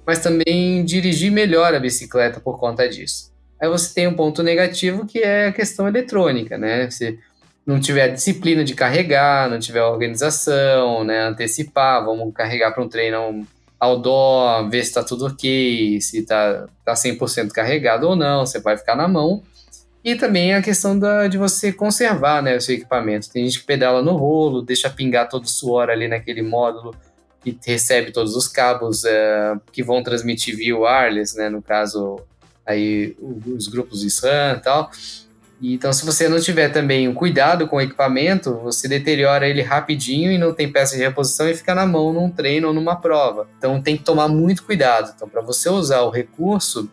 mas 0.06 0.18
também 0.18 0.84
dirigir 0.84 1.30
melhor 1.30 1.74
a 1.74 1.80
bicicleta 1.80 2.40
por 2.40 2.58
conta 2.58 2.88
disso. 2.88 3.32
Aí 3.60 3.68
você 3.68 3.94
tem 3.94 4.08
um 4.08 4.14
ponto 4.14 4.42
negativo 4.42 5.06
que 5.06 5.20
é 5.20 5.46
a 5.46 5.52
questão 5.52 5.86
eletrônica, 5.86 6.58
né? 6.58 6.90
Se 6.90 7.18
não 7.64 7.78
tiver 7.78 8.08
disciplina 8.08 8.64
de 8.64 8.74
carregar, 8.74 9.48
não 9.48 9.58
tiver 9.58 9.82
organização, 9.82 11.04
né? 11.04 11.28
Antecipar, 11.28 12.04
vamos 12.04 12.34
carregar 12.34 12.72
para 12.72 12.82
um 12.82 12.88
treino 12.88 13.46
outdoor, 13.82 14.70
ver 14.70 14.84
se 14.84 14.90
está 14.90 15.02
tudo 15.02 15.26
ok, 15.26 16.00
se 16.00 16.20
está 16.20 16.66
tá 16.84 16.94
100% 16.94 17.48
tá 17.48 17.54
carregado 17.54 18.08
ou 18.08 18.14
não, 18.14 18.46
você 18.46 18.60
vai 18.60 18.76
ficar 18.76 18.94
na 18.94 19.08
mão. 19.08 19.42
E 20.04 20.14
também 20.14 20.54
a 20.54 20.62
questão 20.62 20.96
da, 20.96 21.26
de 21.26 21.36
você 21.36 21.72
conservar 21.72 22.42
né, 22.42 22.56
o 22.56 22.60
seu 22.60 22.76
equipamento. 22.76 23.30
Tem 23.30 23.44
gente 23.44 23.60
que 23.60 23.66
pedala 23.66 24.00
no 24.00 24.16
rolo, 24.16 24.62
deixa 24.62 24.88
pingar 24.88 25.28
todo 25.28 25.44
o 25.44 25.48
suor 25.48 25.90
ali 25.90 26.06
naquele 26.06 26.42
módulo 26.42 26.94
e 27.44 27.56
recebe 27.64 28.12
todos 28.12 28.36
os 28.36 28.46
cabos 28.46 29.04
é, 29.04 29.54
que 29.72 29.82
vão 29.82 30.00
transmitir 30.02 30.56
via 30.56 30.76
wireless, 30.76 31.36
né, 31.36 31.48
no 31.48 31.60
caso 31.60 32.20
aí 32.64 33.16
os 33.20 33.66
grupos 33.66 34.00
de 34.00 34.08
SRAM 34.08 34.58
e 34.58 34.60
tal. 34.60 34.90
Então, 35.62 35.92
se 35.92 36.04
você 36.04 36.28
não 36.28 36.40
tiver 36.40 36.70
também 36.70 37.08
um 37.08 37.14
cuidado 37.14 37.68
com 37.68 37.76
o 37.76 37.80
equipamento, 37.80 38.58
você 38.58 38.88
deteriora 38.88 39.48
ele 39.48 39.62
rapidinho 39.62 40.32
e 40.32 40.36
não 40.36 40.52
tem 40.52 40.70
peça 40.70 40.96
de 40.96 41.02
reposição 41.02 41.48
e 41.48 41.54
fica 41.54 41.72
na 41.72 41.86
mão 41.86 42.12
num 42.12 42.28
treino 42.28 42.66
ou 42.68 42.74
numa 42.74 42.96
prova. 42.96 43.48
Então, 43.58 43.80
tem 43.80 43.96
que 43.96 44.02
tomar 44.02 44.26
muito 44.26 44.64
cuidado. 44.64 45.12
Então, 45.14 45.28
para 45.28 45.40
você 45.40 45.68
usar 45.68 46.00
o 46.00 46.10
recurso, 46.10 46.90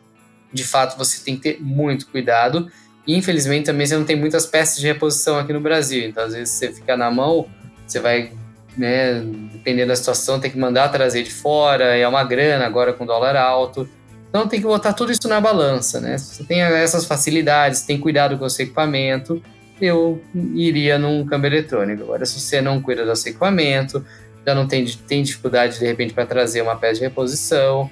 de 0.53 0.63
fato, 0.63 0.97
você 0.97 1.23
tem 1.23 1.35
que 1.35 1.41
ter 1.41 1.59
muito 1.59 2.07
cuidado. 2.07 2.71
E, 3.07 3.17
infelizmente, 3.17 3.65
também 3.65 3.87
você 3.87 3.97
não 3.97 4.05
tem 4.05 4.15
muitas 4.15 4.45
peças 4.45 4.77
de 4.77 4.85
reposição 4.85 5.39
aqui 5.39 5.51
no 5.51 5.61
Brasil. 5.61 6.07
Então, 6.07 6.23
às 6.23 6.33
vezes, 6.33 6.53
você 6.53 6.71
fica 6.71 6.95
na 6.95 7.09
mão, 7.09 7.47
você 7.87 7.99
vai, 7.99 8.31
né, 8.77 9.19
dependendo 9.51 9.87
da 9.87 9.95
situação, 9.95 10.39
tem 10.39 10.51
que 10.51 10.59
mandar 10.59 10.89
trazer 10.89 11.23
de 11.23 11.31
fora, 11.31 11.97
é 11.97 12.07
uma 12.07 12.23
grana 12.23 12.67
agora 12.67 12.93
com 12.93 13.03
dólar 13.03 13.35
alto. 13.35 13.89
Então 14.29 14.47
tem 14.47 14.61
que 14.61 14.67
botar 14.67 14.93
tudo 14.93 15.11
isso 15.11 15.27
na 15.27 15.41
balança, 15.41 15.99
né? 15.99 16.17
Se 16.17 16.35
você 16.35 16.43
tem 16.43 16.61
essas 16.61 17.05
facilidades, 17.05 17.81
tem 17.81 17.99
cuidado 17.99 18.37
com 18.37 18.45
o 18.45 18.49
seu 18.49 18.65
equipamento, 18.65 19.41
eu 19.81 20.21
iria 20.53 20.99
num 20.99 21.25
câmbio 21.25 21.47
eletrônico. 21.47 22.03
Agora, 22.03 22.25
se 22.25 22.39
você 22.39 22.61
não 22.61 22.81
cuida 22.81 23.05
do 23.05 23.15
seu 23.15 23.31
equipamento, 23.31 24.05
já 24.45 24.53
não 24.53 24.67
tem, 24.67 24.85
tem 24.85 25.23
dificuldade 25.23 25.79
de 25.79 25.85
repente 25.85 26.13
para 26.13 26.25
trazer 26.25 26.61
uma 26.61 26.75
peça 26.75 26.95
de 26.95 27.01
reposição 27.01 27.89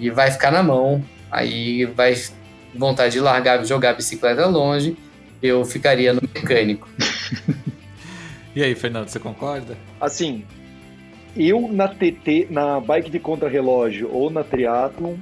e 0.00 0.08
vai 0.08 0.30
ficar 0.30 0.50
na 0.50 0.62
mão, 0.62 1.04
aí 1.30 1.84
vai 1.84 2.14
vontade 2.74 3.14
de 3.14 3.20
largar, 3.20 3.64
jogar 3.64 3.90
a 3.90 3.94
bicicleta 3.94 4.46
longe, 4.46 4.96
eu 5.42 5.64
ficaria 5.64 6.12
no 6.12 6.22
mecânico. 6.22 6.88
e 8.54 8.62
aí, 8.62 8.74
Fernando, 8.74 9.08
você 9.08 9.18
concorda? 9.18 9.76
Assim, 10.00 10.44
eu 11.36 11.68
na 11.70 11.88
TT, 11.88 12.48
na 12.50 12.80
bike 12.80 13.10
de 13.10 13.18
contrarrelógio 13.18 14.10
ou 14.12 14.30
na 14.30 14.42
triathlon, 14.42 15.14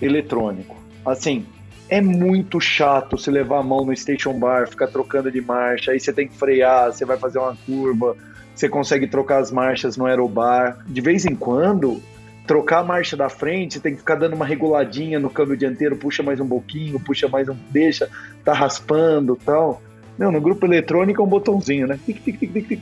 eletrônico. 0.00 0.76
Assim, 1.04 1.46
é 1.88 2.00
muito 2.00 2.60
chato 2.60 3.18
você 3.18 3.30
levar 3.30 3.58
a 3.58 3.62
mão 3.62 3.84
no 3.84 3.96
station 3.96 4.32
bar, 4.38 4.68
ficar 4.68 4.86
trocando 4.86 5.30
de 5.30 5.40
marcha, 5.40 5.90
aí 5.90 5.98
você 5.98 6.12
tem 6.12 6.28
que 6.28 6.36
frear, 6.36 6.92
você 6.92 7.04
vai 7.04 7.16
fazer 7.16 7.38
uma 7.38 7.56
curva, 7.66 8.16
você 8.54 8.68
consegue 8.68 9.08
trocar 9.08 9.38
as 9.38 9.50
marchas 9.50 9.96
no 9.96 10.06
aerobar. 10.06 10.78
De 10.86 11.00
vez 11.00 11.26
em 11.26 11.34
quando, 11.34 12.00
trocar 12.46 12.78
a 12.78 12.84
marcha 12.84 13.16
da 13.16 13.28
frente, 13.28 13.74
você 13.74 13.80
tem 13.80 13.92
que 13.92 13.98
ficar 13.98 14.14
dando 14.14 14.34
uma 14.34 14.44
reguladinha 14.44 15.18
no 15.18 15.30
câmbio 15.30 15.56
dianteiro, 15.56 15.96
puxa 15.96 16.22
mais 16.22 16.38
um 16.40 16.48
pouquinho, 16.48 17.00
puxa 17.00 17.28
mais 17.28 17.48
um, 17.48 17.56
deixa, 17.70 18.08
tá 18.44 18.52
raspando 18.52 19.36
tal. 19.36 19.82
Não, 20.16 20.30
no 20.30 20.40
grupo 20.40 20.66
eletrônico 20.66 21.22
é 21.22 21.24
um 21.24 21.28
botãozinho, 21.28 21.86
né? 21.86 21.98
Tic, 22.04 22.22
tic, 22.22 22.38
tic, 22.38 22.68
tic, 22.68 22.80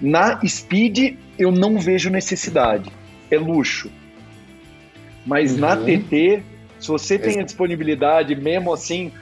Na 0.00 0.38
Speed, 0.46 1.16
eu 1.38 1.50
não 1.50 1.78
vejo 1.78 2.10
necessidade. 2.10 2.92
É 3.30 3.38
luxo. 3.38 3.90
Mas 5.26 5.52
uhum. 5.52 5.58
na 5.58 5.76
TT, 5.76 6.42
se 6.78 6.88
você 6.88 7.18
tem 7.18 7.40
a 7.40 7.42
disponibilidade, 7.42 8.34
mesmo 8.34 8.72
assim. 8.72 9.12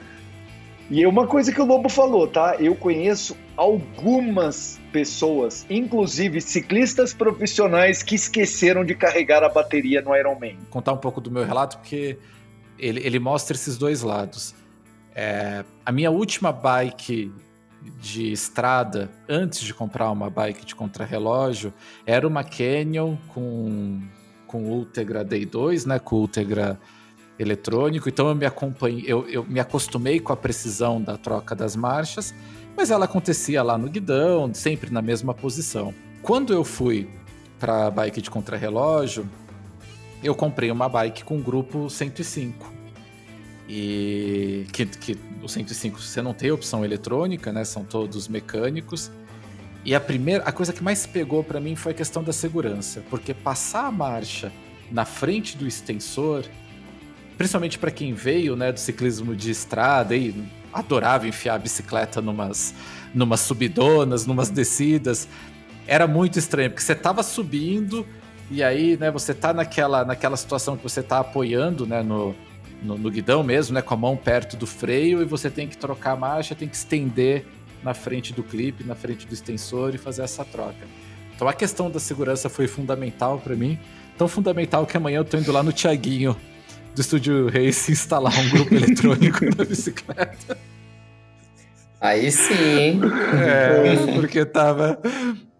E 0.89 1.03
é 1.03 1.07
uma 1.07 1.25
coisa 1.25 1.51
que 1.51 1.59
o 1.59 1.65
Lobo 1.65 1.89
falou, 1.89 2.27
tá? 2.27 2.57
Eu 2.59 2.75
conheço 2.75 3.35
algumas 3.57 4.79
pessoas, 4.91 5.65
inclusive 5.67 6.39
ciclistas 6.39 7.11
profissionais, 7.11 8.03
que 8.03 8.13
esqueceram 8.13 8.85
de 8.85 8.93
carregar 8.93 9.43
a 9.43 9.49
bateria 9.49 10.01
no 10.01 10.15
Ironman. 10.15 10.57
Vou 10.57 10.67
contar 10.69 10.93
um 10.93 10.97
pouco 10.97 11.19
do 11.19 11.31
meu 11.31 11.43
relato, 11.43 11.79
porque 11.79 12.19
ele, 12.77 13.01
ele 13.03 13.17
mostra 13.17 13.55
esses 13.55 13.77
dois 13.77 14.03
lados. 14.03 14.53
É, 15.15 15.65
a 15.83 15.91
minha 15.91 16.11
última 16.11 16.51
bike 16.51 17.31
de 17.99 18.31
estrada, 18.31 19.09
antes 19.27 19.61
de 19.61 19.73
comprar 19.73 20.11
uma 20.11 20.29
bike 20.29 20.65
de 20.65 20.75
contrarrelógio, 20.75 21.73
era 22.05 22.27
uma 22.27 22.43
Canyon 22.43 23.15
com, 23.29 24.01
com 24.55 24.63
Ultegra 24.63 25.23
Day 25.23 25.45
2, 25.45 25.85
né? 25.85 25.99
Com 25.99 26.15
Ultegra 26.17 26.79
eletrônico, 27.37 28.07
então 28.07 28.29
eu 28.29 28.35
me 28.35 28.45
acompanhei, 28.45 29.03
eu, 29.05 29.27
eu 29.27 29.43
me 29.43 29.59
acostumei 29.59 30.21
com 30.21 30.31
a 30.31 30.37
precisão 30.37 31.01
da 31.01 31.17
troca 31.17 31.53
das 31.53 31.75
marchas, 31.75 32.33
mas 32.77 32.89
ela 32.89 33.03
acontecia 33.03 33.61
lá 33.61 33.77
no 33.77 33.89
guidão, 33.89 34.53
sempre 34.53 34.89
na 34.89 35.01
mesma 35.01 35.33
posição. 35.33 35.93
Quando 36.21 36.53
eu 36.53 36.63
fui 36.63 37.09
para 37.59 37.91
bike 37.91 38.21
de 38.21 38.31
contrarrelógio, 38.31 39.29
eu 40.23 40.33
comprei 40.33 40.71
uma 40.71 40.87
bike 40.87 41.25
com 41.25 41.41
grupo 41.41 41.89
105. 41.89 42.73
E 43.67 44.65
que, 44.71 44.85
que 44.85 45.17
o 45.43 45.49
105 45.49 45.99
você 45.99 46.21
não 46.21 46.33
tem 46.33 46.51
opção 46.51 46.85
eletrônica, 46.85 47.51
né? 47.51 47.65
São 47.65 47.83
todos 47.83 48.29
mecânicos. 48.29 49.11
E 49.85 49.93
a 49.93 49.99
primeira, 49.99 50.43
a 50.43 50.51
coisa 50.51 50.73
que 50.73 50.83
mais 50.83 51.05
pegou 51.05 51.43
para 51.43 51.59
mim 51.59 51.75
foi 51.75 51.91
a 51.91 51.95
questão 51.95 52.23
da 52.23 52.33
segurança, 52.33 53.03
porque 53.09 53.33
passar 53.33 53.85
a 53.85 53.91
marcha 53.91 54.51
na 54.91 55.05
frente 55.05 55.55
do 55.55 55.67
extensor 55.67 56.43
principalmente 57.37 57.77
para 57.77 57.91
quem 57.91 58.13
veio, 58.13 58.55
né, 58.55 58.71
do 58.71 58.79
ciclismo 58.79 59.35
de 59.35 59.51
estrada 59.51 60.15
e 60.15 60.33
adorava 60.73 61.27
enfiar 61.27 61.55
a 61.55 61.59
bicicleta 61.59 62.21
numas, 62.21 62.73
numas 63.13 63.41
subidonas, 63.41 64.25
numas 64.25 64.49
descidas. 64.49 65.27
Era 65.87 66.07
muito 66.07 66.39
estranho, 66.39 66.69
porque 66.69 66.83
você 66.83 66.93
estava 66.93 67.23
subindo 67.23 68.05
e 68.49 68.63
aí, 68.63 68.97
né, 68.97 69.11
você 69.11 69.33
tá 69.33 69.53
naquela, 69.53 70.05
naquela 70.05 70.37
situação 70.37 70.77
que 70.77 70.83
você 70.83 71.01
tá 71.01 71.19
apoiando, 71.19 71.85
né, 71.85 72.01
no, 72.01 72.35
no, 72.81 72.97
no, 72.97 73.11
guidão 73.11 73.43
mesmo, 73.43 73.73
né, 73.73 73.81
com 73.81 73.93
a 73.93 73.97
mão 73.97 74.15
perto 74.15 74.55
do 74.55 74.67
freio 74.67 75.21
e 75.21 75.25
você 75.25 75.49
tem 75.49 75.67
que 75.67 75.77
trocar 75.77 76.11
a 76.11 76.15
marcha, 76.15 76.55
tem 76.55 76.67
que 76.67 76.75
estender 76.75 77.45
na 77.85 77.93
frente 77.93 78.33
do 78.33 78.41
clipe, 78.41 78.83
na 78.83 78.95
frente 78.95 79.27
do 79.27 79.33
extensor 79.33 79.93
e 79.93 79.99
fazer 79.99 80.23
essa 80.23 80.43
troca. 80.43 80.87
Então 81.35 81.47
a 81.47 81.53
questão 81.53 81.91
da 81.91 81.99
segurança 81.99 82.49
foi 82.49 82.67
fundamental 82.67 83.37
para 83.37 83.55
mim, 83.55 83.77
tão 84.17 84.27
fundamental 84.27 84.87
que 84.87 84.97
amanhã 84.97 85.17
eu 85.17 85.25
tô 85.25 85.37
indo 85.37 85.51
lá 85.51 85.61
no 85.61 85.71
Tiaguinho 85.71 86.35
do 86.95 87.01
Estúdio 87.01 87.47
Race 87.47 87.91
instalar 87.93 88.33
um 88.39 88.49
grupo 88.49 88.73
eletrônico 88.73 89.45
na 89.55 89.63
bicicleta. 89.63 90.57
Aí 92.01 92.31
sim. 92.31 93.01
É, 93.39 94.13
porque 94.15 94.43
tava. 94.45 94.99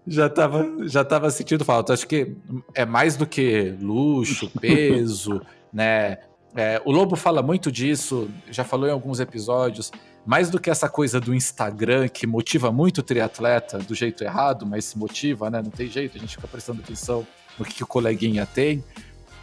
Já 0.07 0.29
tava, 0.29 0.67
já 0.83 1.03
tava 1.03 1.31
sentindo 1.31 1.65
falta. 1.65 1.93
Acho 1.93 2.07
que 2.07 2.35
é 2.75 2.85
mais 2.85 3.17
do 3.17 3.25
que 3.25 3.73
luxo, 3.81 4.51
peso, 4.59 5.41
né? 5.73 6.19
É, 6.55 6.81
o 6.85 6.91
Lobo 6.91 7.17
fala 7.17 7.41
muito 7.41 7.69
disso, 7.69 8.29
já 8.49 8.63
falou 8.63 8.87
em 8.87 8.91
alguns 8.91 9.19
episódios. 9.19 9.91
Mais 10.25 10.49
do 10.49 10.59
que 10.59 10.69
essa 10.69 10.89
coisa 10.89 11.19
do 11.19 11.35
Instagram 11.35 12.07
que 12.07 12.25
motiva 12.25 12.71
muito 12.71 12.99
o 12.99 13.03
triatleta 13.03 13.77
do 13.77 13.93
jeito 13.93 14.23
errado, 14.23 14.65
mas 14.65 14.95
motiva, 14.95 15.49
né? 15.49 15.61
Não 15.61 15.69
tem 15.69 15.87
jeito, 15.87 16.17
a 16.17 16.19
gente 16.19 16.35
fica 16.35 16.47
prestando 16.47 16.81
atenção 16.81 17.27
no 17.59 17.65
que, 17.65 17.75
que 17.75 17.83
o 17.83 17.87
coleguinha 17.87 18.45
tem. 18.45 18.83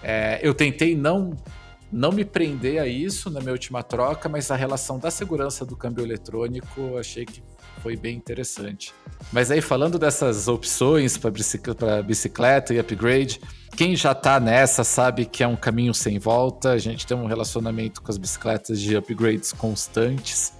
É, 0.03 0.41
eu 0.43 0.55
tentei 0.55 0.97
não 0.97 1.37
não 1.93 2.11
me 2.11 2.25
prender 2.25 2.81
a 2.81 2.87
isso 2.87 3.29
na 3.29 3.39
minha 3.39 3.53
última 3.53 3.83
troca, 3.83 4.27
mas 4.27 4.51
a 4.51 4.57
relação 4.57 4.99
da 4.99 5.11
segurança 5.11 5.67
do 5.67 5.77
câmbio 5.77 6.03
eletrônico 6.03 6.97
achei 6.99 7.27
que 7.27 7.43
foi 7.81 7.97
bem 7.97 8.17
interessante. 8.17 8.95
Mas 9.33 9.51
aí, 9.51 9.61
falando 9.61 9.99
dessas 9.99 10.49
opções 10.49 11.17
para 11.17 11.31
bicicleta, 12.03 12.75
e 12.75 12.79
upgrade, 12.79 13.41
quem 13.77 13.97
já 13.97 14.13
está 14.13 14.39
nessa 14.39 14.85
sabe 14.85 15.25
que 15.25 15.43
é 15.43 15.47
um 15.47 15.57
caminho 15.57 15.95
sem 15.95 16.19
volta. 16.19 16.73
A 16.73 16.79
gente 16.79 17.07
tem 17.07 17.17
um 17.17 17.27
relacionamento 17.27 18.03
com 18.03 18.11
as 18.11 18.19
bicicletas 18.19 18.81
de 18.81 18.97
upgrades 18.97 19.53
constantes. 19.53 20.53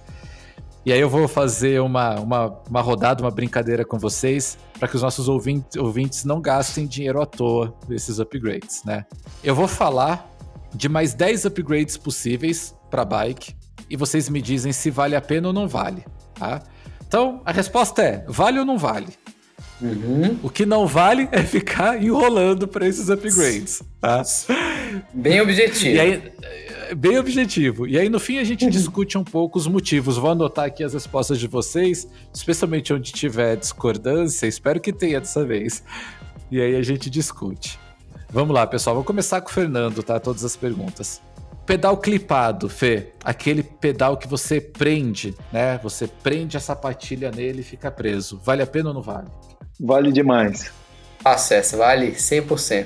E 0.85 0.91
aí 0.91 0.99
eu 0.99 1.09
vou 1.09 1.27
fazer 1.29 1.79
uma, 1.79 2.19
uma, 2.19 2.61
uma 2.69 2.81
rodada, 2.81 3.23
uma 3.23 3.31
brincadeira 3.31 3.85
com 3.85 3.97
vocês, 3.97 4.57
para 4.77 4.87
que 4.87 4.95
os 4.95 5.01
nossos 5.01 5.29
ouvintes, 5.29 5.77
ouvintes 5.77 6.25
não 6.25 6.41
gastem 6.41 6.85
dinheiro 6.85 7.21
à 7.21 7.25
toa 7.25 7.73
desses 7.87 8.19
upgrades, 8.19 8.83
né? 8.83 9.05
Eu 9.41 9.55
vou 9.55 9.67
falar 9.67 10.29
de 10.75 10.89
mais 10.89 11.13
10 11.13 11.45
upgrades 11.45 11.95
possíveis 11.95 12.75
para 12.89 13.05
bike 13.05 13.55
e 13.89 13.95
vocês 13.95 14.27
me 14.27 14.41
dizem 14.41 14.73
se 14.73 14.89
vale 14.89 15.15
a 15.15 15.21
pena 15.21 15.47
ou 15.47 15.53
não 15.53 15.69
vale, 15.69 16.03
tá? 16.33 16.61
Então, 17.13 17.43
a 17.45 17.51
resposta 17.51 18.01
é: 18.01 18.25
vale 18.27 18.57
ou 18.57 18.65
não 18.65 18.75
vale? 18.75 19.09
Uhum. 19.79 20.39
O 20.41 20.49
que 20.49 20.65
não 20.65 20.87
vale 20.87 21.29
é 21.31 21.43
ficar 21.43 22.01
enrolando 22.01 22.67
para 22.67 22.87
esses 22.87 23.07
upgrades, 23.07 23.83
tá? 24.01 24.23
Bem 25.13 25.39
objetivo. 25.39 26.01
Aí, 26.01 26.33
bem 26.95 27.19
objetivo. 27.19 27.87
E 27.87 27.99
aí, 27.99 28.09
no 28.09 28.19
fim, 28.19 28.39
a 28.39 28.43
gente 28.43 28.67
discute 28.67 29.15
um 29.15 29.23
pouco 29.23 29.59
os 29.59 29.67
motivos. 29.67 30.17
Vou 30.17 30.31
anotar 30.31 30.65
aqui 30.65 30.83
as 30.83 30.95
respostas 30.95 31.37
de 31.37 31.45
vocês, 31.45 32.07
especialmente 32.33 32.91
onde 32.91 33.11
tiver 33.11 33.57
discordância. 33.57 34.47
Espero 34.47 34.79
que 34.79 34.91
tenha 34.91 35.19
dessa 35.19 35.45
vez. 35.45 35.83
E 36.49 36.59
aí 36.59 36.75
a 36.75 36.81
gente 36.81 37.11
discute. 37.11 37.79
Vamos 38.31 38.55
lá, 38.55 38.65
pessoal. 38.65 38.95
Vou 38.95 39.05
começar 39.05 39.39
com 39.39 39.51
o 39.51 39.53
Fernando, 39.53 40.01
tá? 40.01 40.19
Todas 40.19 40.43
as 40.43 40.55
perguntas. 40.55 41.21
Pedal 41.65 41.97
clipado, 41.97 42.67
Fê. 42.67 43.07
Aquele 43.23 43.63
pedal 43.63 44.17
que 44.17 44.27
você 44.27 44.59
prende, 44.59 45.33
né? 45.51 45.79
Você 45.81 46.07
prende 46.07 46.57
a 46.57 46.59
sapatilha 46.59 47.31
nele 47.31 47.61
e 47.61 47.63
fica 47.63 47.89
preso. 47.89 48.39
Vale 48.43 48.61
a 48.61 48.67
pena 48.67 48.89
ou 48.89 48.95
não 48.95 49.01
vale? 49.01 49.27
Vale 49.79 50.11
demais. 50.11 50.71
Acesso, 51.23 51.77
vale 51.77 52.11
100%. 52.11 52.85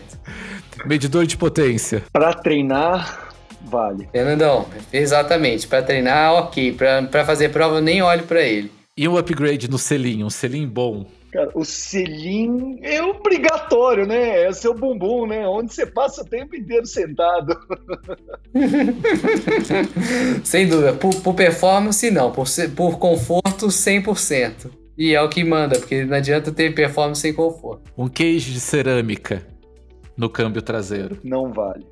Medidor 0.85 1.25
de 1.25 1.35
potência. 1.35 2.03
Para 2.13 2.33
treinar, 2.35 3.33
vale. 3.63 4.07
Fernandão, 4.11 4.67
exatamente. 4.93 5.67
Para 5.67 5.81
treinar, 5.81 6.33
ok. 6.33 6.77
Para 7.09 7.25
fazer 7.25 7.49
prova, 7.49 7.77
eu 7.77 7.81
nem 7.81 8.03
olho 8.03 8.23
para 8.23 8.41
ele. 8.41 8.71
E 8.95 9.07
um 9.07 9.17
upgrade 9.17 9.67
no 9.69 9.77
selinho, 9.77 10.27
um 10.27 10.29
selinho 10.29 10.69
bom. 10.69 11.05
Cara, 11.31 11.51
o 11.53 11.65
selim 11.65 12.79
é 12.81 13.03
obrigatório, 13.03 14.07
né? 14.07 14.43
É 14.45 14.53
seu 14.53 14.73
bumbum, 14.73 15.27
né? 15.27 15.45
Onde 15.45 15.73
você 15.73 15.85
passa 15.85 16.21
o 16.21 16.25
tempo 16.25 16.55
inteiro 16.55 16.85
sentado. 16.85 17.57
Sem 20.43 20.67
dúvida. 20.67 20.93
Por, 20.93 21.13
por 21.15 21.33
performance, 21.33 22.09
não. 22.09 22.31
Por, 22.31 22.45
por 22.75 22.97
conforto, 22.97 23.67
100%. 23.67 24.71
E 24.97 25.13
é 25.13 25.21
o 25.21 25.29
que 25.29 25.43
manda, 25.43 25.77
porque 25.77 26.05
não 26.05 26.17
adianta 26.17 26.51
ter 26.51 26.73
performance 26.73 27.21
sem 27.21 27.31
conforto. 27.31 27.91
Um 27.95 28.07
cage 28.07 28.51
de 28.51 28.59
cerâmica 28.59 29.45
no 30.17 30.27
câmbio 30.27 30.61
traseiro. 30.61 31.19
Não 31.23 31.53
vale. 31.53 31.85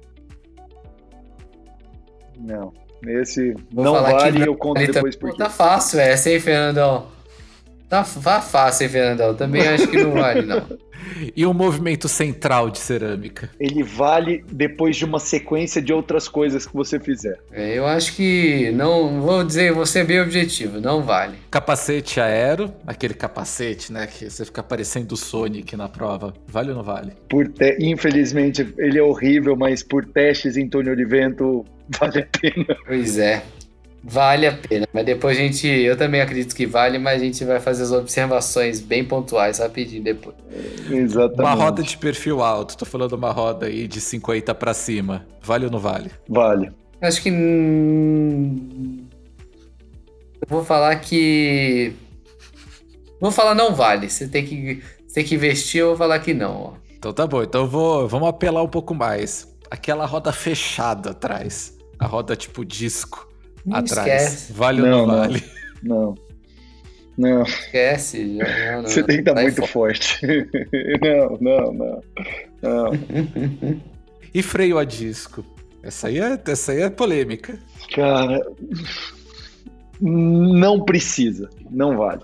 Não. 2.39 2.73
Esse 3.07 3.53
Vou 3.71 3.83
não 3.83 3.93
vale 3.93 4.39
e 4.39 4.47
eu 4.47 4.55
conto 4.55 4.79
depois 4.79 5.15
por 5.15 5.31
quê. 5.31 5.37
Tá 5.37 5.49
fácil 5.49 5.99
essa, 5.99 6.31
hein, 6.31 6.39
Fernandão? 6.39 7.14
Tá, 7.89 8.03
tá 8.03 8.41
fácil, 8.41 8.85
hein, 8.85 8.89
Fernandão? 8.89 9.35
Também 9.35 9.67
acho 9.67 9.87
que 9.87 10.01
não 10.01 10.13
vale, 10.13 10.41
não. 10.41 10.65
E 11.35 11.45
o 11.45 11.53
movimento 11.53 12.07
central 12.07 12.69
de 12.69 12.79
cerâmica? 12.79 13.49
Ele 13.59 13.83
vale 13.83 14.43
depois 14.51 14.95
de 14.95 15.05
uma 15.05 15.19
sequência 15.19 15.81
de 15.81 15.93
outras 15.93 16.27
coisas 16.27 16.65
que 16.65 16.73
você 16.73 16.99
fizer. 16.99 17.37
É, 17.51 17.77
eu 17.77 17.85
acho 17.85 18.15
que 18.15 18.71
não. 18.71 19.21
Vou 19.21 19.43
dizer, 19.43 19.71
vou 19.71 19.85
ser 19.85 20.05
bem 20.05 20.19
objetivo, 20.19 20.81
não 20.81 21.03
vale. 21.03 21.37
Capacete 21.51 22.19
aero, 22.19 22.73
aquele 22.85 23.13
capacete, 23.13 23.93
né? 23.93 24.07
Que 24.07 24.29
você 24.29 24.45
fica 24.45 24.63
parecendo 24.63 25.13
o 25.13 25.17
Sonic 25.17 25.75
na 25.75 25.87
prova. 25.87 26.33
Vale 26.47 26.69
ou 26.69 26.75
não 26.75 26.83
vale? 26.83 27.13
Por 27.29 27.47
te... 27.47 27.77
Infelizmente, 27.79 28.67
ele 28.77 28.97
é 28.97 29.03
horrível, 29.03 29.55
mas 29.55 29.83
por 29.83 30.05
testes 30.05 30.57
em 30.57 30.67
túnel 30.67 30.95
de 30.95 31.05
vento, 31.05 31.65
vale 31.99 32.19
a 32.19 32.39
pena. 32.39 32.77
Pois 32.85 33.17
é. 33.17 33.43
Vale 34.07 34.45
a 34.45 34.51
pena, 34.51 34.87
mas 34.93 35.03
depois 35.03 35.35
a 35.35 35.41
gente. 35.41 35.67
Eu 35.67 35.97
também 35.97 36.21
acredito 36.21 36.55
que 36.55 36.67
vale, 36.67 36.99
mas 36.99 37.19
a 37.19 37.25
gente 37.25 37.43
vai 37.43 37.59
fazer 37.59 37.81
as 37.81 37.91
observações 37.91 38.79
bem 38.79 39.03
pontuais 39.03 39.57
rapidinho 39.57 40.03
depois. 40.03 40.35
Exatamente. 40.87 41.41
Uma 41.41 41.55
roda 41.55 41.81
de 41.81 41.97
perfil 41.97 42.43
alto, 42.43 42.77
tô 42.77 42.85
falando 42.85 43.13
uma 43.13 43.31
roda 43.31 43.65
aí 43.65 43.87
de 43.87 43.99
50 43.99 44.53
para 44.53 44.75
cima. 44.75 45.25
Vale 45.41 45.65
ou 45.65 45.71
não 45.71 45.79
vale? 45.79 46.11
Vale. 46.29 46.71
Acho 47.01 47.19
que. 47.23 47.29
Eu 50.39 50.47
vou 50.47 50.63
falar 50.63 50.97
que. 50.97 51.91
Vou 53.19 53.31
falar 53.31 53.55
não 53.55 53.73
vale. 53.73 54.07
Você 54.07 54.27
tem 54.27 54.45
que, 54.45 54.83
você 55.07 55.15
tem 55.15 55.23
que 55.23 55.33
investir, 55.33 55.81
eu 55.81 55.87
vou 55.87 55.97
falar 55.97 56.19
que 56.19 56.31
não. 56.31 56.55
Ó. 56.55 56.73
Então 56.95 57.11
tá 57.11 57.25
bom, 57.25 57.41
então 57.41 57.61
eu 57.61 57.67
vou, 57.67 58.07
vamos 58.07 58.29
apelar 58.29 58.61
um 58.61 58.69
pouco 58.69 58.93
mais. 58.93 59.51
Aquela 59.71 60.05
roda 60.05 60.31
fechada 60.31 61.09
atrás. 61.09 61.75
A 61.97 62.05
roda 62.05 62.35
tipo 62.35 62.63
disco 62.63 63.33
Não 63.65 63.77
atrás. 63.77 64.07
esquece. 64.23 64.53
Vale 64.53 64.81
ou 64.81 64.87
Não, 64.87 64.97
não, 64.99 65.07
não. 65.07 65.15
vale? 65.17 65.43
Não. 65.83 66.15
Não, 67.17 67.43
Esquece. 67.43 68.37
já- 68.37 68.71
não, 68.73 68.81
não, 68.81 68.89
você 68.89 69.01
tem 69.03 69.15
que 69.15 69.21
estar 69.21 69.33
sai 69.35 69.43
muito 69.43 69.55
fora. 69.55 69.71
forte. 69.71 70.19
não, 71.01 71.37
não, 71.39 71.73
não. 71.73 72.01
Não. 72.61 72.91
E 74.33 74.41
freio 74.43 74.77
a 74.77 74.83
disco? 74.83 75.45
Essa 75.81 76.07
aí 76.07 76.19
é, 76.19 76.37
essa 76.47 76.71
aí 76.73 76.81
é 76.81 76.89
polêmica. 76.89 77.57
Cara, 77.93 78.41
não 80.01 80.83
precisa. 80.83 81.49
Não 81.69 81.97
vale. 81.97 82.23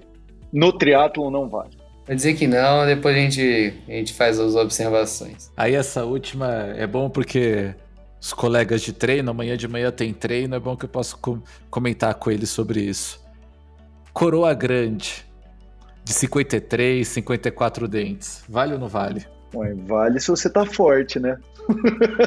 No 0.51 0.73
triatlon 0.73 1.29
não 1.31 1.47
vale. 1.47 1.71
Vou 2.05 2.15
dizer 2.15 2.33
que 2.33 2.47
não, 2.47 2.85
depois 2.85 3.15
a 3.15 3.19
gente, 3.19 3.73
a 3.87 3.91
gente 3.91 4.13
faz 4.13 4.39
as 4.39 4.55
observações. 4.55 5.51
Aí 5.55 5.75
essa 5.75 6.03
última 6.03 6.51
é 6.75 6.85
bom 6.85 7.09
porque 7.09 7.73
os 8.21 8.33
colegas 8.33 8.81
de 8.81 8.93
treino, 8.93 9.31
amanhã 9.31 9.57
de 9.57 9.67
manhã 9.67 9.91
tem 9.91 10.13
treino, 10.13 10.55
é 10.55 10.59
bom 10.59 10.77
que 10.77 10.85
eu 10.85 10.89
posso 10.89 11.17
com- 11.17 11.41
comentar 11.71 12.13
com 12.13 12.29
eles 12.29 12.49
sobre 12.51 12.79
isso. 12.81 13.19
Coroa 14.13 14.53
grande, 14.53 15.25
de 16.03 16.13
53, 16.13 17.07
54 17.07 17.87
dentes. 17.87 18.43
Vale 18.47 18.73
ou 18.73 18.79
não 18.79 18.87
vale? 18.87 19.25
Ué, 19.55 19.73
vale 19.73 20.19
se 20.19 20.29
você 20.29 20.49
tá 20.49 20.65
forte, 20.65 21.19
né? 21.19 21.37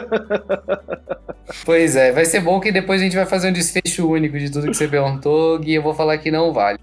Pois 1.64 1.95
é, 1.95 2.11
vai 2.11 2.24
ser 2.24 2.40
bom 2.40 2.59
que 2.59 2.72
depois 2.72 3.01
a 3.01 3.05
gente 3.05 3.16
vai 3.16 3.26
fazer 3.26 3.49
um 3.51 3.53
desfecho 3.53 4.09
único 4.09 4.38
de 4.38 4.51
tudo 4.51 4.66
que 4.66 4.74
você 4.74 4.88
perguntou, 4.88 5.59
Gui, 5.59 5.74
eu 5.74 5.82
vou 5.82 5.95
falar 5.95 6.18
que 6.18 6.30
não 6.30 6.53
vale. 6.53 6.78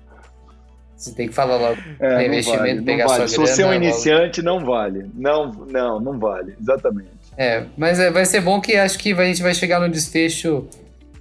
Você 0.96 1.14
tem 1.14 1.28
que 1.28 1.34
falar 1.34 1.58
logo. 1.58 1.82
É, 2.00 2.28
investimento, 2.28 2.60
vale, 2.60 2.74
não 2.76 2.84
pegar 2.84 3.08
vale. 3.08 3.28
sua 3.28 3.28
Se 3.28 3.38
você 3.38 3.64
é 3.64 3.66
um 3.66 3.74
iniciante, 3.74 4.42
não 4.44 4.64
vale. 4.64 5.10
Não, 5.16 5.52
não, 5.52 6.00
não 6.00 6.20
vale. 6.20 6.56
Exatamente. 6.62 7.10
É, 7.42 7.66
mas 7.76 8.00
é, 8.00 8.12
vai 8.12 8.24
ser 8.24 8.40
bom 8.40 8.62
que 8.62 8.76
acho 8.76 9.00
que 9.00 9.14
a 9.14 9.26
gente 9.26 9.42
vai 9.42 9.56
chegar 9.56 9.80
no 9.80 9.90
desfecho, 9.90 10.68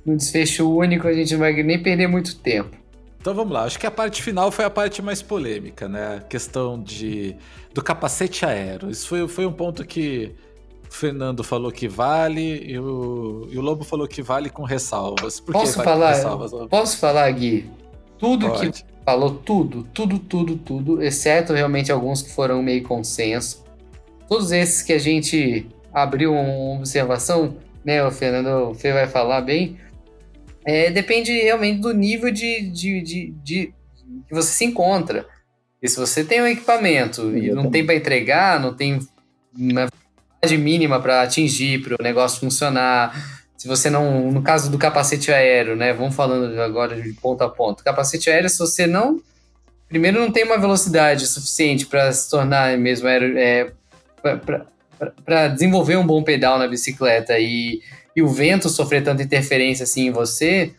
no 0.04 0.14
desfecho 0.14 0.70
único, 0.70 1.08
a 1.08 1.14
gente 1.14 1.32
não 1.32 1.40
vai 1.40 1.62
nem 1.62 1.82
perder 1.82 2.08
muito 2.08 2.36
tempo. 2.36 2.76
Então 3.18 3.34
vamos 3.34 3.50
lá, 3.54 3.64
acho 3.64 3.78
que 3.78 3.86
a 3.86 3.90
parte 3.90 4.22
final 4.22 4.52
foi 4.52 4.66
a 4.66 4.70
parte 4.70 5.00
mais 5.00 5.22
polêmica, 5.22 5.88
né? 5.88 6.16
A 6.18 6.20
questão 6.20 6.78
de, 6.78 7.34
do 7.72 7.82
capacete 7.82 8.44
aero. 8.44 8.90
Isso 8.90 9.08
foi, 9.08 9.26
foi 9.28 9.46
um 9.46 9.52
ponto 9.52 9.82
que 9.82 10.34
o 10.90 10.92
Fernando 10.92 11.42
falou 11.42 11.72
que 11.72 11.88
vale 11.88 12.66
e 12.66 12.78
o, 12.78 13.48
e 13.50 13.56
o 13.56 13.62
Lobo 13.62 13.82
falou 13.82 14.06
que 14.06 14.20
vale 14.20 14.50
com 14.50 14.62
ressalvas. 14.62 15.40
Por 15.40 15.54
que 15.54 15.60
Posso 15.60 15.78
vale 15.78 15.88
falar? 15.88 16.12
ressalvas? 16.12 16.52
Posso 16.68 16.98
falar, 16.98 17.30
Gui? 17.30 17.70
Tudo 18.18 18.52
que 18.52 18.66
Pode. 18.66 18.84
falou, 19.06 19.30
tudo, 19.36 19.86
tudo, 19.94 20.18
tudo, 20.18 20.56
tudo, 20.56 21.02
exceto 21.02 21.54
realmente 21.54 21.90
alguns 21.90 22.20
que 22.20 22.30
foram 22.30 22.62
meio 22.62 22.82
consenso. 22.82 23.64
Todos 24.28 24.52
esses 24.52 24.82
que 24.82 24.92
a 24.92 24.98
gente 24.98 25.66
abriu 25.92 26.32
uma 26.34 26.78
observação, 26.78 27.56
né, 27.84 28.04
o 28.04 28.10
Fernando 28.10 28.70
o 28.70 28.74
Fê 28.74 28.92
vai 28.92 29.06
falar 29.06 29.40
bem, 29.40 29.78
é, 30.64 30.90
depende 30.90 31.32
realmente 31.32 31.80
do 31.80 31.92
nível 31.92 32.30
de, 32.30 32.68
de, 32.70 33.00
de, 33.00 33.34
de- 33.42 33.74
que 34.28 34.34
você 34.34 34.52
se 34.52 34.64
encontra. 34.64 35.26
E 35.82 35.88
se 35.88 35.98
você 35.98 36.22
tem 36.22 36.42
um 36.42 36.46
equipamento 36.46 37.36
e 37.36 37.50
não 37.52 37.70
tem 37.70 37.84
para 37.84 37.94
entregar, 37.94 38.60
não 38.60 38.74
tem 38.74 38.98
uma 39.56 39.88
velocidade 39.88 40.58
mínima 40.62 41.00
para 41.00 41.22
atingir, 41.22 41.82
para 41.82 41.94
o 41.98 42.02
negócio 42.02 42.40
funcionar, 42.40 43.40
se 43.56 43.66
você 43.66 43.88
não, 43.88 44.30
no 44.30 44.42
caso 44.42 44.70
do 44.70 44.78
capacete 44.78 45.32
aéreo, 45.32 45.76
né, 45.76 45.92
vamos 45.92 46.14
falando 46.14 46.58
agora 46.60 47.00
de 47.00 47.12
ponto 47.14 47.42
a 47.42 47.48
ponto, 47.48 47.82
capacete 47.82 48.30
aéreo, 48.30 48.48
se 48.48 48.58
você 48.58 48.86
não, 48.86 49.20
primeiro 49.88 50.20
não 50.20 50.30
tem 50.30 50.44
uma 50.44 50.58
velocidade 50.58 51.26
suficiente 51.26 51.86
para 51.86 52.12
se 52.12 52.30
tornar 52.30 52.76
mesmo 52.78 53.08
aéreo, 53.08 53.38
é, 53.38 53.72
para 55.24 55.48
desenvolver 55.48 55.96
um 55.96 56.06
bom 56.06 56.22
pedal 56.22 56.58
na 56.58 56.68
bicicleta 56.68 57.38
e, 57.38 57.80
e 58.14 58.22
o 58.22 58.28
vento 58.28 58.68
sofrer 58.68 59.02
tanta 59.02 59.22
interferência 59.22 59.84
assim 59.84 60.08
em 60.08 60.10
você, 60.10 60.74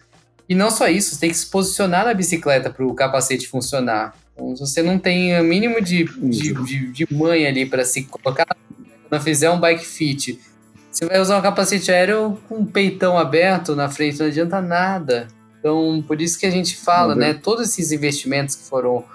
e 0.48 0.54
não 0.54 0.70
só 0.70 0.88
isso, 0.88 1.16
você 1.16 1.22
tem 1.22 1.30
que 1.30 1.38
se 1.38 1.46
posicionar 1.46 2.06
na 2.06 2.14
bicicleta 2.14 2.70
para 2.70 2.86
o 2.86 2.94
capacete 2.94 3.48
funcionar. 3.48 4.14
Então, 4.34 4.56
se 4.56 4.62
você 4.62 4.84
não 4.84 5.00
tem 5.00 5.40
o 5.40 5.44
mínimo 5.44 5.82
de, 5.82 6.04
de, 6.04 6.54
de, 6.54 6.92
de 6.92 7.08
manha 7.14 7.48
ali 7.48 7.66
para 7.66 7.86
se 7.86 8.04
colocar, 8.04 8.46
quando 9.08 9.22
fizer 9.22 9.50
um 9.50 9.60
bike 9.60 9.86
fit, 9.86 10.40
você 10.92 11.06
vai 11.06 11.20
usar 11.20 11.38
um 11.38 11.42
capacete 11.42 11.90
aéreo 11.90 12.38
com 12.50 12.56
um 12.56 12.66
peitão 12.66 13.18
aberto 13.18 13.76
na 13.76 13.90
frente, 13.90 14.20
não 14.20 14.26
adianta 14.26 14.62
nada. 14.62 15.28
Então, 15.58 16.04
por 16.06 16.20
isso 16.22 16.38
que 16.38 16.46
a 16.46 16.52
gente 16.52 16.76
fala, 16.76 17.16
né? 17.16 17.34
Todos 17.34 17.70
esses 17.70 17.92
investimentos 17.92 18.56
que 18.56 18.64
foram 18.64 19.06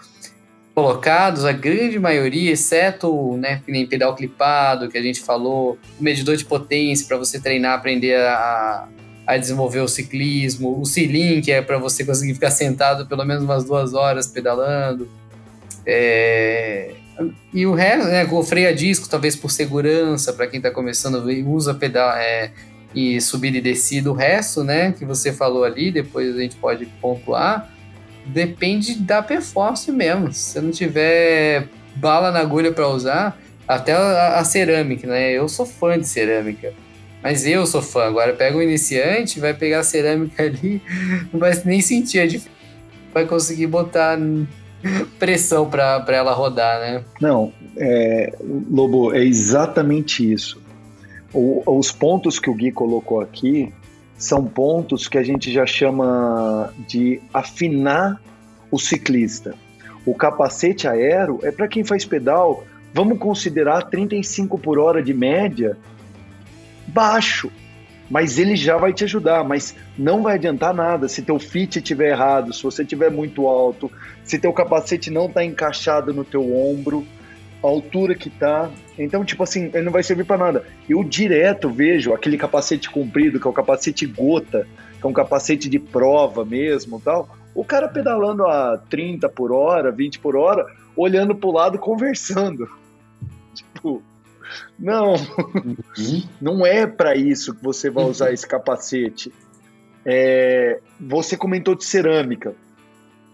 colocados, 0.76 1.46
a 1.46 1.52
grande 1.52 1.98
maioria, 1.98 2.52
exceto 2.52 3.34
né, 3.38 3.62
que 3.64 3.72
nem 3.72 3.86
pedal 3.86 4.14
clipado, 4.14 4.90
que 4.90 4.98
a 4.98 5.02
gente 5.02 5.22
falou, 5.22 5.78
medidor 5.98 6.36
de 6.36 6.44
potência 6.44 7.06
para 7.08 7.16
você 7.16 7.40
treinar, 7.40 7.78
aprender 7.78 8.14
a, 8.20 8.86
a 9.26 9.38
desenvolver 9.38 9.80
o 9.80 9.88
ciclismo, 9.88 10.78
o 10.78 10.84
sealing, 10.84 11.40
que 11.40 11.50
é 11.50 11.62
para 11.62 11.78
você 11.78 12.04
conseguir 12.04 12.34
ficar 12.34 12.50
sentado 12.50 13.06
pelo 13.06 13.24
menos 13.24 13.42
umas 13.42 13.64
duas 13.64 13.94
horas 13.94 14.26
pedalando. 14.26 15.08
É, 15.86 16.90
E 17.54 17.64
o 17.64 17.72
resto, 17.72 18.08
né, 18.08 18.28
o 18.30 18.42
freio 18.42 18.68
a 18.68 18.72
disco, 18.72 19.08
talvez 19.08 19.34
por 19.34 19.50
segurança, 19.50 20.30
para 20.34 20.46
quem 20.46 20.58
está 20.58 20.70
começando, 20.70 21.24
usa 21.46 21.72
pedal 21.72 22.10
é, 22.18 22.52
e 22.94 23.18
subida 23.18 23.56
e 23.56 23.62
descida. 23.62 24.10
O 24.10 24.14
resto, 24.14 24.62
né, 24.62 24.92
que 24.92 25.06
você 25.06 25.32
falou 25.32 25.64
ali, 25.64 25.90
depois 25.90 26.36
a 26.36 26.38
gente 26.38 26.56
pode 26.56 26.84
pontuar, 27.00 27.74
depende 28.26 28.94
da 28.96 29.22
performance 29.22 29.90
mesmo. 29.90 30.32
Se 30.32 30.52
você 30.52 30.60
não 30.60 30.70
tiver 30.70 31.68
bala 31.94 32.30
na 32.30 32.40
agulha 32.40 32.72
para 32.72 32.88
usar, 32.88 33.38
até 33.66 33.92
a, 33.92 34.38
a 34.38 34.44
cerâmica, 34.44 35.06
né? 35.06 35.32
Eu 35.32 35.48
sou 35.48 35.64
fã 35.66 35.98
de 35.98 36.06
cerâmica. 36.06 36.72
Mas 37.22 37.46
eu 37.46 37.66
sou 37.66 37.82
fã. 37.82 38.04
Agora 38.04 38.32
pega 38.34 38.56
um 38.56 38.62
iniciante, 38.62 39.40
vai 39.40 39.54
pegar 39.54 39.80
a 39.80 39.82
cerâmica 39.82 40.42
ali, 40.44 40.80
não 41.32 41.40
vai 41.40 41.52
nem 41.64 41.80
sentir 41.80 42.20
a 42.20 42.26
diferença. 42.26 42.56
Vai 43.12 43.24
conseguir 43.24 43.66
botar 43.66 44.18
pressão 45.18 45.68
para 45.68 46.04
ela 46.08 46.32
rodar, 46.32 46.78
né? 46.80 47.04
Não, 47.20 47.52
é, 47.76 48.32
Lobo, 48.70 49.14
é 49.14 49.24
exatamente 49.24 50.30
isso. 50.30 50.60
O- 51.32 51.62
os 51.78 51.90
pontos 51.90 52.38
que 52.38 52.48
o 52.50 52.54
Gui 52.54 52.70
colocou 52.70 53.20
aqui 53.20 53.72
são 54.18 54.44
pontos 54.44 55.08
que 55.08 55.18
a 55.18 55.22
gente 55.22 55.52
já 55.52 55.66
chama 55.66 56.72
de 56.86 57.20
afinar 57.32 58.20
o 58.70 58.78
ciclista. 58.78 59.54
O 60.04 60.14
capacete 60.14 60.88
aero 60.88 61.40
é 61.42 61.50
para 61.50 61.68
quem 61.68 61.84
faz 61.84 62.04
pedal, 62.04 62.64
vamos 62.94 63.18
considerar 63.18 63.82
35 63.82 64.58
por 64.58 64.78
hora 64.78 65.02
de 65.02 65.12
média 65.12 65.76
baixo, 66.86 67.50
mas 68.08 68.38
ele 68.38 68.54
já 68.54 68.76
vai 68.76 68.92
te 68.92 69.04
ajudar, 69.04 69.44
mas 69.44 69.74
não 69.98 70.22
vai 70.22 70.36
adiantar 70.36 70.72
nada 70.72 71.08
se 71.08 71.22
teu 71.22 71.38
fit 71.38 71.78
estiver 71.78 72.10
errado, 72.10 72.52
se 72.52 72.62
você 72.62 72.82
estiver 72.82 73.10
muito 73.10 73.46
alto, 73.48 73.90
se 74.24 74.38
teu 74.38 74.52
capacete 74.52 75.10
não 75.10 75.28
tá 75.28 75.44
encaixado 75.44 76.14
no 76.14 76.24
teu 76.24 76.54
ombro, 76.54 77.04
a 77.62 77.66
altura 77.66 78.14
que 78.14 78.30
tá. 78.30 78.70
Então, 78.98 79.24
tipo 79.24 79.42
assim, 79.42 79.70
ele 79.72 79.82
não 79.82 79.92
vai 79.92 80.02
servir 80.02 80.24
para 80.24 80.38
nada. 80.38 80.64
Eu 80.88 81.02
direto 81.04 81.68
vejo 81.68 82.12
aquele 82.12 82.36
capacete 82.36 82.90
comprido, 82.90 83.40
que 83.40 83.46
é 83.46 83.50
o 83.50 83.52
capacete 83.52 84.06
gota, 84.06 84.66
que 85.00 85.06
é 85.06 85.08
um 85.08 85.12
capacete 85.12 85.68
de 85.68 85.78
prova 85.78 86.44
mesmo, 86.44 87.00
tal. 87.00 87.28
O 87.54 87.64
cara 87.64 87.88
pedalando 87.88 88.46
a 88.46 88.76
30 88.76 89.28
por 89.28 89.52
hora, 89.52 89.90
20 89.90 90.18
por 90.18 90.36
hora, 90.36 90.66
olhando 90.96 91.34
pro 91.34 91.50
lado 91.50 91.78
conversando. 91.78 92.68
Tipo, 93.54 94.02
não, 94.78 95.14
não 96.40 96.66
é 96.66 96.86
para 96.86 97.16
isso 97.16 97.54
que 97.54 97.64
você 97.64 97.88
vai 97.88 98.04
usar 98.04 98.32
esse 98.32 98.46
capacete. 98.46 99.32
É, 100.04 100.78
você 101.00 101.36
comentou 101.36 101.74
de 101.74 101.84
cerâmica. 101.84 102.54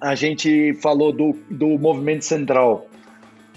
a 0.01 0.15
gente 0.15 0.75
falou 0.75 1.13
do, 1.13 1.37
do 1.51 1.79
movimento 1.79 2.25
central. 2.25 2.87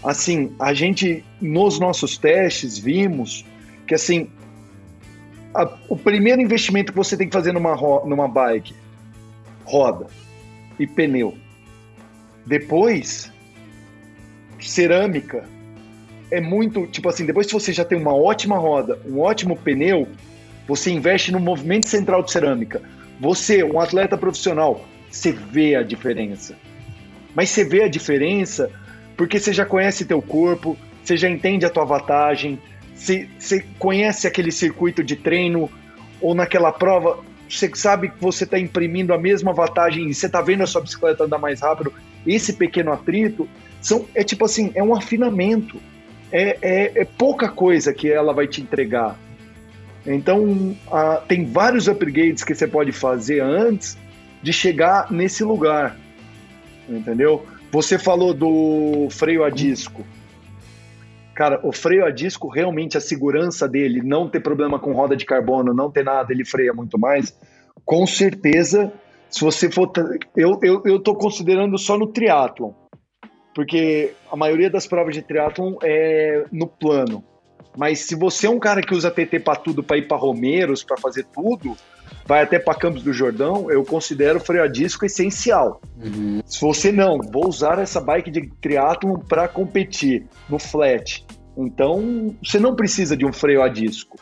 Assim, 0.06 0.54
a 0.60 0.72
gente, 0.72 1.26
nos 1.42 1.80
nossos 1.80 2.16
testes, 2.16 2.78
vimos 2.78 3.44
que, 3.88 3.96
assim, 3.96 4.30
a, 5.52 5.68
o 5.90 5.98
primeiro 5.98 6.40
investimento 6.40 6.92
que 6.92 6.98
você 6.98 7.18
tem 7.18 7.28
que 7.28 7.34
fazer 7.34 7.52
numa, 7.52 7.76
numa 8.06 8.28
bike, 8.28 8.76
roda 9.64 10.06
e 10.78 10.86
pneu. 10.86 11.36
Depois, 12.46 13.34
cerâmica 14.60 15.50
é 16.30 16.40
muito, 16.40 16.86
tipo 16.86 17.10
assim, 17.10 17.26
depois 17.26 17.48
que 17.48 17.54
você 17.54 17.74
já 17.74 17.84
tem 17.84 17.98
uma 17.98 18.14
ótima 18.14 18.60
roda, 18.60 19.00
um 19.08 19.20
ótimo 19.20 19.58
pneu, 19.58 20.08
você 20.68 20.92
investe 20.92 21.32
no 21.32 21.40
movimento 21.40 21.90
central 21.90 22.22
de 22.22 22.32
cerâmica. 22.32 22.80
Você, 23.20 23.64
um 23.64 23.80
atleta 23.80 24.16
profissional, 24.16 24.86
você 25.10 25.32
vê 25.32 25.76
a 25.76 25.82
diferença. 25.82 26.56
Mas 27.34 27.50
você 27.50 27.64
vê 27.64 27.82
a 27.82 27.88
diferença 27.88 28.70
porque 29.16 29.40
você 29.40 29.54
já 29.54 29.66
conhece 29.66 30.06
teu 30.06 30.22
corpo, 30.22 30.78
você 31.04 31.16
já 31.16 31.30
entende 31.30 31.66
a 31.66 31.70
tua 31.70 31.86
vantagem, 31.86 32.60
você, 32.94 33.28
você 33.38 33.64
conhece 33.78 34.28
aquele 34.28 34.52
circuito 34.52 35.04
de 35.04 35.16
treino 35.16 35.70
ou 36.22 36.34
naquela 36.34 36.72
prova, 36.72 37.20
você 37.50 37.70
sabe 37.76 38.10
que 38.10 38.22
você 38.22 38.44
está 38.44 38.58
imprimindo 38.58 39.14
a 39.14 39.18
mesma 39.18 39.54
vantagem 39.54 40.10
e 40.10 40.14
você 40.14 40.26
está 40.26 40.42
vendo 40.42 40.64
a 40.64 40.68
sua 40.68 40.82
bicicleta 40.82 41.24
andar 41.24 41.38
mais 41.38 41.62
rápido. 41.62 41.94
Esse 42.26 42.54
pequeno 42.54 42.92
atrito 42.92 43.48
são, 43.82 44.06
é 44.16 44.24
tipo 44.24 44.46
assim, 44.46 44.72
é 44.74 44.84
um 44.84 44.96
afinamento. 44.96 45.80
É, 46.32 46.58
é, 46.62 47.02
é 47.02 47.06
pouca 47.06 47.48
coisa 47.48 47.94
que 47.94 48.12
ela 48.12 48.34
vai 48.34 48.48
te 48.48 48.62
entregar. 48.62 49.18
Então, 50.06 50.76
a, 50.92 51.18
tem 51.18 51.46
vários 51.46 51.88
upgrades 51.88 52.44
que 52.44 52.54
você 52.54 52.68
pode 52.68 52.92
fazer 52.92 53.42
antes 53.42 53.98
de 54.42 54.52
chegar 54.52 55.12
nesse 55.12 55.44
lugar. 55.44 55.98
Entendeu? 56.90 57.46
Você 57.72 57.98
falou 58.00 58.34
do 58.34 59.08
freio 59.10 59.44
a 59.44 59.50
disco. 59.50 60.06
Cara, 61.34 61.60
o 61.64 61.74
freio 61.74 62.06
a 62.06 62.12
disco, 62.12 62.48
realmente 62.48 62.98
a 62.98 63.02
segurança 63.02 63.68
dele, 63.68 64.02
não 64.02 64.30
ter 64.30 64.40
problema 64.40 64.80
com 64.80 64.94
roda 64.94 65.18
de 65.18 65.26
carbono, 65.26 65.74
não 65.74 65.92
ter 65.92 66.04
nada, 66.04 66.32
ele 66.32 66.46
freia 66.46 66.74
muito 66.74 66.98
mais. 66.98 67.38
Com 67.84 68.08
certeza, 68.08 68.94
se 69.30 69.42
você 69.42 69.70
for. 69.70 69.92
Eu, 70.36 70.60
eu, 70.64 70.82
eu 70.86 71.00
tô 71.00 71.14
considerando 71.14 71.78
só 71.78 71.98
no 71.98 72.08
triatlon, 72.08 72.72
porque 73.54 74.14
a 74.32 74.36
maioria 74.38 74.70
das 74.70 74.88
provas 74.88 75.14
de 75.14 75.22
triatlon 75.22 75.76
é 75.84 76.46
no 76.52 76.68
plano. 76.68 77.22
Mas 77.78 78.00
se 78.00 78.16
você 78.16 78.48
é 78.48 78.50
um 78.50 78.60
cara 78.60 78.82
que 78.82 78.96
usa 78.96 79.12
TT 79.12 79.40
para 79.42 79.60
tudo, 79.60 79.84
para 79.84 79.98
ir 79.98 80.08
para 80.08 80.16
Romeiros, 80.16 80.84
para 80.84 80.96
fazer 80.96 81.26
tudo, 81.26 81.76
vai 82.26 82.44
até 82.44 82.60
para 82.60 82.76
Campos 82.76 83.04
do 83.04 83.14
Jordão, 83.14 83.70
eu 83.70 83.84
considero 83.84 84.38
o 84.38 84.42
freio 84.42 84.64
a 84.64 84.68
disco 84.68 85.06
essencial. 85.06 85.82
Uhum. 86.02 86.42
Se 86.46 86.60
você 86.62 86.92
não, 86.92 87.20
vou 87.20 87.48
usar 87.48 87.80
essa 87.80 88.02
bike 88.02 88.32
de 88.32 88.50
triatlon 88.62 89.20
para 89.20 89.48
competir 89.48 90.26
no 90.50 90.58
flat. 90.60 91.26
Então, 91.58 92.36
você 92.44 92.60
não 92.60 92.76
precisa 92.76 93.16
de 93.16 93.26
um 93.26 93.32
freio 93.32 93.62
a 93.62 93.70
disco. 93.70 94.18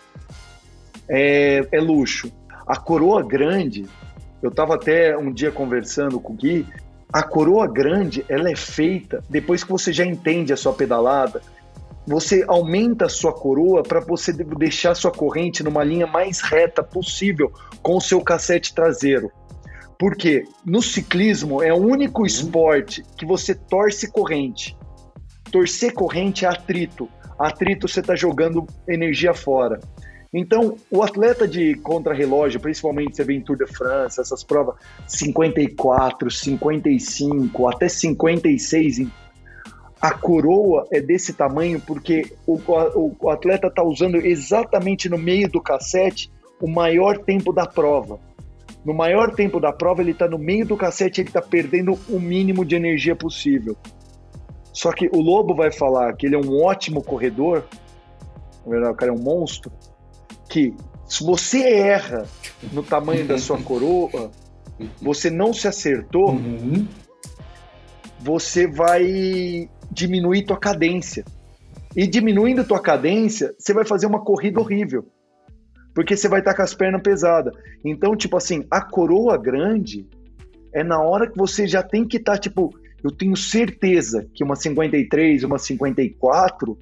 É, 1.09 1.67
é 1.71 1.79
luxo. 1.79 2.31
A 2.67 2.77
coroa 2.77 3.23
grande, 3.23 3.86
eu 4.41 4.49
estava 4.49 4.75
até 4.75 5.17
um 5.17 5.31
dia 5.31 5.51
conversando 5.51 6.19
com 6.19 6.34
o 6.34 6.36
Gui, 6.36 6.65
a 7.11 7.21
coroa 7.21 7.67
grande, 7.67 8.25
ela 8.27 8.49
é 8.49 8.55
feita 8.55 9.23
depois 9.29 9.63
que 9.63 9.71
você 9.71 9.93
já 9.93 10.03
entende 10.03 10.51
a 10.51 10.57
sua 10.57 10.73
pedalada, 10.73 11.41
você 12.06 12.43
aumenta 12.47 13.06
a 13.06 13.10
sua 13.10 13.34
coroa 13.34 13.84
para 13.84 13.99
você 13.99 14.34
deixar 14.34 14.95
sua 14.95 15.12
corrente 15.12 15.64
numa 15.64 15.84
linha 15.84 16.06
mais 16.06 16.41
reta 16.41 16.84
possível 16.84 17.51
com 17.82 17.97
o 17.97 18.01
seu 18.01 18.22
cassete 18.22 18.74
traseiro. 18.74 19.32
Porque 19.97 20.43
no 20.66 20.82
ciclismo 20.82 21.64
é 21.64 21.74
o 21.74 21.78
único 21.78 22.22
uhum. 22.22 22.28
esporte 22.28 23.04
que 23.18 23.26
você 23.26 23.56
torce 23.56 24.12
corrente. 24.12 24.78
Torcer 25.51 25.93
corrente 25.93 26.45
é 26.45 26.49
atrito. 26.49 27.08
Atrito 27.39 27.88
você 27.88 27.99
está 27.99 28.16
jogando 28.16 28.66
energia 28.88 29.34
fora. 29.34 29.80
Então, 30.34 30.76
o 30.89 31.04
atleta 31.04 31.47
de 31.47 31.76
contrarrelógio, 31.76 32.60
principalmente 32.60 33.16
você 33.16 33.24
vê 33.24 33.36
em 33.36 33.41
Tour 33.41 33.56
de 33.56 33.68
France, 33.68 34.20
essas 34.20 34.43
provas 34.43 34.76
54, 35.08 36.32
55, 36.32 37.70
até 37.70 37.88
56 37.88 38.99
em 38.99 39.12
a 40.04 40.14
coroa 40.14 40.86
é 40.91 40.99
desse 40.99 41.32
tamanho 41.32 41.80
porque 41.80 42.36
o, 42.45 42.56
o, 42.56 43.16
o 43.18 43.30
atleta 43.30 43.68
está 43.68 43.82
usando 43.82 44.18
exatamente 44.18 45.08
no 45.08 45.18
meio 45.18 45.49
do 45.49 45.62
cassete 45.62 46.30
o 46.62 46.68
maior 46.68 47.20
tempo 47.20 47.54
da 47.54 47.66
prova. 47.66 48.20
No 48.84 48.93
maior 48.93 49.34
tempo 49.34 49.62
da 49.62 49.72
prova, 49.72 50.01
ele 50.01 50.12
está 50.12 50.28
no 50.28 50.38
meio 50.38 50.66
do 50.66 50.76
cassete, 50.76 51.22
ele 51.22 51.30
está 51.30 51.41
perdendo 51.41 51.97
o 52.10 52.20
mínimo 52.20 52.66
de 52.66 52.76
energia 52.76 53.16
possível. 53.16 53.78
Só 54.74 54.91
que 54.91 55.08
o 55.08 55.22
Lobo 55.22 55.56
vai 55.56 55.72
falar 55.72 56.14
que 56.18 56.26
ele 56.26 56.36
é 56.36 56.38
um 56.38 56.62
ótimo 56.62 57.01
corredor, 57.01 57.64
na 58.66 58.72
verdade, 58.72 58.93
o 58.93 58.97
cara 58.97 59.12
é 59.14 59.16
um 59.16 59.24
monstro, 59.24 59.72
que 60.49 60.74
se 61.08 61.24
você 61.24 61.62
erra 61.62 62.26
no 62.74 62.84
tamanho 62.84 63.26
da 63.26 63.38
sua 63.38 63.58
coroa, 63.64 64.32
você 65.01 65.30
não 65.30 65.54
se 65.54 65.66
acertou, 65.66 66.32
uhum. 66.32 66.86
você 68.20 68.68
vai 68.68 69.70
diminuir 69.91 70.43
tua 70.43 70.57
cadência. 70.57 71.23
E 71.95 72.07
diminuindo 72.07 72.63
tua 72.63 72.79
cadência, 72.79 73.53
você 73.57 73.73
vai 73.73 73.86
fazer 73.86 74.07
uma 74.07 74.23
corrida 74.23 74.59
horrível. 74.59 75.05
Porque 75.93 76.17
você 76.17 76.27
vai 76.27 76.39
estar 76.39 76.55
com 76.55 76.61
as 76.63 76.73
pernas 76.73 77.01
pesadas. 77.01 77.53
Então, 77.86 78.15
tipo 78.15 78.36
assim, 78.36 78.65
a 78.69 78.81
coroa 78.81 79.38
grande 79.38 80.07
é 80.73 80.84
na 80.84 80.99
hora 80.99 81.29
que 81.29 81.38
você 81.38 81.67
já 81.67 81.84
tem 81.84 82.07
que 82.07 82.17
estar, 82.17 82.34
tá, 82.34 82.38
tipo, 82.39 82.73
eu 83.03 83.11
tenho 83.11 83.36
certeza 83.36 84.27
que 84.34 84.43
uma 84.43 84.55
53, 84.55 85.43
uma 85.43 85.59
54 85.59 86.77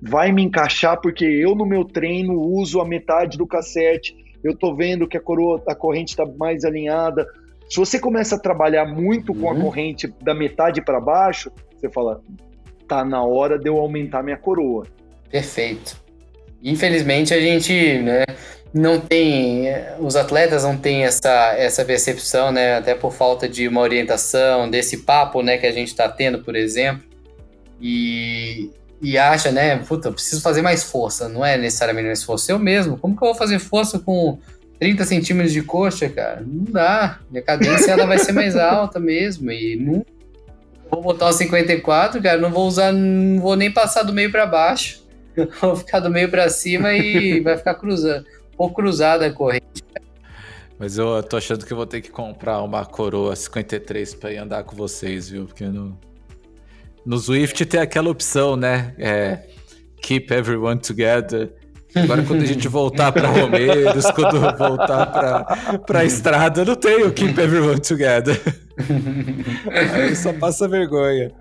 vai 0.00 0.32
me 0.32 0.42
encaixar 0.42 1.00
porque 1.00 1.24
eu 1.24 1.54
no 1.54 1.66
meu 1.66 1.84
treino 1.84 2.40
uso 2.40 2.80
a 2.80 2.84
metade 2.86 3.36
do 3.36 3.46
cassete, 3.46 4.16
eu 4.42 4.56
tô 4.56 4.74
vendo 4.74 5.08
que 5.08 5.16
a 5.16 5.20
coroa, 5.20 5.62
a 5.66 5.74
corrente 5.74 6.10
está 6.10 6.24
mais 6.24 6.64
alinhada. 6.64 7.26
Se 7.68 7.76
você 7.76 7.98
começa 7.98 8.36
a 8.36 8.38
trabalhar 8.38 8.86
muito 8.86 9.34
com 9.34 9.46
uhum. 9.46 9.58
a 9.58 9.60
corrente 9.60 10.06
da 10.22 10.34
metade 10.34 10.80
para 10.80 11.00
baixo, 11.00 11.50
você 11.76 11.90
fala, 11.90 12.20
tá 12.88 13.04
na 13.04 13.22
hora 13.22 13.58
de 13.58 13.68
eu 13.68 13.76
aumentar 13.78 14.22
minha 14.22 14.36
coroa. 14.36 14.86
Perfeito. 15.30 16.00
Infelizmente 16.62 17.34
a 17.34 17.40
gente, 17.40 17.98
né, 17.98 18.24
não 18.72 19.00
tem, 19.00 19.66
os 20.00 20.16
atletas 20.16 20.64
não 20.64 20.76
têm 20.76 21.04
essa, 21.04 21.54
essa 21.56 21.84
percepção, 21.84 22.50
né, 22.50 22.76
até 22.76 22.94
por 22.94 23.12
falta 23.12 23.48
de 23.48 23.66
uma 23.68 23.80
orientação, 23.80 24.68
desse 24.68 24.98
papo, 24.98 25.42
né, 25.42 25.58
que 25.58 25.66
a 25.66 25.72
gente 25.72 25.88
está 25.88 26.08
tendo, 26.08 26.42
por 26.42 26.56
exemplo, 26.56 27.02
e, 27.80 28.70
e 29.00 29.16
acha, 29.16 29.50
né, 29.50 29.76
puta, 29.78 30.10
preciso 30.10 30.42
fazer 30.42 30.62
mais 30.62 30.82
força, 30.84 31.28
não 31.28 31.44
é 31.44 31.56
necessariamente 31.56 32.06
mais 32.06 32.22
força, 32.22 32.52
eu 32.52 32.58
mesmo, 32.58 32.96
como 32.98 33.16
que 33.16 33.22
eu 33.22 33.28
vou 33.28 33.34
fazer 33.34 33.58
força 33.58 33.98
com 33.98 34.38
30 34.78 35.04
centímetros 35.04 35.52
de 35.52 35.62
coxa, 35.62 36.08
cara? 36.08 36.42
Não 36.46 36.64
dá, 36.64 37.20
minha 37.30 37.42
cadência 37.42 37.92
ela 37.92 38.06
vai 38.06 38.18
ser 38.18 38.32
mais 38.32 38.56
alta 38.56 39.00
mesmo, 39.00 39.50
e 39.50 39.76
não 39.76 40.04
Vou 40.90 41.02
botar 41.02 41.28
o 41.28 41.32
54, 41.32 42.22
cara, 42.22 42.40
não 42.40 42.50
vou 42.50 42.66
usar, 42.66 42.92
não 42.92 43.40
vou 43.40 43.56
nem 43.56 43.72
passar 43.72 44.02
do 44.02 44.12
meio 44.12 44.30
para 44.30 44.46
baixo. 44.46 45.04
Vou 45.60 45.76
ficar 45.76 46.00
do 46.00 46.08
meio 46.08 46.30
para 46.30 46.48
cima 46.48 46.94
e 46.94 47.40
vai 47.44 47.58
ficar 47.58 47.74
cruzando. 47.74 48.24
Pouco 48.56 48.76
cruzada 48.76 49.26
a 49.26 49.30
corrente. 49.30 49.84
Mas 50.78 50.96
eu 50.96 51.22
tô 51.22 51.36
achando 51.36 51.66
que 51.66 51.72
eu 51.72 51.76
vou 51.76 51.86
ter 51.86 52.00
que 52.00 52.10
comprar 52.10 52.62
uma 52.62 52.86
coroa 52.86 53.36
53 53.36 54.14
para 54.14 54.32
ir 54.32 54.38
andar 54.38 54.64
com 54.64 54.74
vocês, 54.74 55.28
viu? 55.28 55.44
Porque 55.44 55.64
no, 55.64 55.98
no 57.04 57.18
Swift 57.18 57.66
tem 57.66 57.80
aquela 57.80 58.10
opção, 58.10 58.56
né? 58.56 58.94
É, 58.98 59.46
keep 60.02 60.32
everyone 60.32 60.80
together. 60.80 61.52
Agora, 62.02 62.22
quando 62.22 62.42
a 62.42 62.46
gente 62.46 62.68
voltar 62.68 63.10
para 63.12 63.28
Romeiros, 63.28 64.10
quando 64.10 64.40
voltar 64.56 65.78
para 65.86 66.00
a 66.00 66.04
estrada, 66.04 66.64
não 66.64 66.76
tem 66.76 67.02
o 67.04 67.12
Keep 67.12 67.40
Everyone 67.40 67.80
Together. 67.80 68.40
Aí 69.94 70.14
só 70.14 70.32
passa 70.32 70.68
vergonha. 70.68 71.32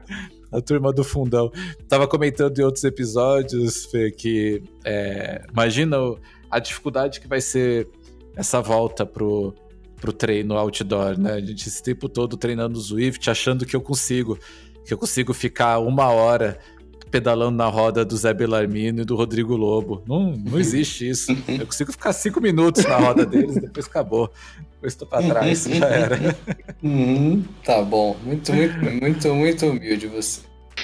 A 0.52 0.62
turma 0.62 0.94
do 0.94 1.04
fundão. 1.04 1.52
Tava 1.90 2.08
comentando 2.08 2.58
em 2.58 2.64
outros 2.64 2.84
episódios, 2.86 3.86
Fê, 3.86 4.10
que 4.10 4.64
é, 4.86 5.42
imagina 5.52 5.98
a 6.50 6.60
dificuldade 6.60 7.20
que 7.20 7.28
vai 7.28 7.42
ser 7.42 7.90
essa 8.38 8.62
volta 8.62 9.06
pro, 9.06 9.54
pro 10.00 10.14
treino 10.14 10.56
outdoor, 10.56 11.20
né? 11.20 11.34
A 11.34 11.40
gente 11.42 11.68
esse 11.68 11.84
tempo 11.84 12.08
todo 12.08 12.38
treinando 12.38 12.78
o 12.78 12.82
Zwift, 12.82 13.30
achando 13.30 13.66
que 13.66 13.76
eu 13.76 13.82
consigo, 13.82 14.40
que 14.86 14.94
eu 14.94 14.98
consigo 14.98 15.34
ficar 15.34 15.80
uma 15.80 16.10
hora 16.10 16.58
pedalando 17.16 17.56
na 17.56 17.68
roda 17.68 18.04
do 18.04 18.18
Zé 18.18 18.34
Belarmino 18.34 19.02
e 19.02 19.06
do 19.06 19.16
Rodrigo 19.16 19.56
Lobo. 19.56 20.04
Não, 20.06 20.32
não 20.32 20.60
existe 20.60 21.08
isso. 21.08 21.32
Eu 21.48 21.66
consigo 21.66 21.94
ficar 21.94 22.12
cinco 22.12 22.42
minutos 22.42 22.84
na 22.84 22.98
roda 22.98 23.26
deles, 23.26 23.56
depois 23.56 23.86
acabou. 23.86 24.30
Depois 24.74 24.92
estou 24.92 25.08
para 25.08 25.26
trás, 25.26 25.64
já 25.72 25.86
era. 25.86 26.36
Uhum, 26.84 27.42
tá 27.64 27.82
bom. 27.82 28.18
Muito, 28.22 28.52
muito, 28.54 28.78
muito, 29.02 29.34
muito 29.34 29.66
humilde 29.66 30.08
você. 30.08 30.42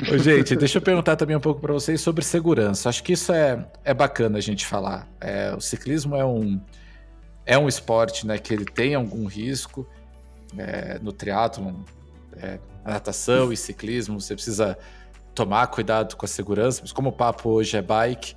Ô, 0.09 0.17
gente, 0.17 0.55
deixa 0.55 0.77
eu 0.77 0.81
perguntar 0.81 1.17
também 1.17 1.35
um 1.35 1.41
pouco 1.41 1.59
para 1.59 1.73
vocês 1.73 1.99
sobre 1.99 2.23
segurança. 2.23 2.87
Acho 2.87 3.03
que 3.03 3.11
isso 3.11 3.33
é, 3.33 3.67
é 3.83 3.93
bacana 3.93 4.37
a 4.37 4.41
gente 4.41 4.65
falar. 4.65 5.09
É, 5.19 5.53
o 5.53 5.59
ciclismo 5.59 6.15
é 6.15 6.23
um, 6.23 6.61
é 7.45 7.57
um 7.57 7.67
esporte 7.67 8.25
né, 8.25 8.37
que 8.37 8.53
ele 8.53 8.63
tem 8.63 8.95
algum 8.95 9.25
risco. 9.25 9.85
É, 10.57 10.97
no 11.01 11.11
triatlon 11.11 11.73
é, 12.37 12.57
natação 12.85 13.51
e 13.51 13.57
ciclismo, 13.57 14.21
você 14.21 14.33
precisa 14.33 14.77
tomar 15.33 15.67
cuidado 15.67 16.15
com 16.15 16.25
a 16.25 16.29
segurança, 16.29 16.81
mas 16.81 16.91
como 16.91 17.09
o 17.09 17.11
papo 17.11 17.49
hoje 17.49 17.77
é 17.77 17.81
bike, 17.81 18.35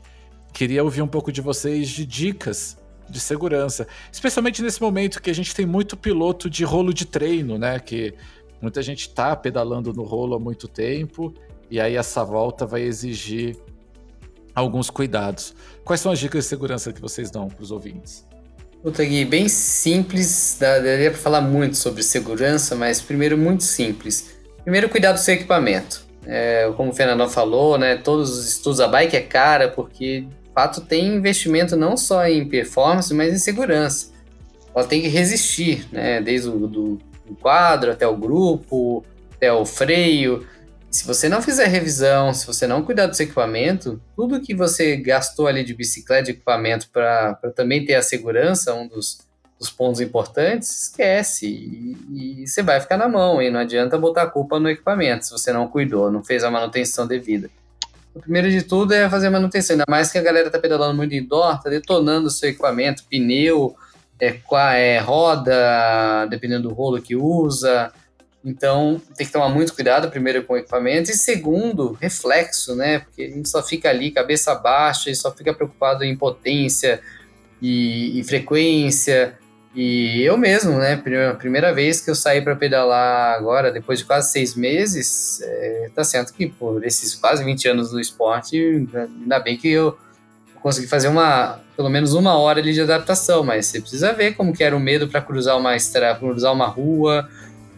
queria 0.53 0.83
ouvir 0.83 1.03
um 1.03 1.09
pouco 1.09 1.33
de 1.33 1.41
vocês 1.41 1.89
de 1.89 2.07
dicas 2.07 2.77
de 3.09 3.21
segurança, 3.21 3.87
especialmente 4.11 4.63
nesse 4.63 4.81
momento 4.81 5.21
que 5.21 5.31
a 5.31 5.35
gente 5.35 5.55
tem 5.55 5.67
muito 5.67 5.97
piloto 5.97 6.49
de 6.49 6.65
rolo 6.65 6.93
de 6.95 7.05
treino, 7.05 7.59
né? 7.59 7.79
Que 7.79 8.15
muita 8.63 8.81
gente 8.83 9.01
está 9.01 9.37
pedalando 9.37 9.93
no 9.93 10.05
rolo 10.05 10.35
há 10.35 10.39
muito 10.39 10.67
tempo 10.67 11.35
e 11.71 11.81
aí 11.81 11.97
essa 11.97 12.25
volta 12.25 12.65
vai 12.65 12.83
exigir 12.83 13.57
alguns 14.55 14.89
cuidados. 14.89 15.55
Quais 15.85 16.01
são 16.01 16.13
as 16.13 16.19
dicas 16.19 16.45
de 16.45 16.49
segurança 16.49 16.93
que 16.93 17.01
vocês 17.01 17.31
dão 17.31 17.49
para 17.49 17.63
os 17.63 17.71
ouvintes? 17.71 18.27
Puta, 18.83 19.05
Gui, 19.05 19.25
bem 19.25 19.49
simples, 19.49 20.57
daria 20.61 21.11
para 21.11 21.19
falar 21.19 21.41
muito 21.41 21.77
sobre 21.77 22.03
segurança, 22.03 22.75
mas 22.75 23.01
primeiro 23.01 23.37
muito 23.37 23.65
simples. 23.65 24.35
Primeiro, 24.63 24.89
cuidar 24.89 25.13
do 25.13 25.19
seu 25.19 25.35
equipamento. 25.35 26.04
É, 26.27 26.73
como 26.77 26.91
o 26.91 26.95
Fernando 26.95 27.29
falou, 27.29 27.77
né, 27.79 27.97
todos 27.97 28.31
os 28.31 28.49
estudos, 28.49 28.81
a 28.81 28.89
bike 28.89 29.17
é 29.17 29.21
cara 29.21 29.69
porque, 29.69 30.23
de 30.23 30.53
fato, 30.55 30.81
tem 30.81 31.17
investimento 31.17 31.77
não 31.77 31.97
só 31.97 32.27
em 32.27 32.49
performance, 32.49 33.13
mas 33.13 33.33
em 33.33 33.39
segurança. 33.39 34.13
Ela 34.75 34.87
tem 34.87 35.03
que 35.03 35.09
resistir, 35.09 35.87
né, 35.93 36.21
desde 36.21 36.49
o 36.49 36.67
do, 36.67 36.99
do 37.27 37.35
quadro 37.41 37.93
até 37.93 38.07
o 38.07 38.17
grupo, 38.17 39.05
até 39.35 39.53
o 39.53 39.65
freio. 39.65 40.47
Se 40.91 41.07
você 41.07 41.29
não 41.29 41.43
fizer 41.43 41.67
revisão, 41.67 42.33
se 42.33 42.47
você 42.47 42.67
não 42.67 42.83
cuidar 42.83 43.07
do 43.07 43.15
seu 43.15 43.25
equipamento, 43.25 44.01
tudo 44.17 44.41
que 44.41 44.55
você 44.55 44.97
gastou 44.97 45.47
ali 45.47 45.63
de 45.65 45.75
bicicleta, 45.75 46.25
de 46.25 46.31
equipamento 46.33 46.89
para 46.91 47.35
também 47.55 47.85
ter 47.85 47.95
a 47.95 48.03
segurança, 48.03 48.75
um 48.75 48.89
dos, 48.89 49.19
dos 49.65 49.71
pontos 49.71 50.01
importantes, 50.01 50.83
esquece. 50.83 51.47
E, 51.47 52.43
e, 52.43 52.47
você 52.47 52.63
vai 52.63 52.81
ficar 52.81 52.97
na 52.97 53.09
mão. 53.09 53.41
E 53.41 53.51
não 53.51 53.61
adianta 53.61 53.99
botar 53.99 54.23
a 54.23 54.27
culpa 54.27 54.61
no 54.61 54.69
equipamento 54.69 55.27
se 55.27 55.33
você 55.33 55.53
não 55.53 55.67
cuidou, 55.67 56.11
não 56.11 56.23
fez 56.23 56.45
a 56.45 56.51
manutenção 56.51 57.07
devida. 57.07 57.51
O 58.15 58.21
primeiro 58.21 58.49
de 58.51 58.63
tudo 58.63 58.95
é 58.95 59.09
fazer 59.11 59.27
a 59.27 59.31
manutenção, 59.31 59.75
ainda 59.75 59.87
mais 59.89 60.13
que 60.13 60.19
a 60.19 60.23
galera 60.23 60.49
tá 60.49 60.59
pedalando 60.59 60.95
muito 60.95 61.15
indoor, 61.15 61.61
tá 61.61 61.69
detonando 61.69 62.29
o 62.29 62.31
seu 62.31 62.49
equipamento, 62.51 63.05
pneu, 63.11 63.75
é, 64.21 64.39
é, 64.77 64.99
roda, 65.01 66.27
dependendo 66.31 66.69
do 66.69 66.75
rolo 66.75 67.03
que 67.03 67.17
usa. 67.17 67.93
Então, 68.45 69.01
tem 69.17 69.27
que 69.27 69.33
tomar 69.33 69.49
muito 69.49 69.75
cuidado, 69.75 70.11
primeiro, 70.11 70.45
com 70.45 70.53
o 70.53 70.57
equipamento, 70.57 71.11
e 71.11 71.15
segundo, 71.15 71.97
reflexo, 72.01 72.77
né? 72.77 73.01
Porque 73.01 73.23
a 73.23 73.31
gente 73.31 73.49
só 73.49 73.63
fica 73.63 73.89
ali, 73.89 74.11
cabeça 74.11 74.55
baixa, 74.55 75.11
e 75.11 75.17
só 75.17 75.33
fica 75.33 75.53
preocupado 75.53 76.05
em 76.05 76.15
potência 76.15 77.01
e, 77.61 78.21
e 78.21 78.25
frequência. 78.25 79.39
E 79.75 80.23
eu 80.23 80.37
mesmo, 80.37 80.79
né? 80.79 80.97
Primeira, 80.97 81.35
primeira 81.35 81.75
vez 81.75 82.01
que 82.01 82.09
eu 82.09 82.15
saí 82.15 82.41
para 82.41 82.55
pedalar 82.55 83.35
agora, 83.35 83.73
depois 83.73 83.99
de 83.99 84.05
quase 84.05 84.31
seis 84.31 84.55
meses, 84.55 85.41
é, 85.43 85.91
tá 85.93 86.05
certo 86.05 86.33
que 86.33 86.47
por 86.47 86.85
esses 86.85 87.15
quase 87.15 87.43
20 87.45 87.69
anos 87.69 87.91
do 87.91 88.01
esporte, 88.01 88.87
ainda 88.95 89.41
bem 89.41 89.57
que 89.57 89.69
eu 89.69 89.99
consegui 90.63 90.87
fazer 90.87 91.09
uma, 91.09 91.61
pelo 91.77 91.91
menos 91.91 92.15
uma 92.15 92.39
hora 92.39 92.61
ali 92.61 92.73
de 92.73 92.81
adaptação, 92.81 93.43
mas 93.43 93.67
você 93.67 93.81
precisa 93.81 94.13
ver 94.13 94.37
como 94.37 94.53
que 94.53 94.63
era 94.63 94.77
o 94.77 94.81
medo 94.81 95.09
para 95.09 95.21
cruzar 95.21 95.59
uma 95.59 95.75
estrada, 95.75 96.19
cruzar 96.21 96.53
uma 96.53 96.69
rua, 96.69 97.29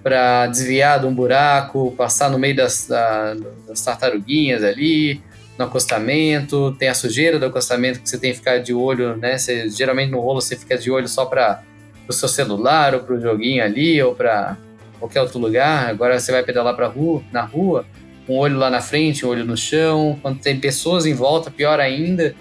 para 0.02 0.46
desviar 0.46 1.00
de 1.00 1.06
um 1.06 1.14
buraco, 1.14 1.92
passar 1.96 2.30
no 2.30 2.38
meio 2.38 2.54
das, 2.54 2.86
da, 2.86 3.34
das 3.66 3.80
tartaruguinhas 3.80 4.62
ali, 4.62 5.20
no 5.58 5.64
acostamento, 5.64 6.76
tem 6.78 6.88
a 6.88 6.94
sujeira 6.94 7.38
do 7.38 7.46
acostamento 7.46 8.00
que 8.00 8.08
você 8.08 8.18
tem 8.18 8.30
que 8.32 8.38
ficar 8.38 8.58
de 8.58 8.74
olho, 8.74 9.16
né? 9.16 9.38
Você, 9.38 9.68
geralmente 9.70 10.10
no 10.10 10.20
rolo 10.20 10.40
você 10.40 10.54
fica 10.54 10.76
de 10.76 10.90
olho 10.90 11.08
só 11.08 11.24
para 11.24 11.62
o 12.08 12.12
seu 12.12 12.28
celular 12.28 12.94
ou 12.94 13.00
para 13.00 13.14
o 13.14 13.20
joguinho 13.20 13.62
ali 13.62 14.00
ou 14.02 14.14
para 14.14 14.56
qualquer 14.98 15.20
outro 15.20 15.38
lugar. 15.38 15.88
Agora 15.88 16.18
você 16.18 16.32
vai 16.32 16.42
pedalar 16.42 16.74
para 16.74 16.86
rua, 16.86 17.22
na 17.32 17.42
rua, 17.42 17.84
um 18.28 18.36
olho 18.36 18.56
lá 18.56 18.70
na 18.70 18.80
frente, 18.80 19.24
um 19.24 19.28
olho 19.28 19.44
no 19.44 19.56
chão. 19.56 20.18
Quando 20.22 20.40
tem 20.40 20.58
pessoas 20.58 21.06
em 21.06 21.14
volta, 21.14 21.50
pior 21.50 21.80
ainda. 21.80 22.34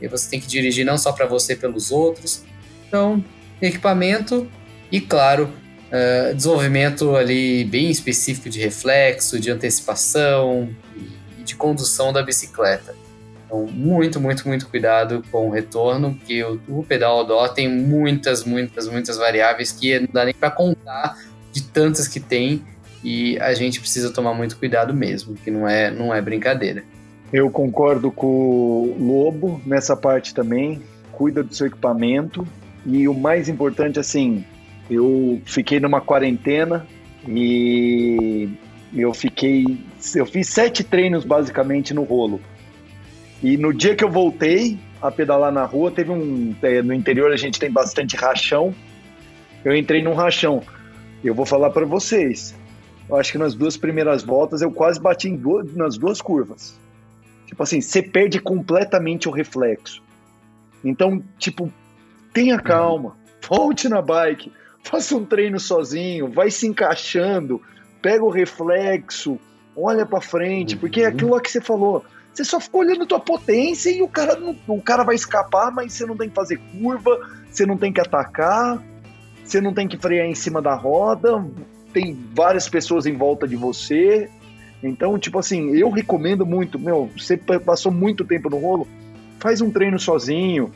E 0.00 0.08
você 0.08 0.28
tem 0.28 0.40
que 0.40 0.46
dirigir 0.46 0.84
não 0.84 0.98
só 0.98 1.12
para 1.12 1.26
você, 1.26 1.56
pelos 1.56 1.90
outros. 1.90 2.44
Então, 2.86 3.24
equipamento 3.60 4.46
e 4.90 5.00
claro, 5.00 5.50
Uh, 5.86 6.34
desenvolvimento 6.34 7.14
ali 7.14 7.64
bem 7.64 7.88
específico 7.88 8.50
de 8.50 8.58
reflexo, 8.58 9.38
de 9.38 9.52
antecipação 9.52 10.68
e 11.38 11.44
de 11.44 11.54
condução 11.54 12.12
da 12.12 12.24
bicicleta. 12.24 12.92
Então, 13.46 13.64
muito, 13.66 14.20
muito, 14.20 14.46
muito 14.46 14.68
cuidado 14.68 15.22
com 15.30 15.48
o 15.48 15.50
retorno, 15.50 16.14
porque 16.14 16.42
o, 16.42 16.60
o 16.68 16.84
pedal 16.84 17.18
outdoor 17.18 17.54
tem 17.54 17.68
muitas, 17.68 18.44
muitas, 18.44 18.88
muitas 18.88 19.16
variáveis 19.16 19.72
que 19.72 19.98
não 20.00 20.08
dá 20.12 20.24
nem 20.24 20.34
para 20.34 20.50
contar 20.50 21.16
de 21.52 21.62
tantas 21.62 22.08
que 22.08 22.20
tem 22.20 22.62
e 23.02 23.38
a 23.38 23.54
gente 23.54 23.80
precisa 23.80 24.12
tomar 24.12 24.34
muito 24.34 24.56
cuidado 24.58 24.92
mesmo, 24.92 25.34
que 25.34 25.50
não 25.50 25.66
é, 25.66 25.90
não 25.90 26.12
é 26.12 26.20
brincadeira. 26.20 26.82
Eu 27.32 27.50
concordo 27.50 28.10
com 28.10 28.26
o 28.26 28.96
Lobo 28.98 29.60
nessa 29.64 29.96
parte 29.96 30.34
também. 30.34 30.82
Cuida 31.12 31.42
do 31.42 31.54
seu 31.54 31.68
equipamento 31.68 32.46
e 32.84 33.08
o 33.08 33.14
mais 33.14 33.48
importante, 33.48 33.98
assim, 33.98 34.44
eu 34.90 35.40
fiquei 35.44 35.80
numa 35.80 36.00
quarentena 36.00 36.86
e 37.26 38.48
eu 38.94 39.12
fiquei. 39.14 39.78
Eu 40.14 40.26
fiz 40.26 40.48
sete 40.48 40.84
treinos 40.84 41.24
basicamente 41.24 41.94
no 41.94 42.04
rolo. 42.04 42.40
E 43.46 43.56
no 43.56 43.72
dia 43.72 43.94
que 43.94 44.02
eu 44.02 44.10
voltei 44.10 44.76
a 45.00 45.08
pedalar 45.08 45.52
na 45.52 45.64
rua, 45.64 45.88
teve 45.92 46.10
um. 46.10 46.52
É, 46.60 46.82
no 46.82 46.92
interior 46.92 47.30
a 47.30 47.36
gente 47.36 47.60
tem 47.60 47.70
bastante 47.70 48.16
rachão. 48.16 48.74
Eu 49.64 49.72
entrei 49.76 50.02
num 50.02 50.14
rachão. 50.14 50.64
Eu 51.22 51.32
vou 51.32 51.46
falar 51.46 51.70
para 51.70 51.86
vocês. 51.86 52.56
Eu 53.08 53.14
acho 53.14 53.30
que 53.30 53.38
nas 53.38 53.54
duas 53.54 53.76
primeiras 53.76 54.24
voltas 54.24 54.62
eu 54.62 54.72
quase 54.72 55.00
bati 55.00 55.28
em 55.28 55.36
duas, 55.36 55.72
nas 55.76 55.96
duas 55.96 56.20
curvas. 56.20 56.76
Tipo 57.46 57.62
assim, 57.62 57.80
você 57.80 58.02
perde 58.02 58.40
completamente 58.40 59.28
o 59.28 59.30
reflexo. 59.30 60.02
Então, 60.84 61.22
tipo, 61.38 61.72
tenha 62.32 62.58
calma, 62.58 63.16
volte 63.48 63.88
na 63.88 64.02
bike 64.02 64.50
faça 64.82 65.16
um 65.16 65.24
treino 65.24 65.58
sozinho, 65.60 66.28
vai 66.28 66.50
se 66.50 66.66
encaixando, 66.66 67.62
pega 68.02 68.24
o 68.24 68.30
reflexo, 68.30 69.38
olha 69.76 70.04
para 70.04 70.20
frente, 70.20 70.74
uhum. 70.74 70.80
porque 70.80 71.02
é 71.02 71.06
aquilo 71.06 71.30
lá 71.30 71.40
que 71.40 71.50
você 71.50 71.60
falou. 71.60 72.04
Você 72.36 72.44
só 72.44 72.60
ficou 72.60 72.82
olhando 72.82 73.04
a 73.04 73.06
tua 73.06 73.18
potência 73.18 73.88
e 73.88 74.02
o 74.02 74.08
cara, 74.08 74.38
não, 74.38 74.54
o 74.68 74.82
cara 74.82 75.02
vai 75.02 75.14
escapar, 75.14 75.72
mas 75.72 75.94
você 75.94 76.04
não 76.04 76.14
tem 76.14 76.28
que 76.28 76.34
fazer 76.34 76.60
curva, 76.78 77.18
você 77.50 77.64
não 77.64 77.78
tem 77.78 77.90
que 77.90 77.98
atacar, 77.98 78.78
você 79.42 79.58
não 79.58 79.72
tem 79.72 79.88
que 79.88 79.96
frear 79.96 80.26
em 80.26 80.34
cima 80.34 80.60
da 80.60 80.74
roda, 80.74 81.42
tem 81.94 82.14
várias 82.34 82.68
pessoas 82.68 83.06
em 83.06 83.14
volta 83.14 83.48
de 83.48 83.56
você. 83.56 84.28
Então, 84.82 85.18
tipo 85.18 85.38
assim, 85.38 85.70
eu 85.70 85.88
recomendo 85.88 86.44
muito, 86.44 86.78
meu, 86.78 87.08
você 87.16 87.38
passou 87.38 87.90
muito 87.90 88.22
tempo 88.22 88.50
no 88.50 88.58
rolo, 88.58 88.86
faz 89.40 89.62
um 89.62 89.70
treino 89.70 89.98
sozinho, 89.98 90.70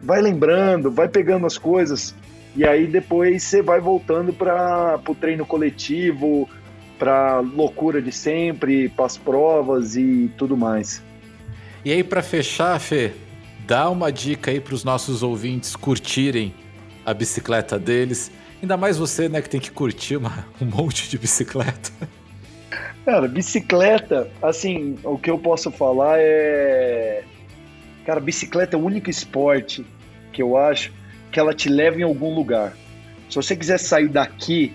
vai 0.00 0.22
lembrando, 0.22 0.88
vai 0.88 1.08
pegando 1.08 1.46
as 1.46 1.58
coisas. 1.58 2.14
E 2.54 2.64
aí 2.64 2.86
depois 2.86 3.42
você 3.42 3.60
vai 3.60 3.80
voltando 3.80 4.32
para 4.32 5.00
o 5.04 5.16
treino 5.16 5.44
coletivo, 5.44 6.48
para 7.02 7.40
loucura 7.40 8.00
de 8.00 8.12
sempre, 8.12 8.88
para 8.88 9.06
as 9.06 9.18
provas 9.18 9.96
e 9.96 10.30
tudo 10.38 10.56
mais. 10.56 11.02
E 11.84 11.90
aí 11.90 12.04
para 12.04 12.22
fechar, 12.22 12.78
Fê, 12.78 13.10
dá 13.66 13.90
uma 13.90 14.12
dica 14.12 14.52
aí 14.52 14.60
para 14.60 14.72
os 14.72 14.84
nossos 14.84 15.20
ouvintes 15.20 15.74
curtirem 15.74 16.54
a 17.04 17.12
bicicleta 17.12 17.76
deles. 17.76 18.30
Ainda 18.62 18.76
mais 18.76 18.98
você, 18.98 19.28
né, 19.28 19.42
que 19.42 19.50
tem 19.50 19.58
que 19.58 19.72
curtir 19.72 20.16
uma, 20.16 20.46
um 20.62 20.66
monte 20.66 21.10
de 21.10 21.18
bicicleta. 21.18 21.90
Cara, 23.04 23.26
bicicleta, 23.26 24.30
assim, 24.40 24.96
o 25.02 25.18
que 25.18 25.28
eu 25.28 25.38
posso 25.40 25.72
falar 25.72 26.20
é. 26.20 27.24
Cara, 28.06 28.20
bicicleta 28.20 28.76
é 28.76 28.78
o 28.78 28.84
único 28.84 29.10
esporte 29.10 29.84
que 30.32 30.40
eu 30.40 30.56
acho 30.56 30.92
que 31.32 31.40
ela 31.40 31.52
te 31.52 31.68
leve 31.68 32.02
em 32.02 32.04
algum 32.04 32.32
lugar. 32.32 32.74
Se 33.28 33.34
você 33.34 33.56
quiser 33.56 33.78
sair 33.78 34.06
daqui 34.06 34.72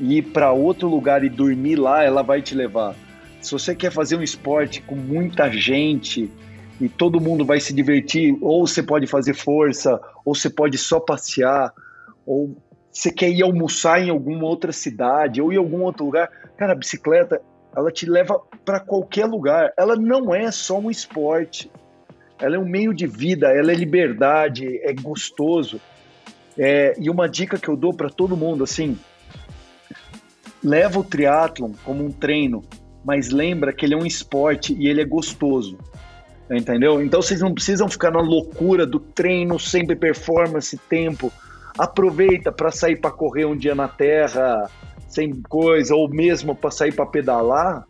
ir 0.00 0.22
para 0.22 0.52
outro 0.52 0.88
lugar 0.88 1.24
e 1.24 1.28
dormir 1.28 1.76
lá, 1.76 2.04
ela 2.04 2.22
vai 2.22 2.42
te 2.42 2.54
levar. 2.54 2.94
Se 3.40 3.52
você 3.52 3.74
quer 3.74 3.92
fazer 3.92 4.16
um 4.16 4.22
esporte 4.22 4.82
com 4.82 4.94
muita 4.94 5.50
gente 5.50 6.30
e 6.80 6.88
todo 6.88 7.20
mundo 7.20 7.44
vai 7.44 7.60
se 7.60 7.72
divertir, 7.72 8.36
ou 8.40 8.66
você 8.66 8.82
pode 8.82 9.06
fazer 9.06 9.34
força, 9.34 10.00
ou 10.24 10.34
você 10.34 10.50
pode 10.50 10.76
só 10.76 11.00
passear, 11.00 11.72
ou 12.26 12.56
você 12.90 13.10
quer 13.10 13.30
ir 13.30 13.42
almoçar 13.42 14.02
em 14.02 14.10
alguma 14.10 14.44
outra 14.44 14.72
cidade 14.72 15.40
ou 15.40 15.52
em 15.52 15.56
algum 15.56 15.82
outro 15.82 16.04
lugar, 16.04 16.28
cara, 16.56 16.72
a 16.72 16.76
bicicleta 16.76 17.40
ela 17.76 17.92
te 17.92 18.06
leva 18.06 18.40
para 18.64 18.80
qualquer 18.80 19.26
lugar. 19.26 19.72
Ela 19.76 19.96
não 19.96 20.34
é 20.34 20.50
só 20.50 20.78
um 20.78 20.90
esporte 20.90 21.70
ela 22.38 22.56
é 22.56 22.58
um 22.58 22.68
meio 22.68 22.92
de 22.92 23.06
vida, 23.06 23.48
ela 23.48 23.72
é 23.72 23.74
liberdade, 23.74 24.78
é 24.82 24.92
gostoso. 24.92 25.80
É, 26.58 26.94
e 26.98 27.08
uma 27.10 27.28
dica 27.28 27.58
que 27.58 27.68
eu 27.68 27.76
dou 27.76 27.94
para 27.94 28.08
todo 28.08 28.36
mundo, 28.36 28.64
assim, 28.64 28.98
leva 30.66 30.98
o 30.98 31.04
triatlon 31.04 31.70
como 31.84 32.04
um 32.04 32.10
treino, 32.10 32.64
mas 33.04 33.30
lembra 33.30 33.72
que 33.72 33.86
ele 33.86 33.94
é 33.94 33.96
um 33.96 34.04
esporte 34.04 34.74
e 34.74 34.88
ele 34.88 35.00
é 35.00 35.04
gostoso. 35.04 35.78
Entendeu? 36.50 37.02
Então 37.02 37.22
vocês 37.22 37.40
não 37.40 37.54
precisam 37.54 37.88
ficar 37.88 38.10
na 38.10 38.20
loucura 38.20 38.84
do 38.84 38.98
treino, 38.98 39.58
sempre 39.58 39.94
performance, 39.94 40.76
tempo. 40.88 41.32
Aproveita 41.78 42.50
para 42.50 42.70
sair 42.72 42.96
para 42.96 43.10
correr 43.10 43.44
um 43.44 43.56
dia 43.56 43.74
na 43.74 43.86
terra, 43.86 44.68
sem 45.08 45.40
coisa, 45.42 45.94
ou 45.94 46.08
mesmo 46.08 46.54
para 46.54 46.70
sair 46.70 46.92
para 46.92 47.06
pedalar, 47.06 47.86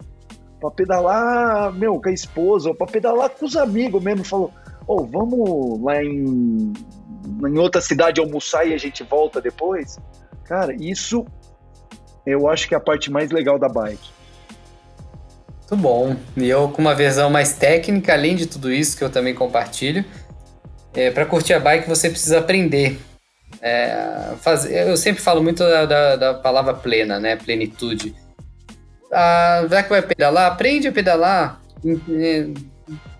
para 0.60 0.70
pedalar, 0.70 1.72
meu, 1.72 2.00
com 2.00 2.08
a 2.08 2.12
esposa, 2.12 2.68
ou 2.68 2.74
para 2.74 2.86
pedalar 2.86 3.30
com 3.30 3.46
os 3.46 3.56
amigos 3.56 4.02
mesmo, 4.02 4.24
falou, 4.24 4.52
ô, 4.86 5.00
oh, 5.00 5.04
vamos 5.04 5.82
lá 5.82 6.02
em, 6.02 6.72
em 7.46 7.58
outra 7.58 7.80
cidade 7.80 8.20
almoçar 8.20 8.66
e 8.66 8.74
a 8.74 8.78
gente 8.78 9.02
volta 9.02 9.40
depois. 9.40 9.98
Cara, 10.44 10.74
isso 10.74 11.26
eu 12.26 12.48
acho 12.48 12.66
que 12.68 12.74
é 12.74 12.76
a 12.76 12.80
parte 12.80 13.10
mais 13.10 13.30
legal 13.30 13.58
da 13.58 13.68
bike. 13.68 14.10
Muito 15.70 15.76
bom. 15.76 16.16
E 16.36 16.48
eu 16.48 16.68
com 16.68 16.82
uma 16.82 16.94
versão 16.94 17.30
mais 17.30 17.54
técnica, 17.54 18.12
além 18.12 18.36
de 18.36 18.46
tudo 18.46 18.72
isso 18.72 18.96
que 18.96 19.04
eu 19.04 19.10
também 19.10 19.34
compartilho, 19.34 20.04
é, 20.94 21.10
para 21.10 21.26
curtir 21.26 21.54
a 21.54 21.60
bike 21.60 21.88
você 21.88 22.10
precisa 22.10 22.38
aprender. 22.38 22.98
É, 23.60 24.34
fazer, 24.40 24.88
eu 24.88 24.96
sempre 24.96 25.22
falo 25.22 25.42
muito 25.42 25.58
da, 25.58 25.86
da, 25.86 26.16
da 26.16 26.34
palavra 26.34 26.74
plena, 26.74 27.18
né? 27.18 27.36
Plenitude. 27.36 28.14
Ah, 29.12 29.66
já 29.70 29.82
que 29.82 29.88
vai 29.88 30.02
pedalar, 30.02 30.52
aprende 30.52 30.88
a 30.88 30.92
pedalar. 30.92 31.60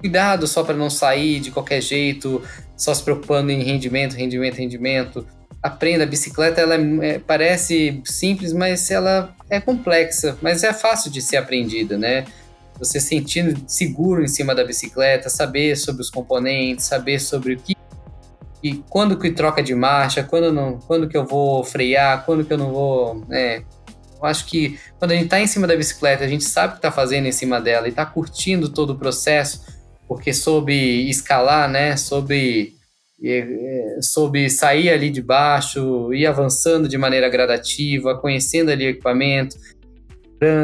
Cuidado 0.00 0.46
só 0.46 0.62
para 0.62 0.76
não 0.76 0.90
sair 0.90 1.40
de 1.40 1.50
qualquer 1.50 1.80
jeito, 1.80 2.42
só 2.76 2.94
se 2.94 3.02
preocupando 3.02 3.50
em 3.50 3.62
rendimento, 3.62 4.14
rendimento, 4.14 4.57
rendimento. 4.57 5.26
Aprenda, 5.66 6.04
a 6.04 6.06
bicicleta 6.06 6.60
ela 6.60 6.74
é, 6.74 7.08
é, 7.08 7.18
parece 7.18 8.00
simples, 8.04 8.52
mas 8.52 8.90
ela 8.90 9.34
é 9.50 9.60
complexa, 9.60 10.36
mas 10.40 10.62
é 10.62 10.72
fácil 10.72 11.10
de 11.10 11.20
ser 11.20 11.36
aprendida, 11.36 11.98
né? 11.98 12.24
Você 12.78 13.00
sentindo 13.00 13.58
seguro 13.66 14.22
em 14.22 14.28
cima 14.28 14.54
da 14.54 14.64
bicicleta, 14.64 15.28
saber 15.30 15.76
sobre 15.76 16.02
os 16.02 16.10
componentes, 16.10 16.84
saber 16.84 17.18
sobre 17.18 17.54
o 17.54 17.58
que 17.58 17.76
e 18.62 18.82
quando 18.88 19.18
que 19.18 19.30
troca 19.30 19.62
de 19.62 19.74
marcha, 19.74 20.24
quando 20.24 20.52
não, 20.52 20.78
quando 20.78 21.08
que 21.08 21.16
eu 21.16 21.24
vou 21.24 21.62
frear, 21.62 22.24
quando 22.24 22.44
que 22.44 22.52
eu 22.52 22.58
não 22.58 22.72
vou, 22.72 23.24
né? 23.28 23.62
Eu 24.18 24.24
acho 24.24 24.46
que 24.46 24.78
quando 24.98 25.12
a 25.12 25.14
gente 25.14 25.26
está 25.26 25.40
em 25.40 25.46
cima 25.46 25.66
da 25.66 25.76
bicicleta, 25.76 26.24
a 26.24 26.28
gente 26.28 26.44
sabe 26.44 26.68
o 26.68 26.72
que 26.72 26.78
está 26.78 26.90
fazendo 26.90 27.26
em 27.26 27.32
cima 27.32 27.60
dela 27.60 27.86
e 27.86 27.90
está 27.90 28.04
curtindo 28.04 28.68
todo 28.68 28.90
o 28.90 28.98
processo, 28.98 29.64
porque 30.08 30.32
soube 30.32 31.08
escalar, 31.08 31.68
né? 31.68 31.96
Soube, 31.96 32.75
é, 33.22 33.98
soube 34.00 34.48
sair 34.50 34.90
ali 34.90 35.10
de 35.10 35.22
baixo, 35.22 36.12
ir 36.12 36.26
avançando 36.26 36.88
de 36.88 36.98
maneira 36.98 37.28
gradativa, 37.28 38.18
conhecendo 38.18 38.70
ali 38.70 38.86
o 38.86 38.90
equipamento, 38.90 39.56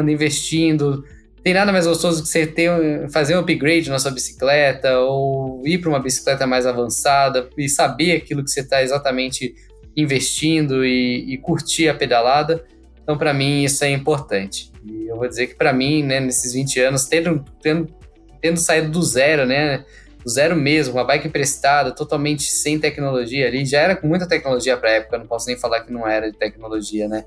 investindo, 0.07 1.03
tem 1.43 1.53
nada 1.53 1.73
mais 1.73 1.85
gostoso 1.85 2.23
que 2.23 2.29
você 2.29 2.47
ter, 2.47 3.09
fazer 3.09 3.35
um 3.35 3.39
upgrade 3.39 3.89
na 3.89 3.99
sua 3.99 4.11
bicicleta 4.11 4.97
ou 4.99 5.61
ir 5.67 5.77
para 5.77 5.89
uma 5.89 5.99
bicicleta 5.99 6.47
mais 6.47 6.65
avançada 6.65 7.49
e 7.57 7.67
saber 7.67 8.13
aquilo 8.13 8.41
que 8.43 8.49
você 8.49 8.61
está 8.61 8.81
exatamente 8.81 9.53
investindo 9.95 10.85
e, 10.85 11.33
e, 11.33 11.37
curtir 11.37 11.89
a 11.89 11.93
pedalada. 11.93 12.63
Então, 13.03 13.17
para 13.17 13.33
mim, 13.33 13.61
isso 13.61 13.83
é 13.83 13.91
importante. 13.91 14.71
E 14.85 15.07
eu 15.09 15.17
vou 15.17 15.27
dizer 15.27 15.47
que, 15.47 15.55
para 15.55 15.73
mim, 15.73 16.01
né, 16.01 16.21
nesses 16.21 16.53
20 16.53 16.79
anos, 16.79 17.05
tendo, 17.05 17.43
tendo, 17.61 17.93
tendo 18.41 18.57
saído 18.57 18.89
do 18.89 19.03
zero, 19.03 19.45
né, 19.45 19.83
zero 20.27 20.55
mesmo, 20.55 20.95
uma 20.95 21.03
bike 21.03 21.27
emprestada, 21.27 21.91
totalmente 21.91 22.43
sem 22.43 22.79
tecnologia 22.79 23.47
ali, 23.47 23.65
já 23.65 23.79
era 23.79 23.95
com 23.95 24.07
muita 24.07 24.27
tecnologia 24.27 24.77
para 24.77 24.91
época, 24.91 25.17
não 25.17 25.27
posso 25.27 25.47
nem 25.47 25.57
falar 25.57 25.81
que 25.81 25.91
não 25.91 26.07
era 26.07 26.31
de 26.31 26.37
tecnologia, 26.37 27.07
né? 27.07 27.25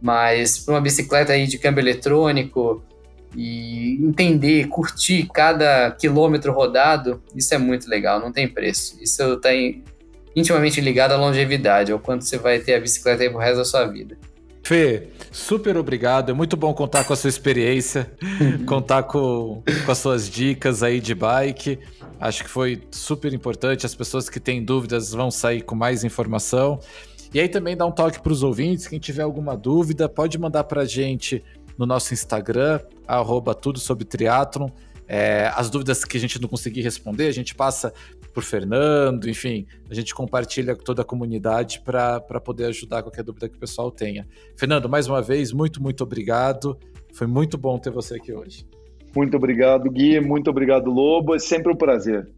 Mas 0.00 0.58
para 0.58 0.74
uma 0.74 0.80
bicicleta 0.80 1.32
aí 1.32 1.46
de 1.46 1.58
câmbio 1.58 1.80
eletrônico, 1.80 2.84
e 3.36 3.98
entender, 4.04 4.68
curtir 4.68 5.28
cada 5.32 5.90
quilômetro 5.90 6.52
rodado, 6.52 7.22
isso 7.34 7.52
é 7.54 7.58
muito 7.58 7.88
legal, 7.88 8.20
não 8.20 8.32
tem 8.32 8.48
preço. 8.48 8.96
Isso 9.02 9.22
está 9.34 9.50
intimamente 10.34 10.80
ligado 10.80 11.12
à 11.12 11.16
longevidade, 11.16 11.92
ao 11.92 11.98
quanto 11.98 12.24
você 12.24 12.38
vai 12.38 12.58
ter 12.60 12.74
a 12.74 12.80
bicicleta 12.80 13.22
aí 13.22 13.30
pro 13.30 13.38
resto 13.38 13.58
da 13.58 13.64
sua 13.64 13.86
vida. 13.86 14.16
Fê, 14.62 15.08
super 15.30 15.76
obrigado. 15.76 16.30
É 16.30 16.32
muito 16.32 16.56
bom 16.56 16.72
contar 16.72 17.04
com 17.04 17.12
a 17.12 17.16
sua 17.16 17.28
experiência, 17.28 18.10
contar 18.66 19.02
com, 19.02 19.62
com 19.84 19.92
as 19.92 19.98
suas 19.98 20.28
dicas 20.28 20.82
aí 20.82 21.00
de 21.00 21.14
bike. 21.14 21.78
Acho 22.24 22.42
que 22.42 22.48
foi 22.48 22.82
super 22.90 23.34
importante. 23.34 23.84
As 23.84 23.94
pessoas 23.94 24.30
que 24.30 24.40
têm 24.40 24.64
dúvidas 24.64 25.12
vão 25.12 25.30
sair 25.30 25.60
com 25.60 25.74
mais 25.74 26.04
informação. 26.04 26.80
E 27.34 27.38
aí 27.38 27.50
também 27.50 27.76
dá 27.76 27.84
um 27.84 27.92
toque 27.92 28.18
para 28.18 28.32
os 28.32 28.42
ouvintes. 28.42 28.86
Quem 28.86 28.98
tiver 28.98 29.20
alguma 29.20 29.54
dúvida, 29.54 30.08
pode 30.08 30.38
mandar 30.38 30.64
para 30.64 30.80
a 30.80 30.84
gente 30.86 31.44
no 31.76 31.84
nosso 31.84 32.14
Instagram, 32.14 32.80
arroba 33.06 33.54
tudo 33.54 33.78
sobre 33.78 34.06
triatlon. 34.06 34.70
É, 35.06 35.52
as 35.54 35.68
dúvidas 35.68 36.02
que 36.02 36.16
a 36.16 36.20
gente 36.20 36.40
não 36.40 36.48
conseguir 36.48 36.80
responder, 36.80 37.26
a 37.26 37.32
gente 37.32 37.54
passa 37.54 37.92
por 38.32 38.42
Fernando, 38.42 39.28
enfim, 39.28 39.66
a 39.90 39.94
gente 39.94 40.14
compartilha 40.14 40.74
com 40.74 40.82
toda 40.82 41.02
a 41.02 41.04
comunidade 41.04 41.82
para 41.84 42.40
poder 42.42 42.64
ajudar 42.68 43.02
qualquer 43.02 43.22
dúvida 43.22 43.50
que 43.50 43.56
o 43.56 43.60
pessoal 43.60 43.90
tenha. 43.90 44.26
Fernando, 44.56 44.88
mais 44.88 45.06
uma 45.06 45.20
vez, 45.20 45.52
muito, 45.52 45.82
muito 45.82 46.02
obrigado. 46.02 46.78
Foi 47.12 47.26
muito 47.26 47.58
bom 47.58 47.78
ter 47.78 47.90
você 47.90 48.14
aqui 48.14 48.32
hoje. 48.32 48.66
Muito 49.14 49.36
obrigado, 49.36 49.90
Gui. 49.90 50.20
Muito 50.20 50.50
obrigado, 50.50 50.90
Lobo. 50.90 51.34
É 51.34 51.38
sempre 51.38 51.72
um 51.72 51.76
prazer. 51.76 52.28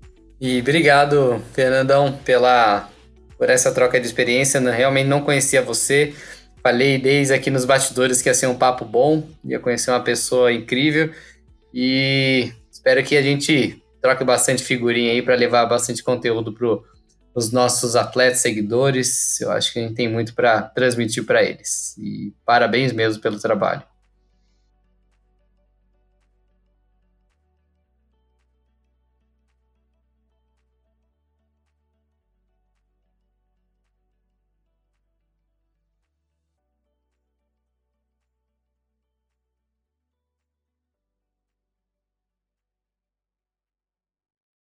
E 0.40 0.60
obrigado, 0.60 1.42
Fernandão, 1.54 2.18
pela 2.24 2.90
por 3.38 3.50
essa 3.50 3.72
troca 3.72 4.00
de 4.00 4.06
experiência. 4.06 4.58
Eu 4.58 4.72
realmente 4.72 5.06
não 5.06 5.20
conhecia 5.20 5.62
você. 5.62 6.14
Falei 6.62 6.98
desde 6.98 7.32
aqui 7.32 7.50
nos 7.50 7.64
bastidores 7.64 8.20
que 8.20 8.28
ia 8.28 8.34
ser 8.34 8.46
um 8.48 8.56
papo 8.56 8.84
bom, 8.84 9.22
ia 9.44 9.60
conhecer 9.60 9.90
uma 9.90 10.02
pessoa 10.02 10.52
incrível 10.52 11.12
e 11.72 12.50
espero 12.72 13.04
que 13.04 13.16
a 13.16 13.22
gente 13.22 13.80
troque 14.02 14.24
bastante 14.24 14.64
figurinha 14.64 15.12
aí 15.12 15.22
para 15.22 15.36
levar 15.36 15.64
bastante 15.66 16.02
conteúdo 16.02 16.52
para 16.52 16.78
os 17.34 17.52
nossos 17.52 17.94
atletas 17.94 18.40
seguidores. 18.40 19.40
Eu 19.40 19.52
acho 19.52 19.72
que 19.72 19.78
a 19.78 19.82
gente 19.82 19.94
tem 19.94 20.08
muito 20.08 20.34
para 20.34 20.62
transmitir 20.62 21.24
para 21.24 21.42
eles. 21.42 21.96
E 21.98 22.32
parabéns 22.44 22.92
mesmo 22.92 23.22
pelo 23.22 23.38
trabalho. 23.38 23.82